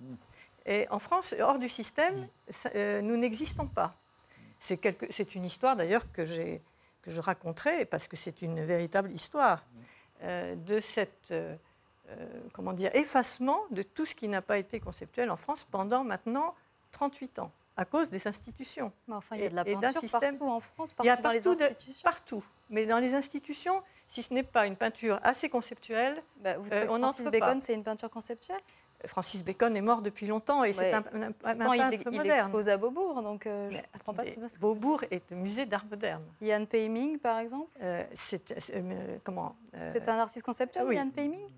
Et 0.66 0.86
en 0.90 0.98
France, 0.98 1.34
hors 1.40 1.58
du 1.58 1.68
système, 1.68 2.26
ça- 2.48 2.70
euh, 2.74 3.02
nous 3.02 3.16
n'existons 3.16 3.66
pas. 3.66 3.94
C'est 4.60 4.78
quelque- 4.78 5.06
une 5.34 5.44
histoire 5.44 5.76
d'ailleurs 5.76 6.10
que, 6.12 6.24
j'ai- 6.24 6.62
que 7.02 7.10
je 7.10 7.20
raconterai, 7.20 7.84
parce 7.84 8.08
que 8.08 8.16
c'est 8.16 8.40
une 8.42 8.64
véritable 8.64 9.10
histoire 9.12 9.66
euh, 10.22 10.54
de 10.54 10.80
cette 10.80 11.32
euh, 11.32 11.54
comment 12.52 12.72
dire, 12.72 12.90
effacement 12.94 13.60
de 13.70 13.82
tout 13.82 14.04
ce 14.06 14.14
qui 14.14 14.28
n'a 14.28 14.42
pas 14.42 14.58
été 14.58 14.80
conceptuel 14.80 15.30
en 15.30 15.36
France 15.36 15.64
pendant 15.64 16.04
maintenant 16.04 16.54
38 16.92 17.38
ans, 17.40 17.50
à 17.76 17.84
cause 17.84 18.10
des 18.10 18.26
institutions. 18.28 18.92
Mais 19.08 19.14
enfin, 19.14 19.36
il 19.36 19.42
y 19.42 19.46
a 19.46 19.48
de 19.48 19.54
la 19.56 19.64
peinture 19.64 20.00
système- 20.00 20.38
partout 20.38 20.50
en 20.50 20.60
France, 20.60 20.94
Il 21.02 21.06
y 21.06 21.10
a 21.10 21.16
partout 21.16 21.22
dans 21.22 21.32
les 21.32 21.56
de- 21.58 21.62
institutions. 21.64 22.02
Partout. 22.04 22.44
Mais 22.70 22.86
dans 22.86 22.98
les 22.98 23.14
institutions, 23.14 23.82
si 24.08 24.22
ce 24.22 24.32
n'est 24.32 24.42
pas 24.42 24.66
une 24.66 24.76
peinture 24.76 25.18
assez 25.22 25.48
conceptuelle, 25.48 26.22
Bah, 26.40 26.56
vous 26.58 26.72
Euh, 26.72 26.86
on 26.88 26.98
Francis 27.00 27.26
Bacon, 27.28 27.60
c'est 27.60 27.74
une 27.74 27.84
peinture 27.84 28.10
conceptuelle? 28.10 28.60
Francis 29.06 29.44
Bacon 29.44 29.76
est 29.76 29.82
mort 29.82 30.00
depuis 30.00 30.26
longtemps 30.26 30.64
et 30.64 30.72
c'est 30.72 30.80
Ouais. 30.90 30.94
un, 30.94 30.98
un- 30.98 31.22
un- 31.26 31.74
il, 31.74 31.78
peintre 31.78 32.02
il 32.10 32.16
moderne. 32.16 32.46
expose 32.46 32.68
à 32.70 32.78
Beaubourg, 32.78 33.20
donc 33.22 33.46
euh, 33.46 33.70
je 33.70 33.76
comprends 33.76 34.14
pas 34.14 34.22
attendez, 34.22 34.30
très 34.30 34.40
bien 34.40 34.48
ce 34.48 34.54
que- 34.54 34.60
Beaubourg 34.60 35.02
est 35.10 35.30
un 35.30 35.34
musée 35.34 35.66
d'art 35.66 35.84
moderne. 35.84 36.22
Yann 36.40 36.66
Peiming, 36.66 37.18
par 37.18 37.38
exemple? 37.40 37.68
Euh, 37.82 38.02
c'est 38.14 38.54
euh, 38.72 39.18
comment 39.22 39.56
euh, 39.74 39.90
C'est 39.92 40.08
un 40.08 40.16
artiste 40.18 40.46
conceptuel, 40.46 40.84
oui. 40.86 40.94
Yann 40.96 41.10
Peiming 41.10 41.48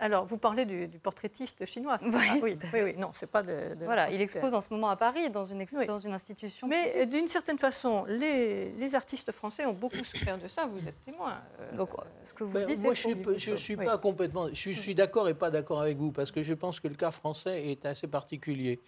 Alors, 0.00 0.24
vous 0.26 0.38
parlez 0.38 0.64
du, 0.64 0.88
du 0.88 0.98
portraitiste 0.98 1.64
chinois. 1.66 1.98
Oui, 2.02 2.10
ça 2.12 2.34
oui, 2.42 2.56
oui, 2.72 2.80
oui, 2.82 2.94
non, 2.98 3.10
c'est 3.12 3.28
pas 3.30 3.42
de. 3.42 3.74
de 3.78 3.84
Voilà, 3.84 4.10
il 4.10 4.20
expose 4.20 4.52
en 4.52 4.60
ce 4.60 4.68
moment 4.70 4.88
à 4.90 4.96
Paris, 4.96 5.30
dans 5.30 5.44
une, 5.44 5.60
ex- 5.60 5.72
Oui. 5.78 5.86
dans 5.86 5.98
une 5.98 6.12
institution. 6.12 6.66
Mais 6.66 7.06
d'une 7.06 7.28
certaine 7.28 7.58
façon, 7.60 8.04
les, 8.08 8.72
les 8.72 8.94
artistes 8.96 9.30
français 9.30 9.64
ont 9.66 9.72
beaucoup 9.72 10.02
souffert 10.02 10.36
de 10.36 10.48
ça. 10.48 10.66
Vous 10.66 10.86
êtes 10.88 11.00
témoin. 11.04 11.38
euh, 11.60 11.76
Donc, 11.76 11.90
ce 12.24 12.34
que 12.34 12.42
vous 12.42 12.52
Ben, 12.52 12.66
dites 12.66 12.82
moi, 12.82 12.92
est 12.92 12.96
je 12.96 13.00
suis, 13.00 13.14
pas- 13.14 13.38
je 13.38 13.54
suis 13.54 13.76
Oui. 13.76 13.84
pas 13.84 13.96
complètement. 13.98 14.48
Je 14.48 14.54
suis, 14.54 14.74
je 14.74 14.80
suis 14.80 14.94
d'accord 14.96 15.28
et 15.28 15.34
pas 15.34 15.50
d'accord 15.50 15.80
avec 15.80 15.96
vous 15.96 16.10
parce 16.10 16.32
que 16.32 16.42
je 16.42 16.54
pense 16.54 16.80
que 16.80 16.88
le 16.88 16.96
cas 16.96 17.12
français 17.12 17.64
est 17.70 17.86
assez 17.86 18.08
particulier. 18.08 18.80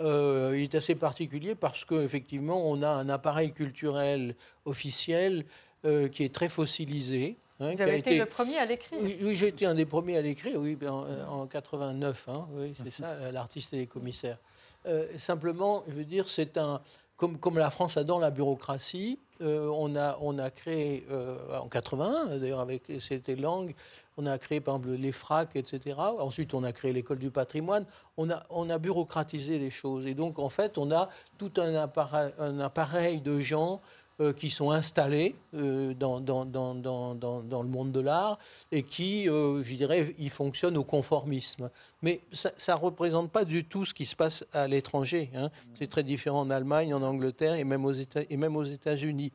Euh, 0.00 0.52
il 0.56 0.62
est 0.64 0.74
assez 0.74 0.94
particulier 0.96 1.54
parce 1.54 1.84
qu'effectivement, 1.84 2.68
on 2.68 2.82
a 2.82 2.88
un 2.88 3.08
appareil 3.08 3.52
culturel 3.52 4.34
officiel 4.64 5.44
euh, 5.84 6.08
qui 6.08 6.24
est 6.24 6.34
très 6.34 6.48
fossilisé. 6.48 7.36
Hein, 7.60 7.74
Vous 7.74 7.82
avez 7.82 7.98
été 7.98 8.18
le 8.18 8.26
premier 8.26 8.58
à 8.58 8.64
l'écrire. 8.64 8.98
oui, 9.02 9.18
oui, 9.22 9.34
j'ai 9.34 9.48
été 9.48 9.66
un 9.66 9.74
des 9.74 9.86
premiers 9.86 10.16
à 10.16 10.22
l'écrire, 10.22 10.60
oui, 10.60 10.74
ben, 10.76 10.90
en, 10.90 11.42
en 11.42 11.46
89, 11.46 12.28
hein, 12.28 12.48
oui, 12.52 12.72
c'est 12.76 12.90
ça, 12.90 13.30
l'artiste 13.32 13.72
et 13.74 13.78
les 13.78 13.86
commissaires. 13.86 14.38
Euh, 14.86 15.06
simplement, 15.16 15.84
je 15.88 15.94
veux 15.94 16.04
dire, 16.04 16.28
c'est 16.28 16.56
un. 16.58 16.80
Comme, 17.16 17.36
comme 17.36 17.58
la 17.58 17.70
France 17.70 17.96
adore 17.96 18.20
la 18.20 18.30
bureaucratie, 18.30 19.18
euh, 19.40 19.68
on, 19.74 19.96
a, 19.96 20.16
on 20.20 20.38
a 20.38 20.50
créé, 20.50 21.04
euh, 21.10 21.36
en 21.58 21.66
81, 21.66 22.38
d'ailleurs, 22.38 22.60
avec 22.60 22.84
c'était 23.00 23.34
langue, 23.34 23.74
on 24.16 24.26
a 24.26 24.38
créé 24.38 24.60
par 24.60 24.76
exemple 24.76 24.96
les 24.96 25.10
FRAC, 25.10 25.56
etc. 25.56 25.96
Ensuite, 25.98 26.54
on 26.54 26.62
a 26.62 26.70
créé 26.70 26.92
l'école 26.92 27.18
du 27.18 27.32
patrimoine. 27.32 27.86
On 28.16 28.30
a, 28.30 28.44
on 28.50 28.70
a 28.70 28.78
bureaucratisé 28.78 29.58
les 29.58 29.70
choses. 29.70 30.06
Et 30.06 30.14
donc, 30.14 30.38
en 30.38 30.48
fait, 30.48 30.78
on 30.78 30.92
a 30.92 31.08
tout 31.38 31.50
un 31.56 31.74
appareil, 31.74 32.32
un 32.38 32.60
appareil 32.60 33.20
de 33.20 33.40
gens 33.40 33.80
euh, 34.20 34.32
qui 34.32 34.50
sont 34.50 34.72
installés 34.72 35.36
euh, 35.54 35.94
dans, 35.94 36.20
dans, 36.20 36.44
dans, 36.44 36.74
dans, 36.74 37.62
le 37.62 37.68
monde 37.68 37.92
de 37.92 38.00
l'art 38.00 38.38
et 38.72 38.82
qui, 38.82 39.28
euh, 39.28 39.62
je 39.62 39.76
dirais, 39.76 40.12
ils 40.18 40.30
fonctionnent 40.30 40.76
au 40.76 40.82
conformisme. 40.82 41.70
Mais 42.02 42.20
ça 42.32 42.50
ne 42.74 42.80
représente 42.80 43.30
pas 43.30 43.44
du 43.44 43.64
tout 43.64 43.84
ce 43.84 43.94
qui 43.94 44.06
se 44.06 44.16
passe 44.16 44.44
à 44.52 44.66
l'étranger. 44.66 45.30
hein. 45.36 45.50
C'est 45.74 45.88
très 45.88 46.02
différent 46.02 46.40
en 46.40 46.50
Allemagne, 46.50 46.92
en 46.94 47.02
Angleterre 47.02 47.54
et 47.54 47.62
même 47.64 47.84
aux 47.84 47.92
Éta- 47.92 48.26
et 48.28 48.36
même 48.36 48.56
aux 48.56 48.64
États-Unis. 48.64 49.30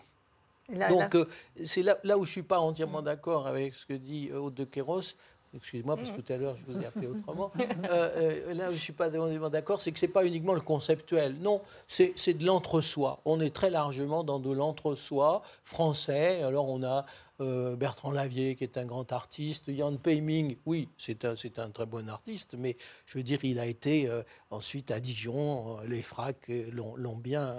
Donc, 0.90 1.16
c'est 1.64 1.84
là, 1.84 1.98
là 2.04 2.18
où 2.18 2.24
je 2.26 2.30
ne 2.30 2.34
suis 2.34 2.44
pas 2.44 2.60
entièrement 2.60 3.02
d'accord 3.02 3.48
avec 3.48 3.76
ce 3.76 3.86
que 3.86 3.94
dit 3.94 4.32
Aude 4.32 4.54
de 4.54 4.64
Kéros. 4.64 5.16
Excusez-moi, 5.56 5.96
parce 5.96 6.12
que 6.12 6.22
tout 6.22 6.34
à 6.34 6.38
l'heure, 6.38 6.56
je 6.58 6.72
vous 6.72 6.80
ai 6.80 6.86
appelé 6.86 7.08
autrement. 7.16 7.52
Euh, 7.60 8.42
euh, 8.48 8.54
là 8.54 8.66
où 8.66 8.70
je 8.70 8.76
ne 8.76 8.80
suis 8.80 8.94
pas 8.94 9.10
d'accord, 9.10 9.82
c'est 9.82 9.92
que 9.92 10.00
ce 10.00 10.06
n'est 10.06 10.12
pas 10.12 10.26
uniquement 10.26 10.54
le 10.54 10.62
conceptuel. 10.62 11.36
Non, 11.42 11.62
c'est 11.88 12.14
c'est 12.16 12.34
de 12.34 12.46
l'entre-soi. 12.46 13.20
On 13.26 13.40
est 13.40 13.54
très 13.54 13.70
largement 13.70 14.24
dans 14.24 14.40
de 14.40 14.52
l'entre-soi 14.52 15.44
français. 15.64 16.42
Alors, 16.42 16.70
on 16.70 16.84
a 16.84 17.06
euh, 17.44 17.76
Bertrand 17.76 18.12
Lavier, 18.12 18.56
qui 18.56 18.64
est 18.64 18.78
un 18.78 18.86
grand 18.86 19.12
artiste. 19.12 19.72
Jan 19.76 19.98
Peiming, 19.98 20.58
oui, 20.66 20.88
c'est 20.98 21.26
un, 21.26 21.36
un 21.58 21.70
très 21.70 21.86
bon 21.86 22.10
artiste, 22.10 22.56
mais 22.58 22.78
je 23.06 23.18
veux 23.18 23.24
dire, 23.24 23.40
il 23.44 23.60
a 23.60 23.66
été 23.66 24.08
euh, 24.08 24.24
ensuite 24.50 24.92
à 24.92 25.00
Dijon. 25.00 25.80
euh, 25.80 25.88
les 25.88 26.02
fracs 26.02 26.50
l'ont 26.72 27.16
bien, 27.16 27.56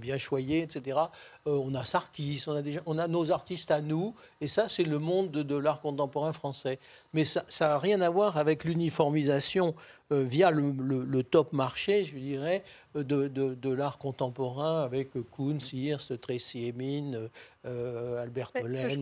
bien 0.00 0.18
choyé, 0.18 0.62
etc. 0.62 0.98
On 1.46 1.74
a 1.74 1.84
Sarkis, 1.84 2.44
on 2.46 2.56
a, 2.56 2.62
on 2.86 2.98
a 2.98 3.08
nos 3.08 3.30
artistes 3.30 3.70
à 3.70 3.80
nous, 3.80 4.14
et 4.40 4.48
ça, 4.48 4.68
c'est 4.68 4.84
le 4.84 4.98
monde 4.98 5.30
de, 5.30 5.56
l'art 5.56 5.80
contemporain 5.80 6.32
français. 6.32 6.78
Mais 7.12 7.24
ça 7.24 7.44
n'a 7.60 7.78
rien 7.78 8.00
à 8.00 8.10
voir 8.10 8.36
avec 8.36 8.64
l'uniformisation 8.64 9.74
via 10.10 10.50
le, 10.50 11.22
top 11.22 11.52
marché, 11.52 12.04
je 12.04 12.18
dirais, 12.18 12.64
de, 12.94 13.28
de- 13.28 13.54
de 13.54 13.70
l'art 13.70 13.98
contemporain 13.98 14.82
avec 14.82 15.16
euh, 15.16 15.22
Koons, 15.22 15.58
Hirst, 15.72 16.20
Tracy 16.20 16.68
Emin, 16.68 17.14
euh, 17.14 17.28
euh, 17.66 18.22
Albert 18.22 18.50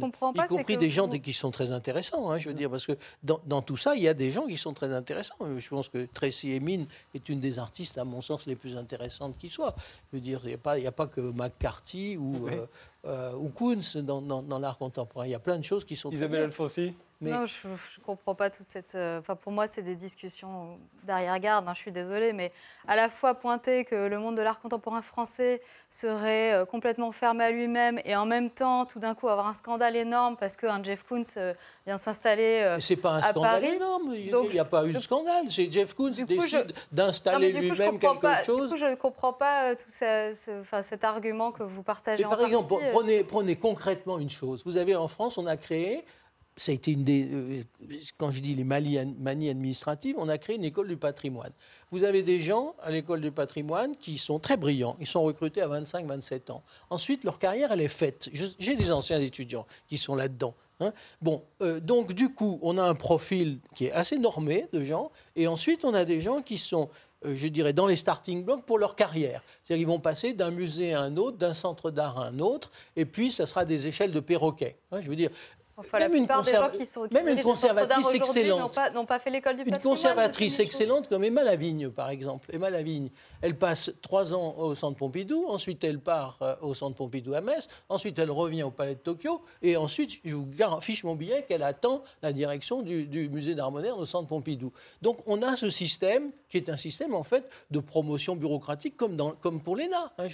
comprends 0.00 0.32
y 0.32 0.46
compris 0.46 0.76
des 0.76 0.90
gens 0.90 1.08
qui 1.22 1.32
sont 1.32 1.50
très 1.50 1.72
intéressants, 1.72 2.30
hein, 2.30 2.38
je 2.38 2.48
veux 2.48 2.54
dire, 2.54 2.68
parce 2.70 2.86
que 2.86 2.92
dans, 3.22 3.40
dans 3.46 3.62
tout 3.62 3.76
ça, 3.76 3.94
il 3.94 4.02
y 4.02 4.08
a 4.08 4.14
des 4.14 4.30
gens 4.30 4.46
qui 4.46 4.56
sont 4.56 4.74
très 4.74 4.92
intéressants. 4.92 5.36
Euh, 5.42 5.58
Je 5.58 5.68
pense 5.68 5.88
que 5.88 6.06
Tracy 6.12 6.52
Emin 6.56 6.84
est 7.14 7.28
une 7.28 7.40
des 7.40 7.58
artistes, 7.58 7.96
à 7.98 8.04
mon 8.04 8.20
sens, 8.20 8.46
les 8.46 8.56
plus 8.56 8.76
intéressantes 8.76 9.38
qui 9.38 9.48
soient. 9.48 9.74
Je 10.10 10.16
veux 10.16 10.20
dire, 10.20 10.40
il 10.44 10.48
n'y 10.48 10.54
a, 10.54 10.58
pas- 10.58 10.78
il 10.78 10.84
y 10.84 10.88
a 10.88 10.92
pas 10.92 11.06
que 11.06 11.20
McCarthy 11.20 12.16
ou, 12.16 12.44
Oui. 12.46 12.52
euh, 12.54 12.66
euh, 13.06 13.32
ou 13.34 13.48
Koons 13.50 13.80
dans, 14.02 14.20
dans- 14.20 14.42
dans 14.42 14.58
l'art 14.58 14.78
contemporain. 14.78 15.26
Il 15.26 15.30
y 15.30 15.34
a 15.34 15.38
plein 15.38 15.58
de 15.58 15.64
choses 15.64 15.84
qui 15.84 15.96
sont 15.96 16.08
très 16.10 16.16
Isabelle. 16.18 16.44
Alfonsi? 16.44 16.92
Mais- 17.22 17.30
Non, 17.30 17.46
je 17.46 17.66
ne 17.68 17.76
comprends 18.04 18.34
pas 18.34 18.50
toute 18.50 18.66
cette. 18.66 18.94
euh, 18.94 19.20
Enfin, 19.20 19.36
pour 19.36 19.50
moi, 19.50 19.66
c'est 19.66 19.80
des 19.82 19.96
discussions 19.96 20.78
d'arrière-garde. 21.04 21.66
hein, 21.66 21.72
je 21.74 21.78
suis 21.80 21.92
désolée, 21.92 22.34
mais 22.34 22.52
à 22.88 22.94
la 22.94 23.08
fois 23.08 23.32
pointer 23.34 23.84
que 23.86 23.94
le 23.94 24.18
monde 24.18 24.36
de 24.36 24.42
l'art 24.42 24.60
contemporain 24.60 25.00
français 25.00 25.62
serait 25.88 26.52
euh, 26.52 26.64
complètement 26.66 27.12
fermé 27.12 27.44
à 27.44 27.50
lui-même 27.50 27.98
et 28.04 28.14
en 28.16 28.26
même 28.26 28.50
temps, 28.50 28.84
tout 28.84 28.98
d'un 28.98 29.14
coup, 29.14 29.28
avoir 29.28 29.46
un 29.46 29.54
scandale 29.54 29.96
énorme 29.96 30.36
parce 30.36 30.56
qu'un 30.58 30.82
Jeff 30.82 31.04
Koons 31.04 31.22
euh, 31.38 31.54
vient 31.86 31.96
s'installer. 31.96 32.76
c'est 32.80 32.96
pas 32.96 33.12
un 33.12 33.18
à 33.20 33.30
scandale 33.30 33.62
Paris, 33.62 33.74
énorme. 33.76 34.12
Il 34.14 34.50
n'y 34.50 34.58
a 34.58 34.64
pas 34.66 34.84
eu 34.86 34.92
de 34.92 34.98
scandale. 35.00 35.46
C'est 35.50 35.72
Jeff 35.72 35.94
Koons 35.94 36.12
je- 36.12 36.24
décide 36.24 36.66
Non, 36.66 36.74
d'installer 36.92 37.52
je 37.52 37.58
lui-même 37.60 37.98
quelque 37.98 38.20
pas- 38.20 38.42
chose. 38.42 38.64
Du 38.70 38.74
coup, 38.74 38.76
je 38.76 38.90
ne 38.90 38.94
comprends 38.96 39.32
pas 39.32 39.74
tout 39.74 39.88
ce- 39.88 40.60
enfin, 40.60 40.82
cet 40.82 41.02
argument 41.04 41.50
que 41.50 41.62
vous 41.62 41.82
partagez 41.82 42.24
Mais 42.24 42.26
en 42.26 42.30
par 42.36 42.40
exemple, 42.42 42.68
partie, 42.68 42.84
prenez, 42.92 43.24
prenez 43.24 43.56
concrètement 43.56 44.18
une 44.18 44.28
chose. 44.30 44.62
Vous 44.66 44.76
avez 44.76 44.94
en 44.96 45.08
France, 45.08 45.38
on 45.38 45.46
a 45.46 45.56
créé 45.56 46.04
ça 46.56 46.72
a 46.72 46.74
été 46.74 46.92
une 46.92 47.04
des. 47.04 47.28
euh, 47.30 47.62
quand 48.16 48.30
je 48.30 48.40
dis 48.40 48.54
les 48.54 48.64
manies, 48.64 48.98
administratives, 49.48 50.16
on 50.18 50.28
a 50.28 50.38
créé 50.38 50.56
une 50.56 50.64
école 50.64 50.88
du 50.88 50.96
patrimoine. 50.96 51.52
Vous 51.90 52.04
avez 52.04 52.22
des 52.22 52.40
gens 52.40 52.74
à 52.82 52.90
l'école 52.90 53.20
du 53.20 53.30
patrimoine 53.30 53.96
qui 53.96 54.18
sont 54.18 54.38
très 54.38 54.56
brillants. 54.56 54.96
Ils 55.00 55.06
sont 55.06 55.22
recrutés 55.22 55.60
à 55.60 55.68
25-27 55.68 56.50
ans. 56.52 56.62
Ensuite, 56.90 57.24
leur 57.24 57.38
carrière, 57.38 57.72
elle 57.72 57.80
est 57.82 57.88
faite. 57.88 58.30
J'ai 58.58 58.74
des 58.74 58.92
anciens 58.92 59.20
étudiants 59.20 59.66
qui 59.86 59.98
sont 59.98 60.14
là-dedans. 60.14 60.54
hein. 60.80 60.92
Bon, 61.20 61.42
euh, 61.62 61.78
donc 61.80 62.12
du 62.14 62.32
coup, 62.32 62.58
on 62.62 62.78
a 62.78 62.82
un 62.82 62.94
profil 62.94 63.58
qui 63.74 63.86
est 63.86 63.92
assez 63.92 64.18
normé 64.18 64.66
de 64.72 64.82
gens. 64.82 65.10
Et 65.36 65.46
ensuite, 65.46 65.84
on 65.84 65.94
a 65.94 66.04
des 66.04 66.20
gens 66.20 66.40
qui 66.42 66.58
sont 66.58 66.88
euh, 67.24 67.34
je 67.34 67.48
dirais, 67.48 67.72
dans 67.72 67.86
les 67.86 67.96
starting 67.96 68.44
blocks 68.44 68.64
pour 68.66 68.78
leur 68.78 68.94
carrière. 68.94 69.42
C'est-à-dire 69.64 69.80
qu'ils 69.86 69.88
vont 69.90 70.00
passer 70.00 70.34
d'un 70.34 70.50
musée 70.50 70.92
à 70.92 71.00
un 71.00 71.16
autre, 71.16 71.38
d'un 71.38 71.54
centre 71.54 71.90
d'art 71.90 72.18
à 72.18 72.26
un 72.26 72.38
autre, 72.40 72.70
et 72.94 73.06
puis 73.06 73.32
ça 73.32 73.46
sera 73.46 73.64
des 73.64 73.88
échelles 73.88 74.12
de 74.12 74.20
perroquet. 74.20 74.76
hein. 74.92 75.00
je 75.00 75.08
veux 75.08 75.16
dire, 75.16 75.30
Enfin, 75.78 75.98
la 75.98 76.08
Même 76.08 76.16
une 76.16 76.22
plupart 76.24 76.42
des 76.42 76.52
conserv- 76.52 76.72
gens 76.72 76.78
qui 76.78 76.86
sont 76.86 77.06
qui 77.06 77.12
même 77.14 77.28
une 77.28 77.42
conservatrice 77.42 78.10
excellente. 78.14 78.76
n'ont 78.94 79.04
pas, 79.04 79.18
fait 79.18 79.30
l'école 79.30 79.56
du 79.56 79.62
Une 79.64 79.78
conservatrice 79.78 80.58
excellente 80.58 81.06
comme 81.08 81.22
Emma 81.22 81.42
Lavigne, 81.44 81.90
par 81.90 82.08
exemple. 82.08 82.48
Emma 82.50 82.70
Lavigne, 82.70 83.10
elle 83.42 83.58
passe 83.58 83.90
trois 84.00 84.32
ans 84.32 84.54
au 84.56 84.74
Centre 84.74 84.96
Pompidou, 84.96 85.44
ensuite 85.48 85.84
elle 85.84 86.00
part 86.00 86.38
euh, 86.40 86.54
au 86.62 86.72
Centre 86.72 86.96
Pompidou 86.96 87.34
à 87.34 87.42
Metz, 87.42 87.68
ensuite 87.90 88.18
elle 88.18 88.30
revient 88.30 88.62
au 88.62 88.70
Palais 88.70 88.94
de 88.94 89.00
Tokyo, 89.00 89.42
et 89.60 89.76
ensuite, 89.76 90.20
je 90.24 90.34
vous 90.34 90.46
gar- 90.46 90.82
fiche 90.82 91.04
mon 91.04 91.14
billet 91.14 91.44
qu'elle 91.46 91.62
attend 91.62 92.02
la 92.22 92.32
direction 92.32 92.80
du, 92.80 93.04
du 93.04 93.28
Musée 93.28 93.54
d'Art 93.54 93.70
moderne 93.70 94.00
au 94.00 94.06
Centre 94.06 94.28
Pompidou. 94.28 94.72
Donc 95.02 95.18
on 95.26 95.42
a 95.42 95.56
ce 95.56 95.68
système 95.68 96.30
qui 96.48 96.56
est 96.56 96.70
un 96.70 96.76
système 96.78 97.14
en 97.14 97.22
fait 97.22 97.48
de 97.70 97.80
promotion 97.80 98.34
bureaucratique 98.34 98.96
comme, 98.96 99.16
dans, 99.16 99.32
comme 99.32 99.60
pour 99.62 99.76
l'ENA. 99.76 100.12
hein. 100.18 100.26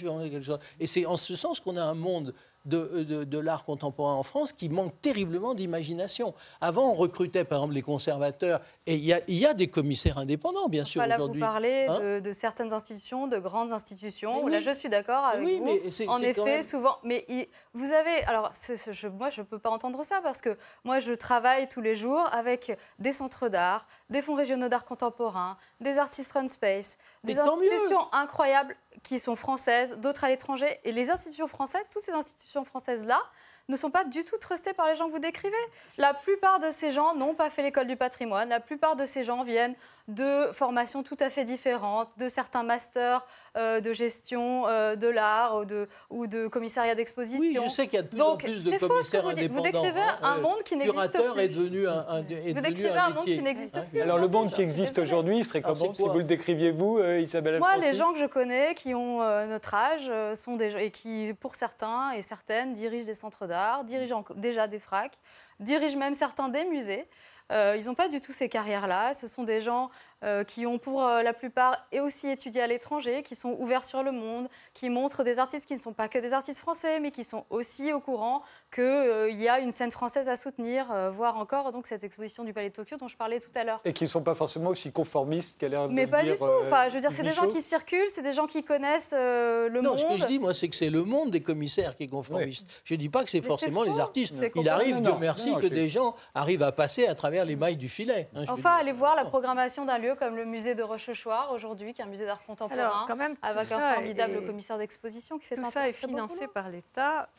Et 0.79 0.87
c'est 0.87 1.05
en 1.05 1.17
ce 1.17 1.35
sens 1.35 1.59
qu'on 1.59 1.75
a 1.75 1.83
un 1.83 1.95
monde 1.95 2.33
de, 2.65 3.03
de- 3.03 3.23
de 3.23 3.37
l'art 3.39 3.65
contemporain 3.65 4.13
en 4.13 4.23
France 4.23 4.53
qui 4.53 4.69
manque 4.69 4.93
terriblement 5.01 5.53
d'imagination. 5.53 6.33
Avant, 6.61 6.89
on 6.89 6.93
recrutait 6.93 7.43
par 7.43 7.59
exemple 7.59 7.73
les 7.73 7.81
conservateurs, 7.81 8.61
et 8.85 8.95
il 8.95 9.03
y 9.05 9.13
a, 9.13 9.21
il 9.27 9.35
y 9.35 9.45
a 9.45 9.53
des 9.53 9.69
commissaires 9.69 10.17
indépendants, 10.17 10.67
bien 10.67 10.83
sûr, 10.83 10.99
Enfin, 11.01 11.07
là, 11.07 11.17
vous 11.17 11.33
parlez 11.39 11.85
Hein 11.87 11.99
de, 11.99 12.19
de 12.19 12.31
certaines 12.33 12.73
institutions, 12.73 13.27
de 13.27 13.37
grandes 13.39 13.71
institutions. 13.71 14.45
Là, 14.47 14.59
je 14.59 14.71
suis 14.71 14.89
d'accord 14.89 15.23
avec 15.25 15.45
oui, 15.45 15.59
vous. 15.59 15.65
mais 15.65 15.91
c'est- 15.91 16.07
en 16.07 16.19
effet, 16.19 16.43
même- 16.43 16.61
souvent. 16.63 16.97
Mais 17.03 17.23
il- 17.29 17.47
vous 17.73 17.93
avez. 17.93 18.23
Alors, 18.25 18.51
je- 18.91 19.07
moi, 19.07 19.29
je 19.29 19.41
ne 19.41 19.45
peux 19.45 19.59
pas 19.59 19.69
entendre 19.69 20.03
ça 20.03 20.19
parce 20.21 20.41
que 20.41 20.57
moi, 20.83 20.99
je 20.99 21.13
travaille 21.13 21.69
tous 21.69 21.81
les 21.81 21.95
jours 21.95 22.27
avec 22.33 22.77
des 22.99 23.11
centres 23.13 23.47
d'art, 23.47 23.87
des 24.09 24.21
fonds 24.21 24.35
régionaux 24.35 24.67
d'art 24.67 24.85
contemporain, 24.85 25.57
des 25.79 25.97
artistes 25.97 26.33
Run 26.33 26.47
Space, 26.49 26.97
des 27.23 27.39
institutions 27.39 28.11
incroyables 28.13 28.75
qui 29.01 29.17
sont 29.19 29.35
françaises, 29.35 29.97
d'autres 29.99 30.25
à 30.25 30.27
l'étranger. 30.27 30.79
Et 30.83 30.91
les 30.91 31.09
institutions 31.09 31.47
françaises, 31.47 31.83
toutes 31.91 32.03
ces 32.03 32.11
institutions 32.11 32.63
françaises-là, 32.65 33.21
ne 33.69 33.75
sont 33.75 33.89
pas 33.89 34.03
du 34.03 34.25
tout 34.25 34.37
trustées 34.37 34.73
par 34.73 34.87
les 34.87 34.95
gens 34.95 35.07
que 35.07 35.11
vous 35.11 35.19
décrivez. 35.19 35.55
La 35.97 36.13
plupart 36.13 36.59
de 36.59 36.69
ces 36.71 36.91
gens 36.91 37.15
n'ont 37.15 37.33
pas 37.33 37.49
fait 37.49 37.63
l'école 37.63 37.87
du 37.87 37.95
patrimoine. 37.95 38.49
La 38.49 38.59
plupart 38.59 38.95
de 38.95 39.05
ces 39.05 39.23
gens 39.23 39.43
viennent 39.43 39.75
de 40.09 40.51
formations 40.51 41.01
tout 41.01 41.15
à 41.21 41.29
fait 41.29 41.45
différentes, 41.45 42.09
de 42.17 42.27
certains 42.27 42.63
masters 42.63 43.25
euh, 43.55 43.79
de 43.79 43.93
gestion 43.93 44.67
euh, 44.67 44.95
de 44.97 45.07
l'art 45.07 45.57
ou 45.59 45.65
de, 45.65 45.87
ou 46.09 46.27
de 46.27 46.47
commissariat 46.47 46.93
d'exposition. 46.93 47.39
Oui, 47.39 47.57
je 47.63 47.69
sais 47.69 47.87
qu'il 47.87 47.95
y 47.95 47.99
a 47.99 48.01
de 48.01 48.07
plus 48.09 48.17
Donc, 48.17 48.33
en 48.33 48.37
plus 48.37 48.65
de 48.65 48.69
c'est 48.71 48.79
faux 48.79 48.85
ce 49.01 49.11
que 49.11 49.17
commissaires 49.19 49.23
vous 49.23 49.33
dites. 49.33 49.51
Vous 49.51 49.59
indépendants. 49.59 49.83
décrivez 49.85 50.01
hein. 50.05 50.17
un 50.21 50.37
Euh, 50.37 50.41
monde 50.41 50.63
qui 50.63 50.75
n'existe 50.75 50.93
Curateur 51.11 51.33
plus. 51.33 51.41
est 51.43 51.47
devenu 51.47 51.87
un, 51.87 52.05
un- 52.09 52.17
est 52.19 52.23
Vous 52.23 52.33
devenu 52.53 52.61
décrivez 52.61 52.89
un 52.89 53.03
un 53.05 53.09
monde 53.13 53.23
qui 53.23 53.41
n'existe 53.41 53.77
Hein. 53.77 53.85
plus. 53.89 54.01
Alors 54.01 54.17
le 54.17 54.27
monde 54.27 54.51
qui 54.51 54.61
existe 54.61 54.99
aujourd'hui, 54.99 55.37
il 55.37 55.45
serait 55.45 55.63
Alors, 55.63 55.77
comment 55.79 55.93
Si 55.93 56.01
vous 56.01 56.17
le 56.17 56.23
décriviez 56.25 56.71
vous, 56.71 56.97
euh, 56.97 57.19
Isabelle 57.21 57.59
Moi, 57.59 57.77
les 57.77 57.93
gens 57.93 58.11
que 58.11 58.19
je 58.19 58.25
connais 58.25 58.75
qui 58.75 58.93
ont 58.93 59.21
euh, 59.21 59.45
notre 59.45 59.73
âge 59.73 60.07
euh, 60.09 60.35
sont 60.35 60.57
des 60.57 60.75
et 60.75 60.91
qui, 60.91 61.33
pour 61.39 61.55
certains 61.55 62.11
et 62.11 62.21
certaines, 62.21 62.73
dirigent 62.73 63.05
des 63.05 63.13
centres 63.13 63.45
d'art, 63.47 63.83
dirigent 63.85 64.19
en- 64.29 64.33
déjà 64.35 64.67
des 64.67 64.79
fracs, 64.79 65.17
dirigent 65.61 65.97
même 65.97 66.15
certains 66.15 66.49
des 66.49 66.65
musées. 66.65 67.07
Euh, 67.53 67.77
ils 67.77 67.85
n'ont 67.85 67.95
pas 67.95 68.07
du 68.09 68.19
tout 68.19 68.33
ces 68.33 68.49
carrières-là. 68.49 69.13
Ce 69.13 69.27
sont 69.27 69.43
des 69.43 69.61
gens 69.61 69.89
euh, 70.23 70.43
qui 70.43 70.65
ont 70.65 70.77
pour 70.79 71.03
euh, 71.03 71.21
la 71.21 71.33
plupart 71.33 71.85
et 71.91 71.99
aussi 71.99 72.29
étudié 72.29 72.61
à 72.61 72.67
l'étranger, 72.67 73.23
qui 73.23 73.35
sont 73.35 73.55
ouverts 73.59 73.83
sur 73.83 74.03
le 74.03 74.11
monde, 74.11 74.47
qui 74.73 74.89
montrent 74.89 75.23
des 75.23 75.39
artistes 75.39 75.65
qui 75.67 75.73
ne 75.75 75.79
sont 75.79 75.93
pas 75.93 76.07
que 76.07 76.17
des 76.17 76.33
artistes 76.33 76.59
français, 76.59 76.99
mais 76.99 77.11
qui 77.11 77.23
sont 77.23 77.45
aussi 77.49 77.91
au 77.93 77.99
courant 77.99 78.41
qu'il 78.73 79.39
y 79.41 79.47
a 79.47 79.59
une 79.59 79.71
scène 79.71 79.91
française 79.91 80.29
à 80.29 80.35
soutenir, 80.35 80.87
euh, 80.91 81.09
voire 81.11 81.37
encore 81.37 81.71
donc 81.71 81.85
cette 81.87 82.03
exposition 82.03 82.43
du 82.43 82.53
Palais 82.53 82.69
de 82.69 82.73
Tokyo 82.75 82.97
dont 82.97 83.07
je 83.07 83.15
parlais 83.17 83.39
tout 83.39 83.51
à 83.55 83.63
l'heure. 83.63 83.81
Et 83.85 83.93
qui 83.93 84.05
ne 84.05 84.09
sont 84.09 84.23
pas 84.23 84.35
forcément 84.35 84.69
aussi 84.71 84.91
conformistes 84.91 85.57
qu'elle 85.59 85.71
l'air 85.71 85.87
de 85.87 85.93
Mais 85.93 86.07
pas 86.07 86.23
dire, 86.23 86.33
du 86.33 86.39
tout. 86.39 86.45
euh, 86.45 86.61
Enfin, 86.65 86.89
je 86.89 86.95
veux 86.95 87.01
dire, 87.01 87.11
c'est 87.11 87.23
des 87.23 87.33
gens 87.33 87.47
qui 87.47 87.61
circulent, 87.61 88.09
c'est 88.09 88.21
des 88.21 88.33
gens 88.33 88.47
qui 88.47 88.63
connaissent 88.63 89.13
euh, 89.15 89.69
le 89.69 89.81
Non, 89.81 89.91
monde. 89.91 89.99
ce 89.99 90.05
que 90.05 90.17
je 90.17 90.25
dis, 90.25 90.39
moi, 90.39 90.53
c'est 90.53 90.67
que 90.69 90.75
c'est 90.75 90.89
le 90.89 91.03
monde 91.03 91.29
des 91.31 91.41
commissaires 91.41 91.95
qui 91.95 92.03
est 92.03 92.07
conformiste. 92.07 92.65
Je 92.83 92.93
ne 92.95 92.99
dis 92.99 93.09
pas 93.09 93.23
que 93.23 93.29
c'est 93.29 93.41
forcément 93.41 93.83
les 93.83 93.99
artistes. 93.99 94.33
Il 94.55 94.69
arrive, 94.69 94.95
Non, 94.95 95.01
Dieu 95.01 95.11
non, 95.11 95.19
merci, 95.19 95.51
non, 95.51 95.59
que 95.59 95.67
des 95.67 95.87
gens 95.89 96.15
arrivent 96.33 96.63
à 96.63 96.71
passer 96.71 97.07
à 97.07 97.15
travers 97.15 97.45
les 97.45 97.55
mailles 97.55 97.77
du 97.77 97.89
filet. 97.89 98.29
hein, 98.35 98.45
Enfin, 98.47 98.71
allez 98.79 98.91
voir 98.91 99.15
la 99.15 99.25
programmation 99.25 99.85
d'un 99.85 99.97
lieu 99.97 100.12
comme 100.15 100.35
le 100.35 100.45
musée 100.45 100.75
de 100.75 100.83
Rochechouart 100.83 101.51
aujourd'hui, 101.51 101.93
qui 101.93 102.01
est 102.01 102.05
un 102.05 102.07
musée 102.07 102.25
d'art 102.25 102.41
Alors, 102.43 102.45
contemporain, 102.45 103.05
quand 103.07 103.15
même, 103.15 103.35
tout 103.35 103.45
avec 103.45 103.71
un 103.71 103.93
formidable 103.93 104.33
est- 104.37 104.45
commissaire 104.45 104.77
d'exposition 104.77 105.37
qui 105.39 105.45
fait 105.45 105.55
Tout 105.55 105.69
ça 105.69 105.87
est 105.89 105.93
financé 105.93 106.47
par 106.47 106.69
l'État, 106.69 107.29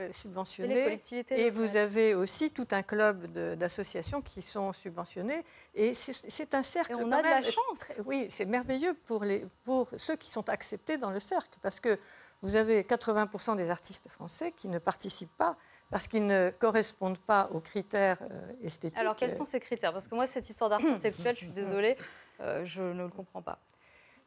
euh, 0.00 0.12
subventionné. 0.12 1.00
Et 1.30 1.50
vous 1.50 1.76
avez 1.76 2.14
aussi 2.14 2.50
tout 2.52 2.68
un 2.70 2.82
club 2.82 3.26
d'associations 3.56 4.22
qui 4.22 4.42
sont 4.42 4.72
subventionnées. 4.72 5.44
Et 5.74 5.94
c'est 5.94 6.54
un 6.54 6.62
cercle 6.62 6.92
Et 6.92 6.94
on 6.94 7.10
quand 7.10 7.16
a 7.18 7.22
de 7.22 7.28
la 7.28 7.42
chance. 7.42 8.00
Oui, 8.06 8.28
c'est 8.30 8.44
merveilleux 8.44 8.94
pour, 9.06 9.24
les, 9.24 9.44
pour 9.64 9.88
ceux 9.96 10.14
qui 10.16 10.30
sont 10.30 10.48
acceptés 10.48 10.98
dans 10.98 11.10
le 11.10 11.18
cercle. 11.20 11.58
Parce 11.62 11.80
que 11.80 11.98
vous 12.42 12.54
avez 12.54 12.82
80% 12.82 13.56
des 13.56 13.70
artistes 13.70 14.08
français 14.08 14.52
qui 14.52 14.68
ne 14.68 14.78
participent 14.78 15.36
pas 15.36 15.56
parce 15.90 16.06
qu'ils 16.08 16.26
ne 16.26 16.50
correspondent 16.50 17.18
pas 17.18 17.48
aux 17.52 17.60
critères 17.60 18.18
euh, 18.22 18.52
esthétiques. 18.62 18.98
Alors, 18.98 19.16
quels 19.16 19.34
sont 19.34 19.44
ces 19.44 19.60
critères? 19.60 19.92
Parce 19.92 20.06
que 20.08 20.14
moi, 20.14 20.26
cette 20.26 20.48
histoire 20.48 20.70
d'art 20.70 20.80
conceptuel, 20.80 21.34
je 21.34 21.40
suis 21.40 21.48
désolée, 21.48 21.96
euh, 22.40 22.64
je 22.64 22.82
ne 22.82 23.04
le 23.04 23.08
comprends 23.08 23.42
pas. 23.42 23.58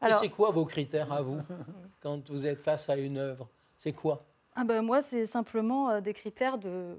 Et 0.01 0.05
Alors- 0.05 0.19
c'est 0.19 0.29
quoi 0.29 0.51
vos 0.51 0.65
critères 0.65 1.11
à 1.11 1.21
vous 1.21 1.41
quand 2.01 2.29
vous 2.29 2.47
êtes 2.47 2.63
face 2.63 2.89
à 2.89 2.95
une 2.95 3.17
œuvre? 3.17 3.47
C'est 3.77 3.93
quoi? 3.93 4.23
Ah 4.55 4.63
ben, 4.63 4.81
moi, 4.81 5.01
c'est 5.01 5.25
simplement 5.25 5.89
euh, 5.89 6.01
des 6.01 6.13
critères 6.13 6.57
de 6.57 6.97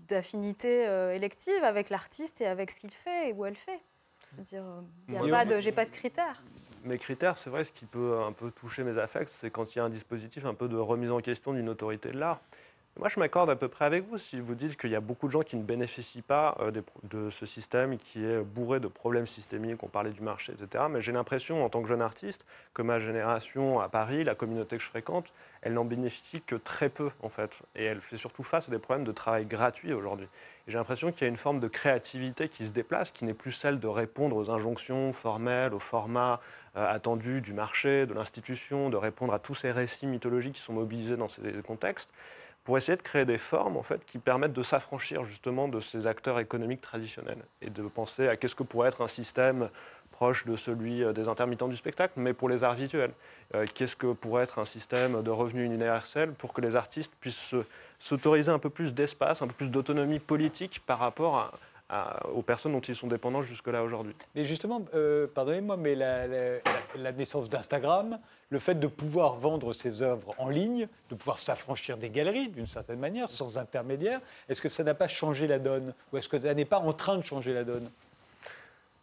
d'affinité 0.00 0.86
euh, 0.88 1.14
élective 1.14 1.62
avec 1.62 1.90
l'artiste 1.90 2.40
et 2.40 2.46
avec 2.46 2.70
ce 2.70 2.80
qu'il 2.80 2.90
fait 2.90 3.28
et 3.28 3.32
où 3.34 3.44
elle 3.44 3.56
fait. 3.56 3.80
Je 4.32 4.36
veux 4.38 4.42
dire, 4.42 4.64
euh, 4.64 4.80
il 5.08 5.14
y 5.14 5.16
a 5.18 5.20
Moi, 5.20 5.30
pas 5.30 5.44
de, 5.44 5.60
j'ai 5.60 5.72
pas 5.72 5.84
de 5.84 5.90
critères. 5.90 6.40
Mes 6.84 6.96
critères, 6.96 7.36
c'est 7.36 7.50
vrai, 7.50 7.64
ce 7.64 7.72
qui 7.72 7.84
peut 7.84 8.18
un 8.20 8.32
peu 8.32 8.50
toucher 8.50 8.84
mes 8.84 8.98
affects, 8.98 9.28
c'est 9.28 9.50
quand 9.50 9.74
il 9.74 9.78
y 9.78 9.80
a 9.80 9.84
un 9.84 9.90
dispositif 9.90 10.46
un 10.46 10.54
peu 10.54 10.68
de 10.68 10.76
remise 10.76 11.10
en 11.10 11.20
question 11.20 11.52
d'une 11.52 11.68
autorité 11.68 12.10
de 12.10 12.18
l'art. 12.18 12.40
Moi, 12.98 13.08
je 13.08 13.20
m'accorde 13.20 13.48
à 13.48 13.54
peu 13.54 13.68
près 13.68 13.84
avec 13.84 14.08
vous 14.08 14.18
si 14.18 14.40
vous 14.40 14.56
dites 14.56 14.76
qu'il 14.76 14.90
y 14.90 14.96
a 14.96 15.00
beaucoup 15.00 15.28
de 15.28 15.32
gens 15.32 15.42
qui 15.42 15.54
ne 15.54 15.62
bénéficient 15.62 16.20
pas 16.20 16.56
euh, 16.58 16.72
de 17.04 17.30
ce 17.30 17.46
système 17.46 17.96
qui 17.96 18.24
est 18.24 18.40
bourré 18.40 18.80
de 18.80 18.88
problèmes 18.88 19.24
systémiques, 19.26 19.84
on 19.84 19.86
parlait 19.86 20.10
du 20.10 20.20
marché, 20.20 20.52
etc. 20.52 20.86
Mais 20.90 21.00
j'ai 21.00 21.12
l'impression, 21.12 21.64
en 21.64 21.68
tant 21.68 21.80
que 21.80 21.88
jeune 21.88 22.02
artiste, 22.02 22.44
que 22.74 22.82
ma 22.82 22.98
génération 22.98 23.78
à 23.78 23.88
Paris, 23.88 24.24
la 24.24 24.34
communauté 24.34 24.78
que 24.78 24.82
je 24.82 24.88
fréquente, 24.88 25.32
elle 25.62 25.74
n'en 25.74 25.84
bénéficie 25.84 26.40
que 26.42 26.56
très 26.56 26.88
peu, 26.88 27.10
en 27.22 27.28
fait. 27.28 27.52
Et 27.76 27.84
elle 27.84 28.00
fait 28.00 28.16
surtout 28.16 28.42
face 28.42 28.68
à 28.68 28.72
des 28.72 28.80
problèmes 28.80 29.06
de 29.06 29.12
travail 29.12 29.46
gratuit 29.46 29.92
aujourd'hui. 29.92 30.26
J'ai 30.66 30.76
l'impression 30.76 31.12
qu'il 31.12 31.22
y 31.22 31.24
a 31.26 31.28
une 31.28 31.36
forme 31.36 31.60
de 31.60 31.68
créativité 31.68 32.48
qui 32.48 32.66
se 32.66 32.72
déplace, 32.72 33.12
qui 33.12 33.24
n'est 33.24 33.32
plus 33.32 33.52
celle 33.52 33.78
de 33.78 33.86
répondre 33.86 34.34
aux 34.34 34.50
injonctions 34.50 35.12
formelles, 35.12 35.72
aux 35.72 35.78
formats 35.78 36.40
euh, 36.76 36.92
attendus 36.92 37.42
du 37.42 37.52
marché, 37.52 38.06
de 38.06 38.14
l'institution, 38.14 38.90
de 38.90 38.96
répondre 38.96 39.32
à 39.32 39.38
tous 39.38 39.54
ces 39.54 39.70
récits 39.70 40.08
mythologiques 40.08 40.54
qui 40.54 40.62
sont 40.62 40.72
mobilisés 40.72 41.16
dans 41.16 41.28
ces 41.28 41.42
contextes, 41.64 42.10
pour 42.68 42.76
essayer 42.76 42.98
de 42.98 43.02
créer 43.02 43.24
des 43.24 43.38
formes 43.38 43.78
en 43.78 43.82
fait, 43.82 44.04
qui 44.04 44.18
permettent 44.18 44.52
de 44.52 44.62
s'affranchir 44.62 45.24
justement 45.24 45.68
de 45.68 45.80
ces 45.80 46.06
acteurs 46.06 46.38
économiques 46.38 46.82
traditionnels 46.82 47.38
et 47.62 47.70
de 47.70 47.82
penser 47.84 48.28
à 48.28 48.36
qu'est-ce 48.36 48.54
que 48.54 48.62
pourrait 48.62 48.88
être 48.88 49.00
un 49.00 49.08
système 49.08 49.70
proche 50.10 50.44
de 50.44 50.54
celui 50.54 51.02
euh, 51.02 51.14
des 51.14 51.28
intermittents 51.28 51.68
du 51.68 51.78
spectacle, 51.78 52.12
mais 52.16 52.34
pour 52.34 52.50
les 52.50 52.62
arts 52.64 52.74
visuels. 52.74 53.12
Euh, 53.54 53.64
qu'est-ce 53.74 53.96
que 53.96 54.12
pourrait 54.12 54.42
être 54.42 54.58
un 54.58 54.66
système 54.66 55.22
de 55.22 55.30
revenus 55.30 55.64
universel 55.64 56.32
pour 56.32 56.52
que 56.52 56.60
les 56.60 56.76
artistes 56.76 57.12
puissent 57.22 57.36
se- 57.48 57.64
s'autoriser 57.98 58.50
un 58.52 58.58
peu 58.58 58.68
plus 58.68 58.92
d'espace, 58.92 59.40
un 59.40 59.46
peu 59.46 59.54
plus 59.54 59.70
d'autonomie 59.70 60.18
politique 60.18 60.82
par 60.84 60.98
rapport 60.98 61.38
à- 61.38 61.52
à- 61.88 62.26
aux 62.28 62.42
personnes 62.42 62.72
dont 62.72 62.80
ils 62.80 62.94
sont 62.94 63.06
dépendants 63.06 63.42
jusque-là 63.42 63.82
aujourd'hui. 63.82 64.14
Mais 64.34 64.44
justement, 64.44 64.82
euh, 64.94 65.26
pardonnez-moi, 65.26 65.76
mais 65.76 65.94
la, 65.94 66.26
la- 66.26 66.54
la- 66.56 66.60
la 66.96 67.12
naissance 67.12 67.48
d'Instagram, 67.48 68.18
le 68.50 68.58
fait 68.58 68.74
de 68.74 68.86
pouvoir 68.86 69.34
vendre 69.36 69.72
ses 69.72 70.02
œuvres 70.02 70.34
en 70.38 70.48
ligne, 70.48 70.88
de 71.10 71.14
pouvoir 71.14 71.38
s'affranchir 71.38 71.96
des 71.96 72.10
galeries 72.10 72.48
d'une 72.48 72.66
certaine 72.66 72.98
manière, 72.98 73.30
sans 73.30 73.58
intermédiaire, 73.58 74.20
est-ce 74.48 74.60
que 74.60 74.68
ça 74.68 74.84
n'a 74.84 74.94
pas 74.94 75.08
changé 75.08 75.46
la 75.46 75.58
donne? 75.58 75.94
Ou 76.12 76.18
est-ce 76.18 76.28
que 76.28 76.40
ça 76.40 76.52
n'est 76.54 76.64
pas 76.64 76.78
en 76.78 76.92
train 76.92 77.16
de 77.16 77.22
changer 77.24 77.52
la 77.54 77.64
donne? 77.64 77.90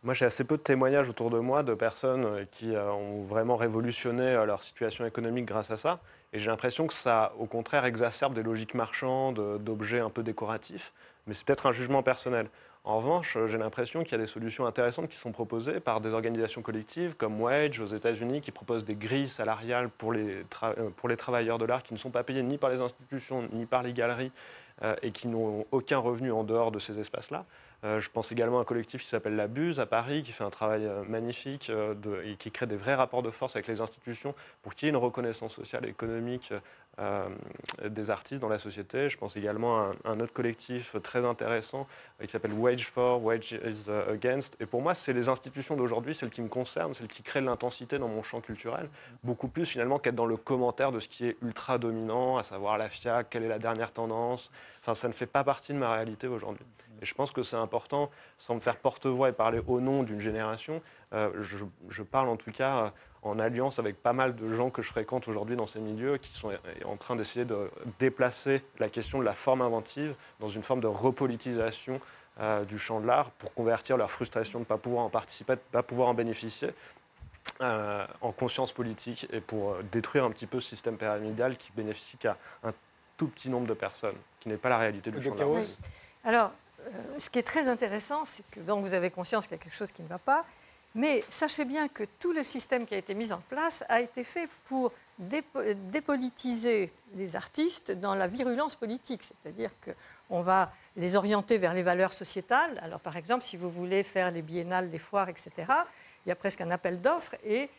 Moi, 0.03 0.13
j'ai 0.13 0.25
assez 0.27 0.43
peu 0.43 0.57
de 0.57 0.61
témoignages 0.61 1.09
autour 1.09 1.31
de 1.31 1.39
moi 1.39 1.63
de 1.63 1.73
personnes 1.73 2.25
euh, 2.25 2.45
qui 2.51 2.75
euh, 2.75 2.91
ont 2.91 3.23
vraiment 3.23 3.55
révolutionné 3.55 4.33
leur 4.45 4.61
situation 4.61 5.03
économique 5.03 5.45
grâce 5.45 5.71
à 5.71 5.77
ça. 5.77 5.99
Et 6.31 6.37
j'ai 6.37 6.51
l'impression 6.51 6.85
que 6.85 6.93
ça, 6.93 7.33
au 7.39 7.47
contraire, 7.47 7.85
exacerbe 7.85 8.35
des 8.35 8.43
logiques 8.43 8.75
marchandes, 8.75 9.57
d'objets 9.63 10.01
un 10.01 10.11
peu 10.11 10.21
décoratifs. 10.21 10.93
Mais 11.25 11.33
c'est 11.33 11.43
peut-être 11.43 11.65
un 11.65 11.71
jugement 11.71 12.03
personnel. 12.03 12.49
En 12.87 12.97
revanche, 12.97 13.35
euh, 13.35 13.47
j'ai 13.47 13.57
l'impression 13.57 14.03
qu'il 14.03 14.11
y 14.11 14.15
a 14.15 14.19
des 14.19 14.27
solutions 14.27 14.67
intéressantes 14.67 15.09
qui 15.09 15.17
sont 15.17 15.31
proposées 15.31 15.79
par 15.79 16.01
des 16.01 16.13
organisations 16.13 16.61
collectives 16.61 17.15
comme 17.15 17.41
Wage 17.41 17.79
aux 17.79 17.87
États-Unis 17.87 18.41
qui 18.41 18.51
proposent 18.51 18.85
des 18.85 18.93
grilles 18.93 19.27
salariales 19.27 19.89
pour 19.89 20.13
les, 20.13 20.43
tra- 20.43 20.77
euh, 20.77 20.91
pour 20.95 21.09
les 21.09 21.17
travailleurs 21.17 21.57
de 21.57 21.65
l'art 21.65 21.81
qui 21.81 21.95
ne 21.95 21.99
sont 21.99 22.11
pas 22.11 22.23
payés 22.23 22.43
ni 22.43 22.59
par 22.59 22.69
les 22.69 22.81
institutions 22.81 23.49
ni 23.51 23.65
par 23.65 23.81
les 23.81 23.91
galeries 23.91 24.31
et 25.01 25.11
qui 25.11 25.29
n'ont 25.29 25.65
aucun 25.71 25.99
revenu 25.99 26.33
en 26.33 26.43
dehors 26.43 26.69
de 26.69 26.79
ces 26.79 26.99
espaces-là. 26.99 27.45
Euh, 27.85 28.01
je 28.01 28.09
pense 28.09 28.31
également 28.33 28.57
à 28.59 28.61
un 28.61 28.65
collectif 28.65 29.03
qui 29.03 29.07
s'appelle 29.07 29.37
La 29.37 29.47
Buse 29.47 29.79
à 29.79 29.85
Paris, 29.85 30.23
qui 30.23 30.33
fait 30.33 30.43
un 30.43 30.49
travail 30.49 30.85
euh, 30.85 31.03
magnifique 31.07 31.69
euh, 31.69 31.93
et 32.25 32.35
qui 32.35 32.51
crée 32.51 32.65
des 32.65 32.75
vrais 32.75 32.95
rapports 32.95 33.23
de 33.23 33.29
force 33.29 33.55
avec 33.55 33.67
les 33.67 33.79
institutions 33.79 34.35
pour 34.63 34.75
qu'il 34.75 34.87
y 34.87 34.89
ait 34.89 34.93
une 34.93 34.97
reconnaissance 34.97 35.53
sociale 35.53 35.85
et 35.85 35.89
économique 35.89 36.51
des 37.83 38.09
artistes 38.09 38.41
dans 38.41 38.49
la 38.49 38.59
société. 38.59 39.09
Je 39.09 39.17
pense 39.17 39.35
également 39.35 39.79
à 39.81 39.91
un, 40.05 40.19
autre 40.19 40.33
collectif 40.33 40.95
très 41.03 41.25
intéressant 41.25 41.87
qui 42.21 42.29
s'appelle 42.29 42.53
Wage 42.53 42.85
for, 42.87 43.23
Wage 43.23 43.51
is 43.51 43.91
Against. 44.09 44.55
Et 44.59 44.65
pour 44.65 44.81
moi, 44.81 44.95
c'est 44.95 45.13
les 45.13 45.27
institutions 45.27 45.75
d'aujourd'hui, 45.75 46.15
celles 46.15 46.29
qui 46.29 46.41
me 46.41 46.47
concernent, 46.47 46.93
celles 46.93 47.07
qui 47.07 47.23
créent 47.23 47.41
l'intensité 47.41 47.99
dans 47.99 48.07
mon 48.07 48.23
champ 48.23 48.39
culturel, 48.39 48.89
beaucoup 49.23 49.47
plus 49.47 49.65
finalement 49.65 49.99
qu'être 49.99 50.15
dans 50.15 50.25
le 50.25 50.37
commentaire 50.37 50.91
de 50.91 50.99
ce 50.99 51.07
qui 51.07 51.25
est 51.27 51.37
ultra 51.41 51.77
dominant, 51.77 52.37
à 52.37 52.43
savoir 52.43 52.77
la 52.77 52.89
FIAC, 52.89 53.29
quelle 53.29 53.43
est 53.43 53.49
la 53.49 53.59
dernière 53.59 53.91
tendance. 53.91 54.49
Enfin, 54.81 54.95
ça 54.95 55.07
ne 55.07 55.13
fait 55.13 55.25
pas 55.25 55.43
partie 55.43 55.73
de 55.73 55.77
ma 55.77 55.91
réalité 55.91 56.27
aujourd'hui. 56.27 56.65
Et 57.01 57.05
je 57.05 57.13
pense 57.13 57.31
que 57.31 57.43
c'est 57.43 57.55
important, 57.55 58.09
sans 58.37 58.55
me 58.55 58.59
faire 58.59 58.77
porte-voix 58.77 59.29
et 59.29 59.33
parler 59.33 59.61
au 59.67 59.81
nom 59.81 60.03
d'une 60.03 60.21
génération, 60.21 60.81
euh, 61.13 61.29
je, 61.89 62.03
parle 62.03 62.29
en 62.29 62.37
tout 62.37 62.51
cas 62.51 62.77
euh, 62.77 62.89
en 63.25 63.39
alliance 63.39 63.79
avec 63.79 64.01
pas 64.01 64.13
mal 64.13 64.35
de 64.35 64.53
gens 64.53 64.69
que 64.69 64.81
je 64.81 64.89
fréquente 64.89 65.27
aujourd'hui 65.27 65.55
dans 65.55 65.67
ces 65.67 65.79
milieux 65.79 66.17
qui 66.17 66.31
sont 66.33 66.51
en 66.85 66.95
train 66.95 67.15
d'essayer 67.15 67.45
de 67.45 67.69
déplacer 67.99 68.63
la 68.79 68.89
question 68.89 69.19
de 69.19 69.23
la 69.23 69.33
forme 69.33 69.61
inventive 69.61 70.15
dans 70.39 70.49
une 70.49 70.63
forme 70.63 70.81
de 70.81 70.87
repolitisation 70.87 71.99
euh, 72.39 72.63
du 72.65 72.77
champ 72.77 72.99
de 72.99 73.07
l'art 73.07 73.31
pour 73.31 73.53
convertir 73.53 73.97
leur 73.97 74.11
frustration 74.11 74.59
de 74.59 74.63
ne 74.63 74.67
pas 74.67 74.77
pouvoir 74.77 75.05
en 75.05 75.09
participer, 75.09 75.53
de 75.53 75.59
ne 75.59 75.71
pas 75.71 75.83
pouvoir 75.83 76.09
en 76.09 76.13
bénéficier. 76.13 76.69
en 77.59 78.31
conscience 78.31 78.71
politique 78.71 79.27
et 79.31 79.39
pour 79.39 79.75
détruire 79.91 80.25
un 80.25 80.31
petit 80.31 80.47
peu 80.47 80.59
ce 80.59 80.69
système 80.69 80.97
pyramidal 80.97 81.57
qui 81.57 81.71
bénéficie 81.75 82.17
qu'à 82.17 82.37
un 82.63 82.73
tout 83.17 83.27
petit 83.27 83.49
nombre 83.49 83.67
de 83.67 83.73
personnes, 83.73 84.17
qui 84.39 84.49
n'est 84.49 84.57
pas 84.57 84.69
la 84.69 84.77
réalité 84.77 85.11
du 85.11 85.23
champ 85.23 85.35
de 85.35 85.39
l'art. 85.39 85.63
Alors, 86.23 86.51
euh, 86.87 86.91
ce 87.17 87.29
qui 87.29 87.39
est 87.39 87.43
très 87.43 87.67
intéressant, 87.67 88.25
c'est 88.25 88.45
que 88.51 88.59
donc, 88.59 88.83
vous 88.83 88.93
avez 88.93 89.09
conscience 89.09 89.47
qu'il 89.47 89.57
y 89.57 89.59
a 89.59 89.63
quelque 89.63 89.75
chose 89.75 89.91
qui 89.91 90.03
ne 90.03 90.07
va 90.07 90.19
pas, 90.19 90.45
mais 90.95 91.23
sachez 91.29 91.65
bien 91.65 91.87
que 91.89 92.03
tout 92.19 92.31
le 92.31 92.43
système 92.43 92.85
qui 92.85 92.95
a 92.95 92.97
été 92.97 93.13
mis 93.13 93.31
en 93.31 93.41
place 93.49 93.83
a 93.89 94.01
été 94.01 94.23
fait 94.23 94.49
pour 94.63 94.91
dépolitiser 95.17 96.91
les 97.15 97.35
artistes 97.35 97.91
dans 97.91 98.15
la 98.15 98.27
virulence 98.27 98.75
politique, 98.75 99.23
c'est-à-dire 99.23 99.69
qu'on 99.79 100.41
va 100.41 100.73
les 100.95 101.15
orienter 101.15 101.57
vers 101.57 101.73
les 101.73 101.83
valeurs 101.83 102.13
sociétales. 102.13 102.79
Alors 102.81 102.99
par 102.99 103.15
exemple, 103.15 103.45
si 103.45 103.57
vous 103.57 103.69
voulez 103.69 104.03
faire 104.03 104.31
les 104.31 104.41
biennales, 104.41 104.89
les 104.89 104.97
foires, 104.97 105.29
etc., 105.29 105.51
il 106.25 106.29
y 106.29 106.31
a 106.31 106.35
presque 106.35 106.61
un 106.61 106.71
appel 106.71 106.99
d'offres 107.01 107.35
et 107.45 107.69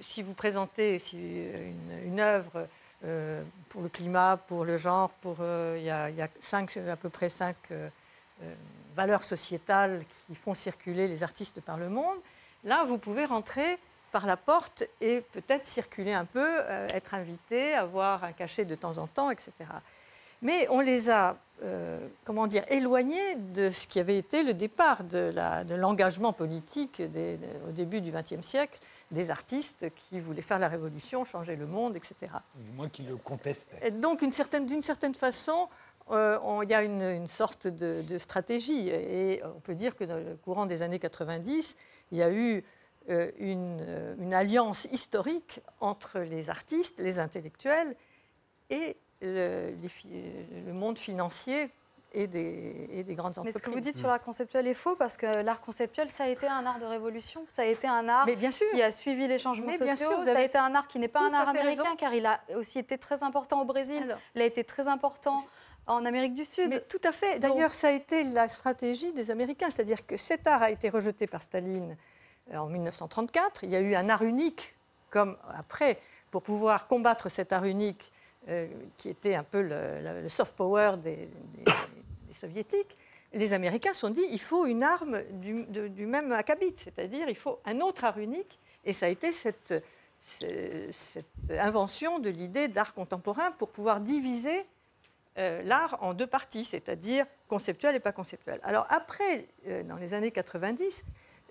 si 0.00 0.22
vous 0.22 0.34
présentez 0.34 1.00
une, 1.12 2.20
œuvre 2.20 2.68
euh, 3.04 3.42
pour 3.68 3.82
le 3.82 3.88
climat, 3.88 4.36
pour 4.36 4.64
le 4.64 4.76
genre, 4.76 5.10
pour, 5.10 5.38
euh, 5.40 5.76
il, 5.78 5.84
y 5.84 5.90
a, 5.90 6.28
cinq, 6.40 6.76
à 6.76 6.96
peu 6.96 7.08
près 7.08 7.28
cinq 7.28 7.56
euh, 7.70 7.88
valeurs 8.94 9.24
sociétales 9.24 10.04
qui 10.26 10.34
font 10.34 10.54
circuler 10.54 11.08
les 11.08 11.22
artistes 11.22 11.60
par 11.60 11.76
le 11.76 11.88
monde, 11.88 12.18
là, 12.64 12.84
vous 12.84 12.98
pouvez 12.98 13.24
rentrer 13.24 13.78
par 14.12 14.26
la 14.26 14.36
porte 14.36 14.84
et 15.00 15.22
peut-être 15.32 15.66
circuler 15.66 16.12
un 16.12 16.24
peu, 16.24 16.46
euh, 16.46 16.88
être 16.88 17.14
invité, 17.14 17.74
avoir 17.74 18.24
un 18.24 18.32
cachet 18.32 18.64
de 18.64 18.74
temps 18.74 18.98
en 18.98 19.06
temps, 19.06 19.30
etc. 19.30 19.52
Mais 20.40 20.68
on 20.70 20.80
les 20.80 21.10
a, 21.10 21.36
euh, 21.64 21.98
comment 22.24 22.46
dire, 22.46 22.62
éloignés 22.68 23.34
de 23.34 23.70
ce 23.70 23.88
qui 23.88 23.98
avait 23.98 24.18
été 24.18 24.42
le 24.42 24.54
départ 24.54 25.02
de 25.02 25.32
l'engagement 25.74 26.30
de 26.30 26.36
politique 26.36 27.02
au 27.66 27.72
début 27.72 28.00
du 28.00 28.12
XXe 28.12 28.46
siècle 28.46 28.78
des 29.10 29.30
artistes 29.30 29.86
qui 29.96 30.20
voulaient 30.20 30.42
faire 30.42 30.58
la 30.58 30.68
révolution, 30.68 31.24
changer 31.24 31.56
le 31.56 31.66
monde, 31.66 31.96
etc. 31.96 32.32
Du 32.56 32.70
moins 32.72 32.88
qui 32.88 33.02
le 33.02 33.16
contestaient. 33.16 33.90
donc, 33.90 34.20
d'une 34.20 34.32
certaine, 34.32 34.82
certaine 34.82 35.14
façon, 35.14 35.68
euh, 36.10 36.38
il 36.62 36.70
y 36.70 36.74
a 36.74 36.82
une, 36.82 37.26
sorte 37.26 37.66
de, 37.66 38.18
stratégie. 38.18 38.88
Et 38.88 39.40
on 39.44 39.60
peut 39.60 39.74
dire 39.74 39.96
que 39.96 40.04
dans 40.04 40.16
le 40.16 40.36
courant 40.44 40.66
des 40.66 40.82
années 40.82 40.98
90, 40.98 41.76
il 42.14 42.18
y 42.18 42.22
a 42.22 42.30
eu 42.30 42.62
euh, 43.10 43.30
euh, 43.40 44.14
une, 44.18 44.32
alliance 44.32 44.86
historique 44.90 45.60
entre 45.80 46.20
les 46.20 46.48
artistes, 46.48 47.00
les 47.00 47.18
intellectuels 47.18 47.94
et 48.70 48.96
le, 49.20 49.72
monde 50.72 50.98
financier 50.98 51.68
et 52.12 52.26
des, 52.28 53.02
des, 53.04 53.14
grandes 53.14 53.32
entreprises. 53.32 53.54
Mais 53.54 53.60
ce 53.60 53.62
que 53.62 53.70
vous 53.70 53.80
dites 53.80 53.96
sur 53.96 54.06
l'art 54.06 54.22
conceptuel 54.22 54.66
est 54.68 54.74
faux 54.74 54.94
parce 54.94 55.16
que 55.16 55.26
l'art 55.26 55.60
conceptuel, 55.60 56.08
ça 56.08 56.24
a 56.24 56.28
été 56.28 56.46
un 56.46 56.64
art 56.64 56.78
de 56.78 56.84
révolution, 56.84 57.44
ça 57.48 57.62
a 57.62 57.64
été 57.64 57.88
un 57.88 58.08
art 58.08 58.26
qui 58.26 58.82
a 58.82 58.90
suivi 58.90 59.26
les 59.26 59.38
changements 59.38 59.72
sociaux, 59.72 60.22
ça 60.24 60.38
a 60.38 60.42
été 60.42 60.56
un 60.56 60.74
art 60.74 60.86
qui 60.86 60.98
n'est 60.98 61.08
pas 61.08 61.22
un 61.22 61.34
art 61.34 61.48
américain 61.48 61.96
car 61.98 62.14
il 62.14 62.24
a 62.24 62.40
aussi 62.56 62.78
été 62.78 62.96
très 62.96 63.22
important 63.24 63.60
au 63.60 63.64
Brésil, 63.64 64.16
il 64.34 64.40
a 64.40 64.44
été 64.44 64.62
très 64.62 64.86
important 64.86 65.40
en 65.86 66.04
Amérique 66.04 66.34
du 66.34 66.44
Sud. 66.44 66.68
Mais 66.70 66.80
tout 66.80 67.00
à 67.04 67.12
fait. 67.12 67.38
D'ailleurs, 67.38 67.72
ça 67.72 67.88
a 67.88 67.90
été 67.90 68.24
la 68.24 68.48
stratégie 68.48 69.12
des 69.12 69.30
Américains. 69.30 69.70
C'est-à-dire 69.70 70.06
que 70.06 70.16
cet 70.16 70.46
art 70.46 70.62
a 70.62 70.70
été 70.70 70.88
rejeté 70.88 71.26
par 71.26 71.42
Staline 71.42 71.96
euh, 72.52 72.56
en 72.56 72.66
1934. 72.66 73.64
Il 73.64 73.70
y 73.70 73.76
a 73.76 73.80
eu 73.80 73.94
un 73.94 74.08
art 74.08 74.22
unique, 74.22 74.74
comme 75.10 75.36
après, 75.56 75.98
pour 76.30 76.42
pouvoir 76.42 76.86
combattre 76.86 77.28
cet 77.28 77.52
art 77.52 77.64
unique, 77.64 78.12
euh, 78.48 78.66
qui 78.96 79.08
était 79.08 79.34
un 79.34 79.44
peu 79.44 79.62
le, 79.62 80.28
soft 80.28 80.54
power 80.56 80.96
des, 81.02 81.28
soviétiques. 82.32 82.96
Les 83.32 83.52
Américains 83.52 83.92
se 83.92 84.00
sont 84.00 84.10
dit 84.10 84.24
il 84.30 84.40
faut 84.40 84.66
une 84.66 84.82
arme 84.82 85.22
du, 85.32 86.06
même 86.06 86.32
acabit, 86.32 86.74
c'est-à-dire 86.76 87.28
il 87.28 87.36
faut 87.36 87.58
un 87.64 87.80
autre 87.80 88.04
art 88.04 88.18
unique. 88.18 88.58
Et 88.84 88.92
ça 88.92 89.06
a 89.06 89.08
été 89.08 89.32
cette, 89.32 89.74
cette 90.18 91.24
invention 91.50 92.18
de 92.18 92.30
l'idée 92.30 92.68
d'art 92.68 92.94
contemporain 92.94 93.50
pour 93.52 93.70
pouvoir 93.70 94.00
diviser 94.00 94.66
euh, 95.36 95.62
l'art 95.62 95.98
en 96.00 96.14
deux 96.14 96.26
parties, 96.26 96.64
c'est-à-dire 96.64 97.26
conceptuel 97.48 97.96
et 97.96 98.00
pas 98.00 98.12
conceptuel. 98.12 98.60
Alors 98.62 98.86
après, 98.88 99.48
euh, 99.66 99.82
dans 99.82 99.96
les 99.96 100.14
années 100.14 100.30
90, 100.30 101.04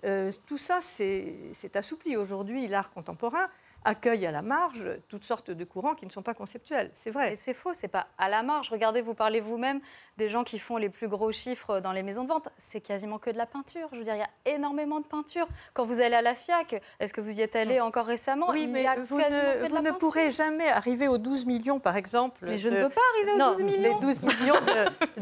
euh, 0.04 0.32
tout 0.46 0.58
ça 0.58 0.80
s'est 0.80 1.52
assoupli. 1.74 2.16
Aujourd'hui, 2.16 2.66
l'art 2.66 2.90
contemporain 2.90 3.48
accueille 3.84 4.26
à 4.26 4.30
la 4.30 4.42
marge 4.42 4.88
toutes 5.08 5.24
sortes 5.24 5.50
de 5.50 5.64
courants 5.64 5.94
qui 5.94 6.06
ne 6.06 6.10
sont 6.10 6.22
pas 6.22 6.34
conceptuels. 6.34 6.90
C'est 6.92 7.10
vrai. 7.10 7.32
Et 7.32 7.36
c'est 7.36 7.54
faux, 7.54 7.74
c'est 7.74 7.88
pas 7.88 8.06
à 8.18 8.28
la 8.28 8.42
marge. 8.42 8.70
Regardez, 8.70 9.02
vous 9.02 9.14
parlez 9.14 9.40
vous-même 9.40 9.80
des 10.16 10.28
gens 10.28 10.44
qui 10.44 10.58
font 10.58 10.76
les 10.76 10.88
plus 10.88 11.08
gros 11.08 11.32
chiffres 11.32 11.80
dans 11.80 11.92
les 11.92 12.02
maisons 12.02 12.24
de 12.24 12.28
vente. 12.28 12.48
C'est 12.58 12.80
quasiment 12.80 13.18
que 13.18 13.30
de 13.30 13.36
la 13.36 13.46
peinture. 13.46 13.88
Je 13.92 13.98
veux 13.98 14.04
dire, 14.04 14.14
il 14.14 14.20
y 14.20 14.52
a 14.52 14.54
énormément 14.54 15.00
de 15.00 15.06
peinture. 15.06 15.46
Quand 15.72 15.84
vous 15.84 16.00
allez 16.00 16.14
à 16.14 16.22
la 16.22 16.34
FIAC, 16.34 16.80
est-ce 17.00 17.12
que 17.12 17.20
vous 17.20 17.38
y 17.38 17.42
êtes 17.42 17.56
allé 17.56 17.80
encore 17.80 18.06
récemment? 18.06 18.50
Oui, 18.50 18.66
mais 18.66 18.86
vous 19.04 19.18
ne, 19.18 19.68
vous 19.68 19.82
ne 19.82 19.90
pourrez 19.90 20.30
jamais 20.30 20.68
arriver 20.68 21.08
aux 21.08 21.18
12 21.18 21.46
millions, 21.46 21.80
par 21.80 21.96
exemple. 21.96 22.40
Mais 22.42 22.58
je 22.58 22.68
ne 22.68 22.76
veux 22.76 22.88
pas 22.88 23.00
arriver 23.14 23.32
aux 23.32 23.50
12 23.50 23.62
millions. 23.62 23.94
Les 23.94 24.00
12 24.00 24.22
millions 24.22 24.60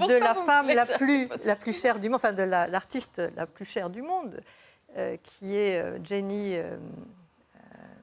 de, 0.08 0.14
la 0.18 0.34
femme 0.34 0.68
la 0.68 0.86
plus, 0.86 1.28
la 1.44 1.56
plus 1.56 1.78
chère 1.78 1.98
du 1.98 2.08
monde, 2.08 2.16
enfin 2.16 2.32
de 2.32 2.42
l'artiste 2.42 3.22
la, 3.36 3.46
plus 3.46 3.64
chère 3.64 3.90
du 3.90 4.02
monde, 4.02 4.40
euh, 4.96 5.16
qui 5.22 5.56
est 5.56 5.80
euh, 5.80 5.98
Jenny. 6.04 6.56
Euh, 6.56 6.76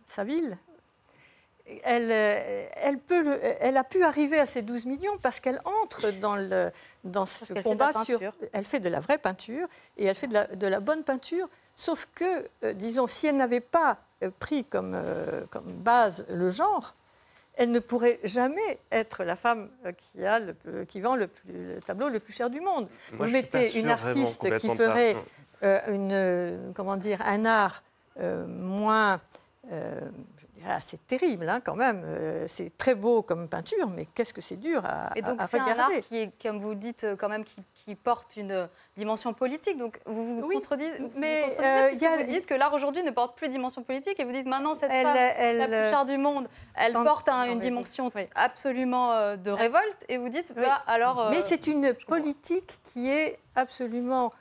sa 0.10 0.24
ville, 0.24 0.57
elle, 1.84 2.10
euh, 2.12 2.66
elle, 2.76 2.97
peut 2.97 3.39
elle, 3.60 3.78
a 3.78 3.84
pu 3.84 4.03
arriver 4.03 4.39
à 4.39 4.45
ces 4.45 4.62
12 4.62 4.86
millions 4.86 5.18
parce 5.22 5.39
qu'elle 5.39 5.60
entre 5.66 6.10
dans, 6.12 6.36
le, 6.36 6.72
dans 7.03 7.26
ce 7.26 7.53
combat 7.62 7.93
sur. 8.03 8.20
Elle 8.53 8.66
fait 8.66 8.80
de 8.80 8.89
la 8.89 8.99
vraie 8.99 9.18
peinture 9.18 9.68
et 9.97 10.05
elle 10.05 10.16
fait 10.16 10.28
de 10.28 10.34
la, 10.34 10.47
de 10.47 10.68
la 10.68 10.80
bonne 10.80 11.03
peinture, 11.03 11.47
sauf 11.76 12.07
que, 12.16 12.47
euh, 12.64 12.74
disons, 12.74 13.07
si 13.07 13.28
elle 13.28 13.36
n'avait 13.36 13.60
pas 13.60 13.99
euh, 14.24 14.32
pris 14.39 14.66
comme, 14.66 14.99
comme 15.51 15.72
base 15.74 16.26
le 16.30 16.49
genre, 16.49 16.95
elle 17.55 17.72
ne 17.72 17.80
pourrait 17.80 18.20
jamais 18.24 18.80
être 18.91 19.24
la 19.24 19.36
femme 19.36 19.70
qui, 19.97 20.26
a 20.26 20.39
le, 20.39 20.55
qui 20.88 21.01
vend 21.01 21.16
le, 21.16 21.30
tableau 21.86 22.10
le 22.10 22.20
plus 22.20 22.34
cher 22.34 22.49
du 22.49 22.62
monde. 22.62 22.88
Vous 23.14 23.26
mettez 23.26 23.78
une 23.78 23.89
artiste 23.89 24.57
qui 24.57 24.70
ferait 24.76 25.16
une, 25.62 26.72
comment 26.74 26.95
dire, 26.95 27.22
un 27.26 27.45
art 27.45 27.84
moins 28.18 29.20
euh, 29.72 29.99
ah, 30.67 30.80
c'est 30.82 31.05
terrible 31.07 31.47
hein, 31.47 31.61
quand 31.63 31.76
même. 31.76 32.03
Euh, 32.05 32.45
c'est 32.47 32.76
très 32.78 32.95
beau 32.95 33.22
comme 33.22 33.47
peinture, 33.47 33.89
mais 33.89 34.05
qu'est-ce 34.13 34.34
que 34.34 34.41
c'est 34.41 34.57
dur 34.57 34.84
à, 34.86 35.11
Et 35.15 35.22
donc, 35.22 35.39
c'est 35.47 35.59
un 35.59 35.80
art 35.80 35.91
qui 36.07 36.17
est, 36.17 36.32
comme 36.41 36.59
vous 36.59 36.76
dites, 36.76 37.03
euh, 37.03 37.15
quand 37.15 37.30
même, 37.30 37.45
qui, 37.45 37.95
porte 37.95 38.36
une 38.36 38.70
dimension 38.95 39.34
politique. 39.34 39.78
Donc 39.78 39.99
vous 40.05 40.41
vous 40.41 40.49
contredisez, 40.49 40.99
mais 41.15 41.57
vous, 41.93 42.24
dites 42.26 42.45
que 42.45 42.53
l'art 42.53 42.74
aujourd'hui 42.74 43.03
ne 43.03 43.11
porte 43.11 43.36
plus 43.36 43.47
de 43.47 43.53
dimension 43.53 43.82
politique 43.84 44.20
et 44.20 44.24
vous 44.24 44.32
dites 44.32 44.45
maintenant 44.45 44.76
cette 44.76 44.91
femme 44.91 45.15
la 45.15 45.65
plus 45.65 45.89
chère 45.89 46.05
du 46.05 46.17
monde, 46.17 46.47
elle 46.76 46.93
porte 46.93 47.28
une 47.30 47.59
dimension 47.59 48.11
absolument 48.36 49.36
de 49.38 49.49
révolte 49.49 50.05
et 50.07 50.17
vous 50.17 50.30
dites 50.30 50.53
bah, 50.55 50.84
alors. 50.86 51.30
mais 51.32 51.41
c'est 51.41 51.65
une 51.65 51.93
politique 52.07 52.80
qui 52.86 53.09
est 53.09 53.39
absolument 53.55 54.32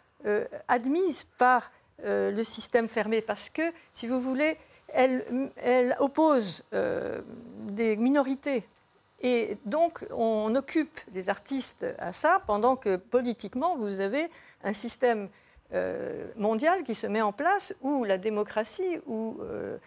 admise 0.68 1.24
par 1.38 1.70
le 2.04 2.42
système 2.42 2.86
fermé 2.88 3.22
parce 3.22 3.48
que, 3.48 3.72
si 3.94 4.06
vous 4.06 4.20
voulez, 4.20 4.58
elle, 4.92 5.96
oppose 6.00 6.62
euh, 6.72 7.20
des 7.68 7.96
minorités. 7.96 8.64
Et 9.20 9.58
donc, 9.64 10.06
on 10.12 10.54
occupe 10.54 11.00
les 11.12 11.28
artistes 11.28 11.86
à 11.98 12.12
ça, 12.12 12.40
pendant 12.46 12.76
que 12.76 12.96
politiquement, 12.96 13.76
vous 13.76 14.00
avez 14.00 14.28
un 14.62 14.72
système 14.72 15.28
euh, 15.74 16.26
mondial 16.36 16.84
qui 16.84 16.94
se 16.94 17.06
met 17.06 17.20
en 17.20 17.32
place 17.32 17.74
où 17.82 18.04
la 18.04 18.16
démocratie 18.16 18.98
euh, 19.08 19.78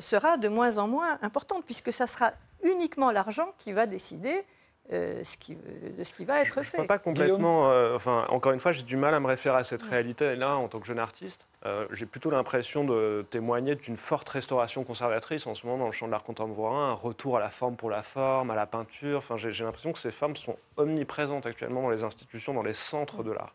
sera 0.00 0.36
de 0.36 0.48
moins 0.48 0.78
en 0.78 0.88
moins 0.88 1.18
importante, 1.22 1.64
puisque 1.64 1.92
ça 1.92 2.06
sera 2.06 2.32
uniquement 2.62 3.10
l'argent 3.10 3.54
qui 3.58 3.72
va 3.72 3.86
décider 3.86 4.44
euh, 4.92 5.22
ce, 5.22 5.36
qui, 5.36 5.54
de 5.54 6.02
ce 6.02 6.12
qui 6.12 6.24
va 6.24 6.40
être 6.40 6.54
Je 6.54 6.58
ne 6.58 6.64
fait. 6.64 6.86
pas 6.86 6.98
complètement. 6.98 7.70
euh, 7.70 7.94
enfin, 7.94 8.26
encore 8.28 8.52
une 8.52 8.58
fois, 8.58 8.72
j'ai 8.72 8.82
du 8.82 8.96
mal 8.96 9.14
à 9.14 9.20
me 9.20 9.28
référer 9.28 9.58
à 9.58 9.64
cette 9.64 9.82
réalité-là 9.82 10.56
en 10.56 10.68
tant 10.68 10.80
que 10.80 10.86
jeune 10.86 10.98
artiste. 10.98 11.46
Euh, 11.66 11.86
j'ai 11.92 12.06
plutôt 12.06 12.30
l'impression 12.30 12.84
de 12.84 13.26
témoigner 13.30 13.74
d'une 13.74 13.98
forte 13.98 14.28
restauration 14.30 14.82
conservatrice 14.82 15.46
en 15.46 15.54
ce 15.54 15.66
moment 15.66 15.78
dans 15.78 15.86
le 15.86 15.92
champ 15.92 16.06
de 16.06 16.12
l'art 16.12 16.24
contemporain, 16.24 16.90
un 16.90 16.94
retour 16.94 17.36
à 17.36 17.40
la 17.40 17.50
forme 17.50 17.76
pour 17.76 17.90
la 17.90 18.02
forme, 18.02 18.50
à 18.50 18.54
la 18.54 18.66
peinture. 18.66 19.18
Enfin, 19.18 19.36
j'ai 19.36 19.64
l'impression 19.64 19.92
que 19.92 19.98
ces 19.98 20.10
formes 20.10 20.36
sont 20.36 20.56
omniprésentes 20.78 21.44
actuellement 21.44 21.82
dans 21.82 21.90
les 21.90 22.02
institutions, 22.02 22.54
dans 22.54 22.62
les 22.62 22.72
centres 22.72 23.22
de 23.22 23.32
l'art. 23.32 23.52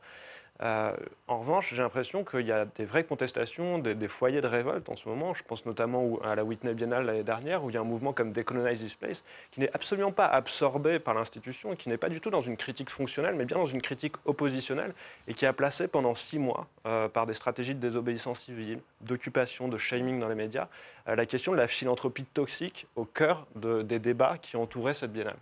Euh, 0.61 0.95
en 1.27 1.39
revanche, 1.39 1.73
j'ai 1.73 1.81
l'impression 1.81 2.23
qu'il 2.23 2.45
y 2.45 2.51
a 2.51 2.65
des 2.65 2.85
vraies 2.85 3.03
contestations, 3.03 3.77
des, 3.77 4.07
foyers 4.07 4.39
de 4.39 4.47
révolte 4.47 4.87
en 4.89 4.95
ce 4.95 5.07
moment. 5.09 5.33
Je 5.33 5.43
pense 5.43 5.65
notamment 5.65 6.17
à 6.23 6.35
la 6.35 6.45
Whitney 6.45 6.73
Biennale 6.73 7.05
l'année 7.05 7.23
dernière, 7.23 7.63
où 7.63 7.69
il 7.69 7.73
y 7.73 7.77
a 7.77 7.81
un 7.81 7.85
mouvement 7.85 8.13
comme 8.13 8.31
Decolonize 8.31 8.79
This 8.79 8.95
Place, 8.95 9.23
qui 9.51 9.59
n'est 9.59 9.71
absolument 9.73 10.11
pas 10.11 10.27
absorbé 10.27 10.99
par 10.99 11.13
l'institution, 11.13 11.75
qui 11.75 11.89
n'est 11.89 11.97
pas 11.97 12.09
du 12.09 12.21
tout 12.21 12.29
dans 12.29 12.41
une 12.41 12.55
critique 12.55 12.89
fonctionnelle, 12.89 13.35
mais 13.35 13.45
bien 13.45 13.57
dans 13.57 13.65
une 13.65 13.81
critique 13.81 14.15
oppositionnelle, 14.25 14.93
et 15.27 15.33
qui 15.33 15.45
a 15.45 15.51
placé 15.51 15.87
pendant 15.87 16.15
six 16.15 16.39
mois, 16.39 16.67
euh, 16.85 17.09
par 17.09 17.25
des 17.25 17.33
stratégies 17.33 17.75
de 17.75 17.79
désobéissance 17.79 18.39
civile, 18.39 18.79
d'occupation, 19.01 19.67
de 19.67 19.77
shaming 19.77 20.19
dans 20.19 20.29
les 20.29 20.35
médias, 20.35 20.67
euh, 21.09 21.15
la 21.15 21.25
question 21.25 21.51
de 21.51 21.57
la 21.57 21.67
philanthropie 21.67 22.23
toxique 22.25 22.87
au 22.95 23.03
cœur 23.03 23.45
de- 23.55 23.81
des 23.81 23.99
débats 23.99 24.37
qui 24.41 24.55
entouraient 24.55 24.93
cette 24.93 25.11
biennale. 25.11 25.37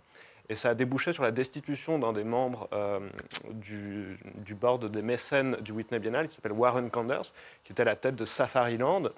Et 0.48 0.54
ça 0.54 0.70
a 0.70 0.74
débouché 0.74 1.12
sur 1.12 1.22
la 1.22 1.30
destitution 1.30 1.98
d'un 1.98 2.12
des 2.12 2.24
membres 2.24 2.68
euh, 2.72 3.00
du, 3.52 4.18
board 4.54 4.90
des 4.90 5.02
mécènes 5.02 5.56
du 5.56 5.72
Whitney 5.72 5.98
Biennale, 5.98 6.28
qui 6.28 6.36
s'appelle 6.36 6.52
Warren 6.52 6.90
Kanders, 6.90 7.32
qui 7.64 7.72
était 7.72 7.82
à 7.82 7.86
la 7.86 7.96
tête 7.96 8.16
de 8.16 8.24
Safariland, 8.24 9.08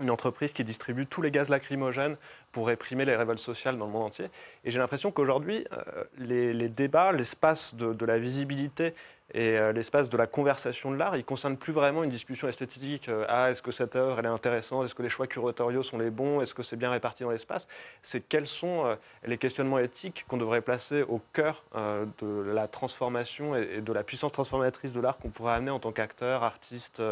une 0.00 0.10
entreprise 0.10 0.52
qui 0.52 0.64
distribue 0.64 1.06
tous 1.06 1.22
les 1.22 1.30
gaz 1.30 1.48
lacrymogènes 1.48 2.16
pour 2.50 2.66
réprimer 2.66 3.04
les 3.04 3.14
révoltes 3.14 3.38
sociales 3.38 3.78
dans 3.78 3.86
le 3.86 3.92
monde 3.92 4.06
entier. 4.06 4.26
Et 4.64 4.72
j'ai 4.72 4.80
l'impression 4.80 5.12
qu'aujourd'hui, 5.12 5.64
euh, 5.72 6.04
les, 6.18 6.68
débats, 6.68 7.12
l'espace 7.12 7.76
de 7.76 8.04
la 8.04 8.18
visibilité 8.18 8.94
et 9.34 9.58
euh, 9.58 9.72
l'espace 9.72 10.08
de 10.08 10.16
la 10.16 10.26
conversation 10.26 10.90
de 10.90 10.96
l'art, 10.96 11.16
il 11.16 11.20
ne 11.20 11.24
concerne 11.24 11.56
plus 11.56 11.72
vraiment 11.72 12.04
une 12.04 12.10
discussion 12.10 12.48
esthétique. 12.48 13.08
euh, 13.08 13.26
ah, 13.28 13.50
est-ce 13.50 13.60
que 13.60 13.72
cette 13.72 13.96
œuvre 13.96 14.18
elle 14.18 14.24
est 14.26 14.28
intéressante? 14.28 14.84
Est-ce 14.84 14.94
que 14.94 15.02
les 15.02 15.08
choix 15.08 15.26
curatoriaux 15.26 15.82
sont 15.82 15.98
les 15.98 16.10
bons? 16.10 16.40
Est-ce 16.40 16.54
que 16.54 16.62
c'est 16.62 16.76
bien 16.76 16.90
réparti 16.90 17.24
dans 17.24 17.30
l'espace? 17.30 17.66
C'est 18.00 18.20
quels 18.20 18.46
sont 18.46 18.86
euh, 18.86 18.94
les 19.26 19.36
questionnements 19.36 19.80
éthiques 19.80 20.24
qu'on 20.28 20.36
devrait 20.38 20.62
placer 20.62 21.02
au 21.02 21.20
cœur 21.32 21.64
euh, 21.74 22.06
de 22.22 22.52
la 22.52 22.68
transformation 22.68 23.56
et, 23.56 23.78
et 23.78 23.80
de 23.80 23.92
la 23.92 24.04
puissance 24.04 24.32
transformatrice 24.32 24.94
de 24.94 25.00
l'art 25.00 25.18
qu'on 25.18 25.30
pourrait 25.30 25.54
amener 25.54 25.72
en 25.72 25.80
tant 25.80 25.92
qu'acteur, 25.92 26.42
artiste 26.44 27.02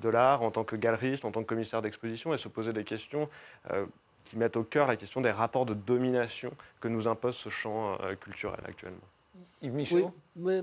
de 0.00 0.08
l'art, 0.08 0.42
en 0.42 0.50
tant 0.50 0.64
que 0.64 0.76
galeriste, 0.76 1.24
en 1.24 1.30
tant 1.30 1.42
que 1.42 1.48
commissaire 1.48 1.82
d'exposition, 1.82 2.32
et 2.34 2.38
se 2.38 2.48
poser 2.48 2.72
des 2.72 2.84
questions 2.84 3.28
euh, 3.70 3.86
qui 4.24 4.38
mettent 4.38 4.56
au 4.56 4.64
cœur 4.64 4.86
la 4.86 4.96
question 4.96 5.20
des 5.20 5.30
rapports 5.30 5.66
de 5.66 5.74
domination 5.74 6.50
que 6.80 6.88
nous 6.88 7.08
impose 7.08 7.36
ce 7.36 7.48
champ 7.48 7.98
euh, 8.02 8.14
culturel 8.14 8.60
actuellement. 8.66 9.00
Yves 9.60 9.74
Michaud? 9.74 10.14
Oui, 10.36 10.60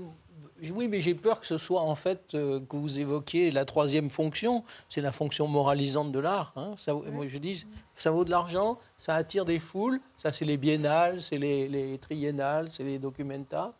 oui, 0.74 0.88
mais 0.88 1.00
j'ai 1.00 1.14
peur 1.14 1.40
que 1.40 1.46
ce 1.46 1.58
soit 1.58 1.80
en 1.82 1.94
fait 1.94 2.34
euh, 2.34 2.60
que 2.60 2.76
vous 2.76 2.98
évoquiez 3.00 3.50
la 3.50 3.64
troisième 3.64 4.10
fonction, 4.10 4.64
c'est 4.88 5.00
la 5.00 5.12
fonction 5.12 5.48
moralisante 5.48 6.12
de 6.12 6.18
l'art. 6.18 6.52
hein. 6.56 6.74
Ça, 6.76 6.94
Moi 6.94 7.26
je 7.28 7.38
dis, 7.38 7.66
ça 7.96 8.10
vaut 8.10 8.24
de 8.24 8.30
l'argent, 8.30 8.78
ça 8.96 9.14
attire 9.14 9.44
des 9.44 9.58
foules, 9.58 10.00
ça 10.16 10.32
c'est 10.32 10.44
les 10.44 10.56
biennales, 10.56 11.22
c'est 11.22 11.38
les, 11.38 11.68
les 11.68 11.98
triennales, 11.98 12.70
c'est 12.70 12.84
les 12.84 12.98
documenta. 12.98 13.74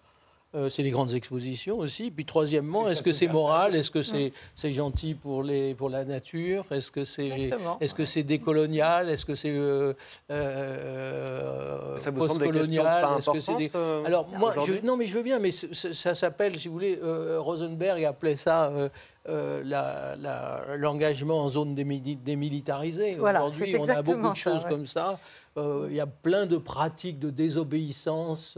Euh, 0.55 0.69
c'est 0.69 0.83
les 0.83 0.91
grandes 0.91 1.15
expositions 1.15 1.79
aussi. 1.79 2.11
Puis 2.11 2.25
troisièmement, 2.25 2.89
est-ce 2.89 3.03
que 3.03 3.13
c'est 3.13 3.29
moral? 3.29 3.77
Est-ce 3.77 3.91
que 3.91 4.03
c'est 4.03 4.33
gentil 4.73 5.15
pour, 5.15 5.43
les, 5.45 5.75
pour 5.75 5.89
la 5.91 6.05
nature? 6.05 6.65
Est-ce 6.73 6.91
que 6.91 7.05
c'est 7.05 7.29
Exactement. 7.29 7.79
est-ce 7.81 7.95
que 7.95 8.05
c'est 8.05 8.23
décolonial? 8.25 9.09
Est-ce 9.11 9.25
que 9.25 9.35
c'est 9.37 9.55
euh, 9.55 9.93
euh, 10.31 11.99
postcolonial? 12.17 12.85
pas 12.85 13.17
Est-ce 13.19 13.31
que 13.31 13.41
c'est 13.41 13.53
importantes 13.53 13.59
des- 13.59 13.79
euh, 13.79 14.05
alors 14.05 14.29
moi, 14.29 14.55
je, 14.67 14.85
non, 14.85 14.97
mais 14.97 15.07
je 15.07 15.15
veux 15.17 15.23
bien, 15.23 15.39
mais 15.39 15.51
ça 15.53 16.15
s'appelle, 16.15 16.59
si 16.59 16.69
vous 16.69 16.75
voulez, 16.75 16.99
euh, 17.03 17.39
Rosenberg 17.41 18.05
appelait 18.05 18.37
ça 18.37 18.67
euh, 18.69 18.89
euh, 19.29 19.63
l'engagement 20.79 21.41
en 21.45 21.49
zone 21.49 21.75
démili- 21.75 22.19
démilitarisée. 22.23 23.17
Voilà, 23.17 23.45
Aujourd'hui, 23.45 23.77
on 23.79 23.89
a 23.89 24.03
beaucoup 24.03 24.31
de 24.31 24.37
ça, 24.37 24.51
choses 24.53 24.65
ouais. 24.65 24.71
comme 24.71 24.87
ça. 24.87 25.19
Euh, 25.57 25.87
Il 25.91 25.97
y 25.97 26.01
a 26.01 26.07
plein 26.07 26.47
de 26.47 26.57
pratiques 26.57 27.19
de 27.19 27.31
désobéissance. 27.31 28.57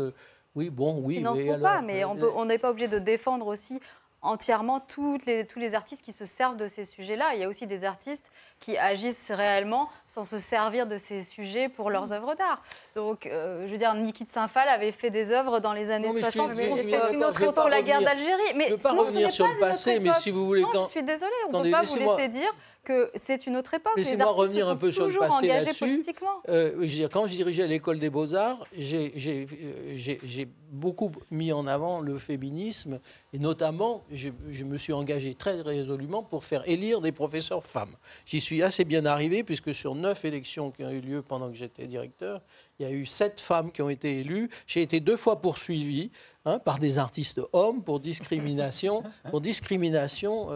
Euh, 0.57 0.59
oui, 0.61 0.71
bon, 0.71 1.01
oui. 1.03 1.17
Ils 1.17 1.23
n'en 1.23 1.37
sont 1.37 1.49
alors, 1.55 1.61
pas, 1.61 1.83
mais 1.83 2.05
euh, 2.05 2.09
on 2.09 2.17
peut- 2.17 2.31
on 2.35 2.45
n'est 2.45 2.59
pas 2.59 2.71
obligé 2.71 2.89
de 2.89 2.99
défendre 2.99 3.47
aussi 3.47 3.81
entièrement 4.25 4.79
toutes 4.79 5.27
les, 5.27 5.45
tous 5.49 5.59
les 5.59 5.75
artistes 5.75 6.05
qui 6.05 6.13
se 6.13 6.25
servent 6.25 6.57
de 6.57 6.69
ces 6.69 6.85
sujets-là. 6.85 7.35
Il 7.35 7.41
y 7.41 7.45
a 7.45 7.49
aussi 7.49 7.67
des 7.67 7.85
artistes 7.85 8.31
qui 8.61 8.79
agissent 8.79 9.33
réellement 9.33 9.89
sans 10.07 10.23
se 10.23 10.39
servir 10.39 10.87
de 10.87 10.97
ces 10.97 11.25
sujets 11.25 11.69
pour 11.69 11.91
leurs 11.91 12.13
œuvres 12.13 12.35
d'art. 12.37 12.63
Donc, 12.95 13.27
euh, 13.27 13.67
je 13.67 13.73
veux 13.73 13.79
dire, 13.79 13.93
Niki 13.95 14.23
de 14.25 14.31
Saint-Phal 14.31 14.69
avait 14.69 14.93
fait 14.93 15.11
des 15.11 15.33
œuvres 15.33 15.59
dans 15.59 15.73
les 15.73 15.91
années 15.91 16.07
Non, 16.07 16.15
mais 16.15 16.21
je 16.23 16.31
suis- 16.31 16.39
60 16.39 16.53
je 16.53 16.61
suis- 16.61 16.69
pour, 16.69 16.77
je 16.77 17.45
euh, 17.45 17.47
contre 17.53 17.69
la 17.69 17.83
guerre 17.83 18.01
d'Algérie. 18.01 18.55
Mais 18.55 18.67
Je 18.67 18.71
ne 18.71 18.77
veux 18.77 18.83
pas 18.83 18.93
non, 18.93 19.03
revenir 19.03 19.33
sur 19.33 19.45
le 19.49 19.59
passé, 19.59 19.99
mais 19.99 20.15
si 20.15 20.31
vous 20.31 20.47
voulez, 20.47 20.63
Non, 20.63 20.69
quand, 20.73 20.85
je 20.85 20.91
suis 20.91 21.03
désolée, 21.03 21.33
on 21.53 21.59
ne 21.59 21.65
peut 21.65 21.71
pas 21.73 21.83
vous 21.83 21.97
laisser 21.97 22.29
dire 22.29 22.55
que 22.85 23.11
c'est 23.15 23.47
une 23.47 23.57
autre 23.57 23.75
époque. 23.75 23.93
Laissez-moi 23.97 24.31
revenir 24.31 24.69
un 24.69 24.77
peu 24.77 24.91
sur 24.91 25.07
le 25.07 25.19
passé 25.19 25.47
là-dessus. 25.47 26.05
Euh, 26.49 27.09
quand 27.13 27.27
je 27.27 27.37
dirigeais 27.37 27.67
l'école 27.67 27.99
des 27.99 28.11
beaux-arts, 28.11 28.65
euh, 28.77 29.09
j'ai 29.15 30.49
beaucoup 30.71 31.13
mis 31.31 31.53
en 31.53 31.67
avant 31.67 32.01
le 32.01 32.19
féminisme 32.19 32.99
et 33.33 33.39
notamment, 33.39 34.05
je, 34.11 34.31
je 34.51 34.65
me 34.65 34.77
suis 34.77 34.93
engagé 34.93 35.35
très 35.35 35.61
résolument 35.61 36.23
pour 36.23 36.45
faire 36.45 36.69
élire 36.69 37.01
des 37.01 37.13
professeurs 37.13 37.65
femmes. 37.65 37.95
J'y 38.27 38.41
suis 38.41 38.63
assez 38.63 38.85
bien 38.85 39.07
arrivé 39.07 39.45
puisque 39.45 39.75
sur 39.75 39.95
neuf 39.95 40.25
élections 40.25 40.71
qui 40.71 40.85
ont 40.85 40.91
eu 40.91 41.01
lieu 41.01 41.23
pendant 41.23 41.51
que 41.51 41.57
j'étais 41.57 41.87
directeur, 41.87 42.43
il 42.79 42.87
y 42.87 42.89
a 42.89 42.93
eu 42.93 43.07
sept 43.07 43.41
femmes 43.41 43.71
qui 43.71 43.83
ont 43.83 43.91
été 43.91 44.19
élues. 44.19 44.49
J'ai 44.67 44.83
été 44.83 45.01
deux 45.01 45.17
fois 45.17 45.41
poursuivi 45.41 46.11
hein, 46.45 46.59
par 46.59 46.79
des 46.79 46.99
artistes 46.99 47.41
hommes 47.53 47.83
pour 47.83 48.01
discrimination, 48.01 49.03
pour 49.31 49.41
discrimination 49.41 50.51
euh, 50.51 50.55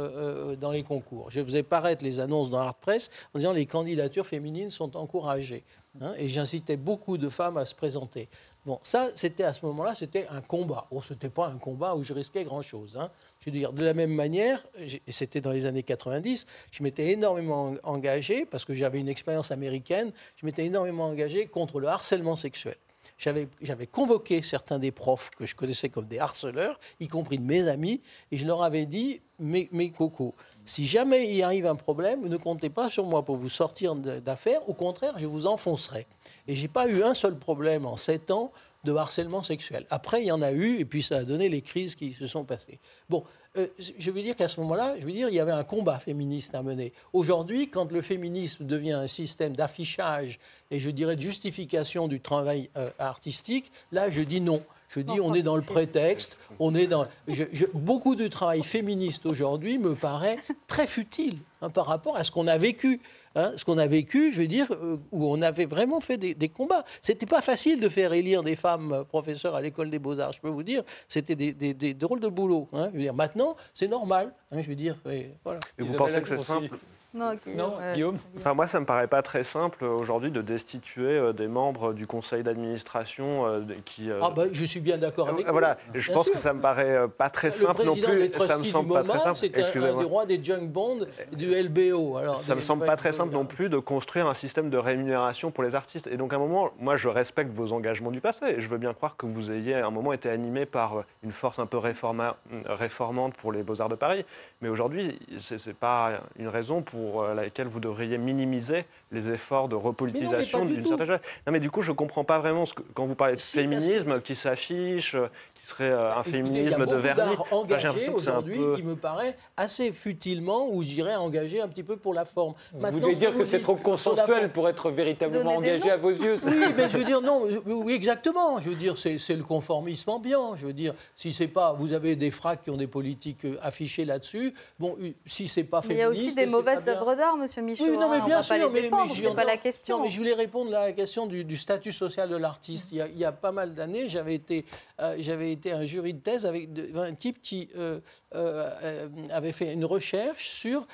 euh, 0.53 0.57
dans 0.57 0.70
les 0.70 0.82
concours. 0.82 1.30
Je 1.30 1.43
faisais 1.43 1.62
paraître 1.62 2.05
les 2.05 2.20
annonces 2.20 2.51
dans 2.51 2.59
Art 2.59 2.76
Press 2.76 3.11
en 3.34 3.39
disant 3.39 3.53
les 3.53 3.66
candidatures 3.66 4.26
féminines 4.26 4.70
sont 4.70 4.97
encouragées. 4.97 5.64
hein, 6.01 6.12
et 6.18 6.28
j'incitais 6.28 6.76
beaucoup 6.76 7.18
de 7.18 7.28
femmes 7.28 7.57
à 7.57 7.64
se 7.64 7.74
présenter. 7.74 8.28
Bon, 8.66 8.80
ça, 8.82 9.11
c'était 9.14 9.45
à 9.45 9.53
ce 9.53 9.64
moment-là, 9.66 9.95
c'était 9.95 10.26
un 10.28 10.41
combat. 10.41 10.89
Oh, 10.91 11.01
ce 11.01 11.12
n'était 11.12 11.28
pas 11.30 11.47
un 11.47 11.57
combat 11.57 11.95
où 11.95 12.03
je 12.03 12.12
risquais 12.12 12.43
grand-chose. 12.43 12.97
hein. 13.01 13.11
Je 13.39 13.47
veux 13.49 13.53
dire, 13.57 13.72
de 13.72 13.84
la 13.84 13.95
même 13.95 14.11
manière, 14.11 14.66
et 14.76 15.12
c'était 15.12 15.41
dans 15.41 15.53
les 15.53 15.66
années 15.66 15.84
90, 15.84 16.47
je 16.72 16.82
m'étais 16.82 17.11
énormément 17.12 17.76
en- 17.84 17.93
engagé, 17.95 18.45
parce 18.45 18.64
que 18.64 18.74
j'avais 18.74 18.99
une 18.99 19.09
expérience 19.09 19.53
américaine, 19.53 20.11
je 20.34 20.45
m'étais 20.45 20.66
énormément 20.66 21.07
engagé 21.07 21.47
contre 21.47 21.78
le 21.78 21.87
harcèlement 21.87 22.34
sexuel. 22.34 22.74
J'avais 23.16 23.86
convoqué 23.86 24.42
certains 24.42 24.78
des 24.78 24.92
profs 24.92 25.30
que 25.30 25.46
je 25.46 25.54
connaissais 25.54 25.88
comme 25.88 26.06
des 26.06 26.18
harceleurs, 26.18 26.78
y 27.00 27.08
compris 27.08 27.38
de 27.38 27.44
mes 27.44 27.66
amis, 27.66 28.02
et 28.30 28.36
je 28.36 28.46
leur 28.46 28.62
avais 28.62 28.84
dit, 28.84 29.20
mes, 29.38 29.68
mes 29.72 29.90
cocos, 29.90 30.34
si 30.66 30.84
jamais 30.84 31.32
il 31.32 31.42
arrive 31.42 31.66
un 31.66 31.76
problème, 31.76 32.26
ne 32.28 32.36
comptez 32.36 32.70
pas 32.70 32.90
sur 32.90 33.04
moi 33.04 33.24
pour 33.24 33.36
vous 33.36 33.48
sortir 33.48 33.94
d'affaires, 33.94 34.68
au 34.68 34.74
contraire, 34.74 35.14
je 35.16 35.26
vous 35.26 35.46
enfoncerai. 35.46 36.06
Et 36.48 36.56
j'ai 36.56 36.68
pas 36.68 36.88
eu 36.88 37.02
un 37.02 37.14
seul 37.14 37.38
problème 37.38 37.86
en 37.86 37.96
sept 37.96 38.30
ans 38.30 38.50
de 38.87 38.95
harcèlement 38.95 39.43
sexuel. 39.43 39.84
Après, 39.91 40.22
il 40.22 40.26
y 40.28 40.32
en 40.32 40.41
a 40.41 40.53
eu, 40.53 40.78
et 40.78 40.84
puis 40.87 41.03
ça 41.03 41.18
a 41.18 41.24
donné 41.24 41.49
les 41.51 41.61
crises 41.61 41.95
qui 41.95 42.12
se 42.12 42.26
sont 42.26 42.45
passées. 42.45 42.78
Bon, 43.11 43.24
euh, 43.59 43.66
je 43.99 44.11
veux 44.11 44.22
dire 44.22 44.37
qu'à 44.37 44.49
ce 44.49 44.61
moment-là, 44.61 44.95
je 44.99 45.05
veux 45.05 45.12
dire, 45.12 45.28
il 45.28 45.34
y 45.34 45.41
avait 45.41 45.53
un 45.53 45.64
combat 45.64 45.99
féministe 45.99 46.55
à 46.55 46.62
mener. 46.62 46.93
Aujourd'hui, 47.12 47.68
quand 47.68 47.91
le 47.91 48.01
féminisme 48.01 48.64
devient 48.66 48.93
un 48.93 49.07
système 49.07 49.55
d'affichage 49.57 50.39
et 50.70 50.78
je 50.80 50.91
dirais 50.91 51.16
de 51.16 51.20
justification 51.22 52.07
du 52.09 52.20
travail 52.20 52.70
euh, 52.76 52.91
artistique, 52.99 53.70
là, 53.93 54.09
je 54.11 54.22
dis 54.22 54.41
non. 54.41 54.62
Je 54.89 55.01
dis, 55.01 55.20
on 55.20 55.34
est 55.34 55.43
dans 55.43 55.57
le 55.57 55.62
prétexte, 55.62 56.39
on 56.61 56.72
est 56.76 56.87
dans. 56.87 57.09
je- 57.26 57.43
je- 57.53 57.66
beaucoup 57.74 58.14
de 58.14 58.28
travail 58.28 58.62
féministe 58.62 59.26
aujourd'hui 59.26 59.78
me 59.78 59.97
paraît 59.97 60.39
très 60.68 60.87
futile 60.87 61.39
hein, 61.61 61.70
par 61.70 61.87
rapport 61.87 62.16
à 62.16 62.22
ce 62.22 62.30
qu'on 62.30 62.47
a 62.47 62.57
vécu. 62.57 63.01
Hein. 63.37 63.53
ce 63.57 63.64
qu'on 63.64 63.78
a 63.78 63.87
vécu, 63.87 64.32
je 64.32 64.41
veux 64.43 64.49
dire, 64.49 64.66
euh, 64.72 64.97
où 65.12 65.26
on 65.32 65.41
avait 65.43 65.66
vraiment 65.66 66.01
fait 66.01 66.16
des, 66.16 66.34
des 66.34 66.49
combats. 66.49 66.84
C'était 67.03 67.26
pas 67.26 67.41
facile 67.41 67.78
de 67.78 67.89
faire 67.89 68.12
élire 68.12 68.43
des 68.43 68.57
femmes 68.57 68.93
euh, 68.93 69.05
professeurs 69.05 69.55
à 69.55 69.61
l'école 69.61 69.89
des 69.91 70.01
beaux-arts. 70.01 70.32
Je 70.32 70.41
peux 70.41 70.49
vous 70.49 70.64
dire, 70.64 70.82
c'était 71.07 71.37
des, 71.37 71.53
des- 71.53 71.74
des 71.74 71.95
drôles 71.95 72.18
de 72.20 72.28
boulot. 72.28 72.68
hein. 72.72 72.89
Je 72.93 72.97
veux 72.97 73.03
dire, 73.05 73.14
maintenant, 73.14 73.55
c'est 73.74 73.87
normal. 73.89 74.34
hein, 74.51 74.61
je 74.61 74.68
veux 74.68 74.74
dire, 74.74 74.97
et 75.09 75.30
voilà. 75.45 75.61
Et 75.78 75.82
vous 75.82 75.91
Isabelle 75.95 75.99
pensez 75.99 76.22
que 76.22 76.28
c'est 76.28 76.43
simple 76.45 76.76
Non, 77.16 77.34
Guillaume, 77.34 77.56
Non, 77.58 77.74
euh, 77.80 77.94
Guillaume. 77.94 78.16
Enfin, 78.36 78.54
moi, 78.54 78.66
ça 78.66 78.78
me 78.80 78.84
paraît 78.86 79.06
pas 79.06 79.22
très 79.22 79.42
simple 79.42 79.84
euh, 79.84 79.88
aujourd'hui 79.88 80.30
de 80.30 80.42
destituer 80.42 81.06
euh, 81.18 81.32
des 81.32 81.48
membres 81.48 81.92
du 81.94 82.06
conseil 82.06 82.42
d'administration 82.42 83.46
euh, 83.46 83.60
qui. 83.84 84.10
euh, 84.10 84.20
Ah 84.22 84.30
ben, 84.34 84.48
je 84.52 84.64
suis 84.64 84.80
bien 84.80 84.98
d'accord 84.98 85.28
avec 85.28 85.44
euh, 85.44 85.48
vous. 85.48 85.52
voilà, 85.52 85.78
je 85.94 86.06
Bien 86.06 86.14
pense 86.14 86.26
sûr. 86.26 86.34
que 86.34 86.38
ça 86.38 86.52
me 86.52 86.60
paraît 86.60 86.90
euh, 86.96 87.08
pas 87.08 87.30
très 87.30 87.48
Le 87.48 87.54
simple 87.54 87.84
non 87.84 87.94
plus. 87.94 88.30
Ça 88.46 88.58
me 88.58 88.64
semble 88.64 88.92
pas 88.92 89.02
très 89.02 89.18
moment, 89.18 89.34
simple. 89.34 89.36
c'est 89.36 89.78
un, 89.78 89.94
un 89.94 89.98
des 89.98 90.04
rois 90.04 90.26
des 90.26 90.42
junk 90.42 90.66
bonds 90.66 91.06
et 91.32 91.36
du 91.36 91.54
LBO. 91.54 92.16
Alors, 92.18 92.38
Ça 92.38 92.54
me 92.54 92.60
des- 92.60 92.66
semble 92.66 92.84
pas 92.86 92.96
très 92.96 93.12
simple 93.12 93.32
non 93.32 93.44
plus 93.46 93.68
de 93.68 93.78
construire 93.78 94.26
un 94.26 94.34
système 94.34 94.70
de 94.70 94.78
rémunération 94.78 95.50
pour 95.50 95.64
les 95.64 95.74
artistes. 95.74 96.06
Et 96.08 96.16
donc, 96.16 96.32
à 96.32 96.36
un 96.36 96.40
moment, 96.40 96.70
moi, 96.78 96.96
je 96.96 97.08
respecte 97.08 97.50
vos 97.52 97.72
engagements 97.72 98.10
du 98.10 98.20
passé. 98.20 98.44
Et 98.56 98.60
je 98.60 98.68
veux 98.68 98.78
bien 98.78 98.92
croire 98.94 99.16
que 99.16 99.26
vous 99.26 99.52
ayez, 99.52 99.74
à 99.74 99.86
un 99.86 99.90
moment, 99.90 100.12
été 100.12 100.28
animé 100.28 100.66
par 100.66 101.04
une 101.22 101.32
force 101.32 101.58
un 101.58 101.66
peu 101.66 101.78
réforma- 101.78 102.34
réformante 102.66 103.34
pour 103.34 103.52
les 103.52 103.62
Beaux-Arts 103.62 103.88
de 103.88 103.94
Paris. 103.94 104.24
Mais 104.60 104.68
aujourd'hui, 104.68 105.18
c'est 105.38 105.56
n'est 105.66 105.72
pas 105.72 106.20
une 106.38 106.48
raison 106.48 106.82
pour 106.82 107.05
pour 107.07 107.22
euh, 107.22 107.34
laquelle 107.34 107.68
vous 107.68 107.80
devriez 107.80 108.18
minimiser 108.18 108.84
les 109.12 109.30
efforts 109.30 109.68
de 109.68 109.76
repolitisation 109.76 110.64
d'une 110.64 110.84
certaine 110.84 111.20
Non, 111.46 111.52
mais 111.52 111.61
du 111.61 111.70
coup, 111.70 111.80
je 111.80 111.92
ne 111.92 111.96
comprends 111.96 112.24
pas 112.24 112.38
vraiment 112.38 112.66
ce 112.66 112.74
que, 112.74 112.82
quand 112.94 113.07
vous 113.07 113.14
parlez 113.14 113.36
de 113.36 113.40
féminisme 113.40 114.20
qui 114.20 114.34
s'affiche, 114.34 115.14
euh, 115.14 115.28
qui 115.54 115.66
serait 115.66 115.90
euh, 115.90 116.12
un 116.12 116.24
féminisme 116.24 116.84
de 116.86 116.96
vernis. 116.96 117.36
engagé 117.52 118.09
aujourd'hui 118.09 118.59
peu... 118.59 118.76
qui 118.76 118.82
me 118.82 118.96
paraît 118.96 119.36
assez 119.57 119.92
futilement, 119.92 120.68
ou 120.68 120.82
je 120.82 120.88
dirais 120.88 121.14
engagé 121.14 121.61
un 121.61 121.68
petit 121.68 121.84
peu 121.84 121.96
pour 121.96 122.14
la 122.14 122.24
forme. 122.24 122.54
Vous 122.72 123.00
voulez 123.00 123.14
dire 123.14 123.32
que 123.32 123.44
c'est 123.44 123.61
trop 123.61 123.76
consensuel 123.76 124.50
pour 124.50 124.68
être 124.68 124.90
véritablement 124.90 125.57
engagé 125.57 125.90
à 125.90 125.96
vos 125.96 126.11
yeux 126.11 126.38
Oui, 126.44 126.64
mais 126.76 126.88
je 126.88 126.98
veux 126.98 127.04
dire, 127.04 127.20
non, 127.20 127.44
oui, 127.66 127.94
exactement. 127.94 128.59
Je 128.61 128.70
veux 128.70 128.76
dire, 128.76 128.98
c'est 128.98 129.36
le 129.36 129.44
conformisme 129.44 130.11
ambiant. 130.11 130.57
Je 130.57 130.66
veux 130.66 130.72
dire, 130.72 130.94
si 131.14 131.32
c'est 131.32 131.48
pas. 131.48 131.72
Vous 131.74 131.92
avez 131.92 132.16
des 132.16 132.30
fracs 132.30 132.62
qui 132.62 132.70
ont 132.70 132.76
des 132.76 132.86
politiques 132.86 133.46
affichées 133.62 134.04
là-dessus. 134.04 134.52
Bon, 134.78 134.96
si 135.24 135.46
c'est 135.46 135.64
pas 135.64 135.80
féministe. 135.80 135.98
il 135.98 136.02
y 136.02 136.04
a 136.04 136.11
aussi 136.11 136.34
des 136.34 136.46
mauvaises 136.46 136.88
œuvres 136.88 137.14
d'art, 137.14 137.36
monsieur 137.36 137.62
Michaud. 137.62 137.84
Oui, 137.88 137.96
non, 137.96 138.09
mais 138.11 138.20
bien 138.20 138.42
sûr, 138.42 138.70
mais, 138.72 138.88
c'est 139.14 139.34
pas 139.34 139.44
la 139.44 139.57
question. 139.57 139.99
Non, 139.99 140.05
mais 140.05 140.11
je 140.11 140.18
voulais 140.18 140.34
répondre 140.34 140.74
à 140.74 140.86
la 140.86 140.92
question 140.92 141.26
du, 141.26 141.57
statut 141.57 141.92
social 141.92 142.28
de 142.28 142.36
l'artiste. 142.36 142.92
Il, 142.92 143.16
y 143.16 143.24
a 143.24 143.32
pas 143.32 143.53
mal 143.53 143.74
d'années, 143.74 144.09
j'avais 144.09 144.34
été, 144.34 144.64
euh, 145.01 145.16
j'avais 145.18 145.53
été 145.53 145.72
un 145.72 145.84
jury 145.84 146.14
de 146.14 146.20
thèse 146.20 146.47
avec 146.47 146.68
un 146.94 147.14
type 147.14 147.40
qui 147.40 147.68
euh, 147.76 148.01
euh, 148.34 149.09
avait 149.30 149.53
fait 149.53 149.72
une 149.72 149.84
recherche 149.84 150.49
sur 150.49 150.86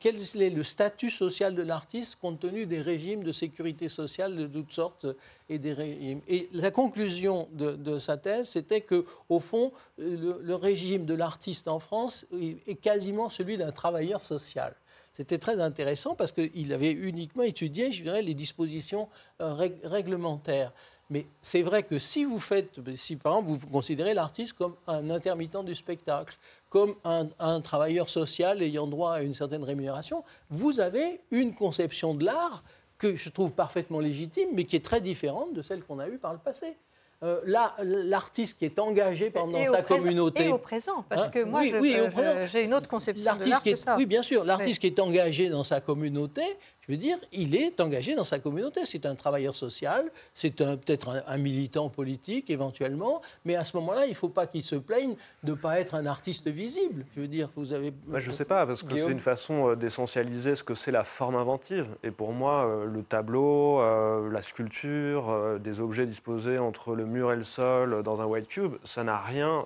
quel 0.00 0.16
est 0.16 0.50
le 0.50 0.62
statut 0.62 1.10
social 1.10 1.54
de 1.54 1.62
l'artiste 1.62 2.16
compte 2.16 2.40
tenu 2.40 2.64
des 2.64 2.80
régimes 2.80 3.22
de 3.22 3.32
sécurité 3.32 3.90
sociale 3.90 4.34
de 4.34 4.46
toutes 4.46 4.72
sortes 4.72 5.06
et 5.50 5.58
des 5.58 5.74
régimes. 5.74 6.22
Et 6.26 6.48
la 6.52 6.70
conclusion 6.70 7.48
de, 7.52 7.98
sa 7.98 8.16
thèse, 8.16 8.48
c'était 8.48 8.80
que, 8.80 9.04
au 9.28 9.40
fond, 9.40 9.72
le, 9.98 10.40
le 10.42 10.54
régime 10.54 11.04
de 11.04 11.14
l'artiste 11.14 11.68
en 11.68 11.78
France 11.78 12.26
est 12.66 12.76
quasiment 12.76 13.28
celui 13.28 13.58
d'un 13.58 13.72
travailleur 13.72 14.24
social. 14.24 14.74
C'était 15.18 15.38
très 15.38 15.60
intéressant 15.60 16.14
parce 16.14 16.30
qu'il 16.30 16.72
avait 16.72 16.92
uniquement 16.92 17.42
étudié, 17.42 17.90
je 17.90 18.04
dirais, 18.04 18.22
les 18.22 18.34
dispositions 18.34 19.08
euh, 19.40 19.52
réglementaires. 19.82 20.72
Mais 21.10 21.26
c'est 21.42 21.62
vrai 21.62 21.82
que 21.82 21.98
si 21.98 22.22
vous 22.22 22.38
faites, 22.38 22.78
si 22.94 23.16
par 23.16 23.38
exemple 23.38 23.58
vous 23.58 23.66
considérez 23.66 24.14
l'artiste 24.14 24.52
comme 24.52 24.76
un 24.86 25.10
intermittent 25.10 25.64
du 25.64 25.74
spectacle, 25.74 26.38
comme 26.70 26.94
un, 27.02 27.60
travailleur 27.62 28.08
social 28.08 28.62
ayant 28.62 28.86
droit 28.86 29.14
à 29.14 29.22
une 29.22 29.34
certaine 29.34 29.64
rémunération, 29.64 30.22
vous 30.50 30.78
avez 30.78 31.20
une 31.32 31.52
conception 31.52 32.14
de 32.14 32.24
l'art 32.24 32.62
que 32.96 33.16
je 33.16 33.28
trouve 33.30 33.50
parfaitement 33.50 33.98
légitime, 33.98 34.50
mais 34.52 34.66
qui 34.66 34.76
est 34.76 34.84
très 34.84 35.00
différente 35.00 35.52
de 35.52 35.62
celle 35.62 35.82
qu'on 35.82 35.98
a 35.98 36.06
eue 36.06 36.18
par 36.18 36.32
le 36.32 36.38
passé. 36.38 36.76
Euh, 37.24 37.40
là, 37.46 37.74
l'artiste 37.82 38.58
qui 38.58 38.64
est 38.64 38.78
engagé 38.78 39.30
dans 39.30 39.52
sa 39.72 39.82
communauté. 39.82 40.46
Et 40.46 40.52
au 40.52 40.58
présent, 40.58 41.04
parce 41.08 41.22
hein 41.22 41.30
que 41.30 41.42
moi, 41.42 41.62
j'ai 41.64 42.62
une 42.62 42.74
autre 42.74 42.88
conception 42.88 43.34
de 43.36 43.48
l'art 43.48 43.62
que 43.62 43.74
ça. 43.74 43.96
Oui, 43.96 44.06
bien 44.06 44.22
sûr. 44.22 44.44
L'artiste 44.44 44.80
qui 44.80 44.86
est 44.86 45.00
engagé 45.00 45.48
dans 45.48 45.64
sa 45.64 45.80
communauté, 45.80 46.42
je 46.88 46.94
veux 46.94 46.98
dire, 46.98 47.18
il 47.32 47.54
est 47.54 47.80
engagé 47.80 48.14
dans 48.14 48.24
sa 48.24 48.38
communauté. 48.38 48.80
C'est 48.84 49.04
un 49.04 49.14
travailleur 49.14 49.54
social, 49.54 50.10
c'est 50.32 50.56
peut-être 50.56 51.22
un, 51.26 51.36
militant 51.36 51.90
politique 51.90 52.48
éventuellement, 52.48 53.20
mais 53.44 53.56
à 53.56 53.64
ce 53.64 53.76
moment-là, 53.76 54.06
il 54.06 54.10
ne 54.10 54.14
faut 54.14 54.30
pas 54.30 54.46
qu'il 54.46 54.62
se 54.62 54.74
plaigne 54.74 55.14
de 55.42 55.52
ne 55.52 55.56
pas 55.56 55.80
être 55.80 55.94
un 55.94 56.06
artiste 56.06 56.48
visible. 56.48 57.04
Je 57.14 57.20
veux 57.20 57.28
dire, 57.28 57.50
vous 57.56 57.74
avez. 57.74 57.92
je 58.14 58.30
ne 58.30 58.34
sais 58.34 58.46
pas, 58.46 58.66
parce 58.66 58.82
que 58.82 58.96
c'est 58.96 59.10
une 59.10 59.20
façon 59.20 59.68
euh, 59.68 59.76
d'essentialiser 59.76 60.56
ce 60.56 60.64
que 60.64 60.74
c'est 60.74 60.90
la 60.90 61.04
forme 61.04 61.36
inventive. 61.36 61.88
Et 62.02 62.10
pour 62.10 62.32
moi, 62.32 62.66
euh, 62.66 62.86
le 62.86 63.02
tableau, 63.02 63.80
euh, 63.80 64.30
la 64.30 64.40
sculpture, 64.40 65.58
des 65.60 65.80
objets 65.80 66.06
disposés 66.06 66.58
entre 66.58 66.94
le 66.94 67.04
mur 67.04 67.32
et 67.32 67.36
le 67.36 67.44
sol 67.44 68.02
dans 68.02 68.20
un 68.22 68.24
white 68.24 68.48
cube, 68.48 68.76
ça 68.84 69.04
n'a 69.04 69.18
rien 69.18 69.64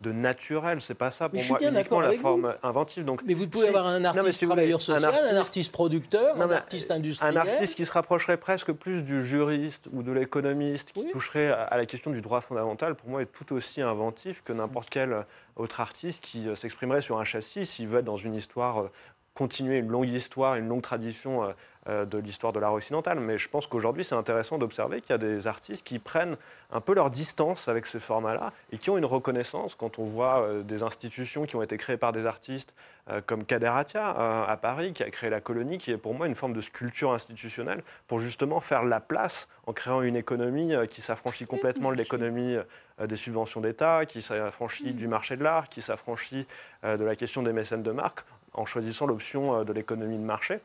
de 0.00 0.12
naturel. 0.12 0.80
C'est 0.80 0.94
pas 0.94 1.10
ça 1.10 1.28
pour 1.28 1.42
moi 1.44 1.58
uniquement 1.60 2.00
la 2.00 2.12
forme 2.12 2.54
inventive. 2.62 3.04
Donc, 3.04 3.22
mais 3.26 3.34
vous 3.34 3.46
pouvez 3.46 3.68
avoir 3.68 3.86
un 3.86 4.04
artiste 4.04 4.46
travailleur 4.46 4.80
social, 4.80 5.14
un 5.30 5.36
artiste, 5.36 5.70
producteur, 5.72 6.40
un 6.40 6.61
artiste 6.62 6.90
industriel. 6.90 7.36
Un 7.36 7.40
artiste 7.40 7.74
qui 7.74 7.84
se 7.84 7.92
rapprocherait 7.92 8.36
presque 8.36 8.72
plus 8.72 9.02
du 9.02 9.24
juriste 9.24 9.88
ou 9.92 10.02
de 10.02 10.12
l'économiste, 10.12 10.92
qui 10.92 11.08
toucherait 11.10 11.50
à 11.50 11.76
la 11.76 11.86
question 11.86 12.10
du 12.10 12.20
droit 12.20 12.40
fondamental, 12.40 12.94
pour 12.94 13.08
moi 13.08 13.22
est 13.22 13.26
tout 13.26 13.52
aussi 13.52 13.82
inventif 13.82 14.42
que 14.44 14.52
n'importe 14.52 14.88
quel 14.90 15.24
autre 15.56 15.80
artiste 15.80 16.22
qui 16.22 16.48
euh, 16.48 16.56
s'exprimerait 16.56 17.02
sur 17.02 17.18
un 17.18 17.24
châssis 17.24 17.66
s'il 17.66 17.88
veut 17.88 17.98
être 17.98 18.04
dans 18.04 18.16
une 18.16 18.34
histoire 18.34 18.82
euh, 18.82 18.90
continuer 19.34 19.78
une 19.78 19.88
longue 19.88 20.10
histoire, 20.10 20.56
une 20.56 20.68
longue 20.68 20.82
tradition 20.82 21.44
euh, 21.44 21.48
euh, 21.48 21.52
de 21.86 22.18
l'histoire 22.18 22.52
de 22.52 22.60
l'art 22.60 22.74
occidental. 22.74 23.18
Mais 23.18 23.38
je 23.38 23.48
pense 23.48 23.66
qu'aujourd'hui, 23.66 24.04
c'est 24.04 24.14
intéressant 24.14 24.56
d'observer 24.58 25.00
qu'il 25.00 25.10
y 25.10 25.14
a 25.14 25.18
des 25.18 25.46
artistes 25.46 25.84
qui 25.84 25.98
prennent 25.98 26.36
un 26.70 26.80
peu 26.80 26.94
leur 26.94 27.10
distance 27.10 27.66
avec 27.66 27.86
ces 27.86 27.98
formats-là 27.98 28.52
et 28.70 28.78
qui 28.78 28.90
ont 28.90 28.98
une 28.98 29.04
reconnaissance 29.04 29.74
quand 29.74 29.98
on 29.98 30.04
voit 30.04 30.42
euh, 30.42 30.62
des 30.62 30.82
institutions 30.82 31.44
qui 31.44 31.56
ont 31.56 31.62
été 31.62 31.76
créées 31.76 31.96
par 31.96 32.12
des 32.12 32.26
artistes 32.26 32.72
comme 33.26 33.44
Kader 33.44 33.66
Atia 33.66 34.10
à 34.10 34.56
Paris, 34.56 34.92
qui 34.92 35.02
a 35.02 35.10
créé 35.10 35.28
la 35.28 35.40
colonie, 35.40 35.78
qui 35.78 35.90
est 35.90 35.96
pour 35.96 36.14
moi 36.14 36.28
une 36.28 36.36
forme 36.36 36.52
de 36.52 36.60
sculpture 36.60 37.12
institutionnelle 37.12 37.82
pour 38.06 38.20
justement 38.20 38.60
faire 38.60 38.84
la 38.84 39.00
place 39.00 39.48
en 39.66 39.72
créant 39.72 40.02
une 40.02 40.14
économie 40.14 40.72
qui 40.88 41.00
s'affranchit 41.00 41.46
complètement 41.46 41.90
de 41.90 41.96
l'économie 41.96 42.56
des 43.04 43.16
subventions 43.16 43.60
d'État, 43.60 44.06
qui 44.06 44.22
s'affranchit 44.22 44.94
du 44.94 45.08
marché 45.08 45.36
de 45.36 45.42
l'art, 45.42 45.68
qui 45.68 45.82
s'affranchit 45.82 46.46
de 46.84 47.04
la 47.04 47.16
question 47.16 47.42
des 47.42 47.52
mécènes 47.52 47.82
de 47.82 47.90
marque 47.90 48.20
en 48.54 48.64
choisissant 48.64 49.06
l'option 49.06 49.60
euh, 49.60 49.64
de 49.64 49.72
l'économie 49.72 50.18
de 50.18 50.24
marché. 50.24 50.60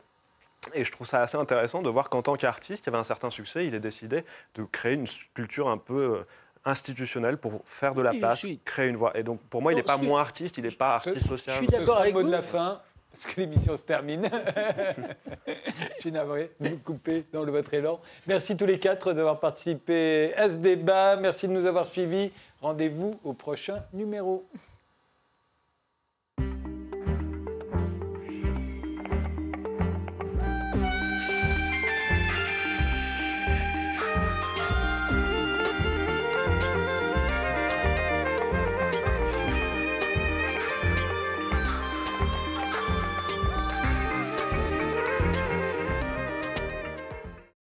Et 0.74 0.84
je 0.84 0.92
trouve 0.92 1.06
ça 1.06 1.22
assez 1.22 1.36
intéressant 1.36 1.82
de 1.82 1.88
voir 1.88 2.08
qu'en 2.08 2.22
tant 2.22 2.36
qu'artiste, 2.36 2.84
il 2.84 2.88
y 2.88 2.90
avait 2.90 2.98
un 2.98 3.04
certain 3.04 3.30
succès, 3.30 3.66
il 3.66 3.74
est 3.74 3.80
décidé 3.80 4.24
de 4.54 4.64
créer 4.64 4.94
une 4.94 5.06
culture 5.34 5.68
un 5.68 5.78
peu 5.78 5.94
euh, 5.94 6.26
institutionnelle 6.64 7.38
pour 7.38 7.62
faire 7.64 7.94
de 7.94 8.02
la 8.02 8.12
place, 8.12 8.46
créer 8.64 8.88
une 8.88 8.96
voix. 8.96 9.16
Et 9.16 9.22
donc 9.22 9.40
pour 9.42 9.62
moi, 9.62 9.72
il 9.72 9.76
n'est 9.76 9.82
pas 9.82 9.96
moins 9.96 10.20
artiste, 10.20 10.58
il 10.58 10.64
n'est 10.64 10.70
pas 10.70 10.96
artiste 10.96 11.26
social. 11.26 11.54
Je 11.54 11.58
suis 11.58 11.66
d'accord 11.66 11.98
avec 11.98 12.14
le 12.14 12.22
mot 12.22 12.26
de 12.26 12.32
la 12.32 12.42
fin. 12.42 12.80
Parce 13.10 13.34
que 13.34 13.40
l'émission 13.40 13.74
se 13.76 13.82
termine. 13.82 14.30
je 15.46 16.00
suis 16.00 16.12
navré 16.12 16.52
de 16.60 16.68
vous 16.68 16.76
couper 16.76 17.24
dans 17.32 17.42
le 17.42 17.50
votre 17.50 17.72
élan. 17.72 18.00
Merci 18.26 18.54
tous 18.54 18.66
les 18.66 18.78
quatre 18.78 19.14
d'avoir 19.14 19.40
participé 19.40 20.34
à 20.36 20.50
ce 20.50 20.56
débat. 20.56 21.16
Merci 21.16 21.48
de 21.48 21.52
nous 21.52 21.64
avoir 21.64 21.86
suivis. 21.86 22.30
Rendez-vous 22.60 23.18
au 23.24 23.32
prochain 23.32 23.82
numéro. 23.94 24.46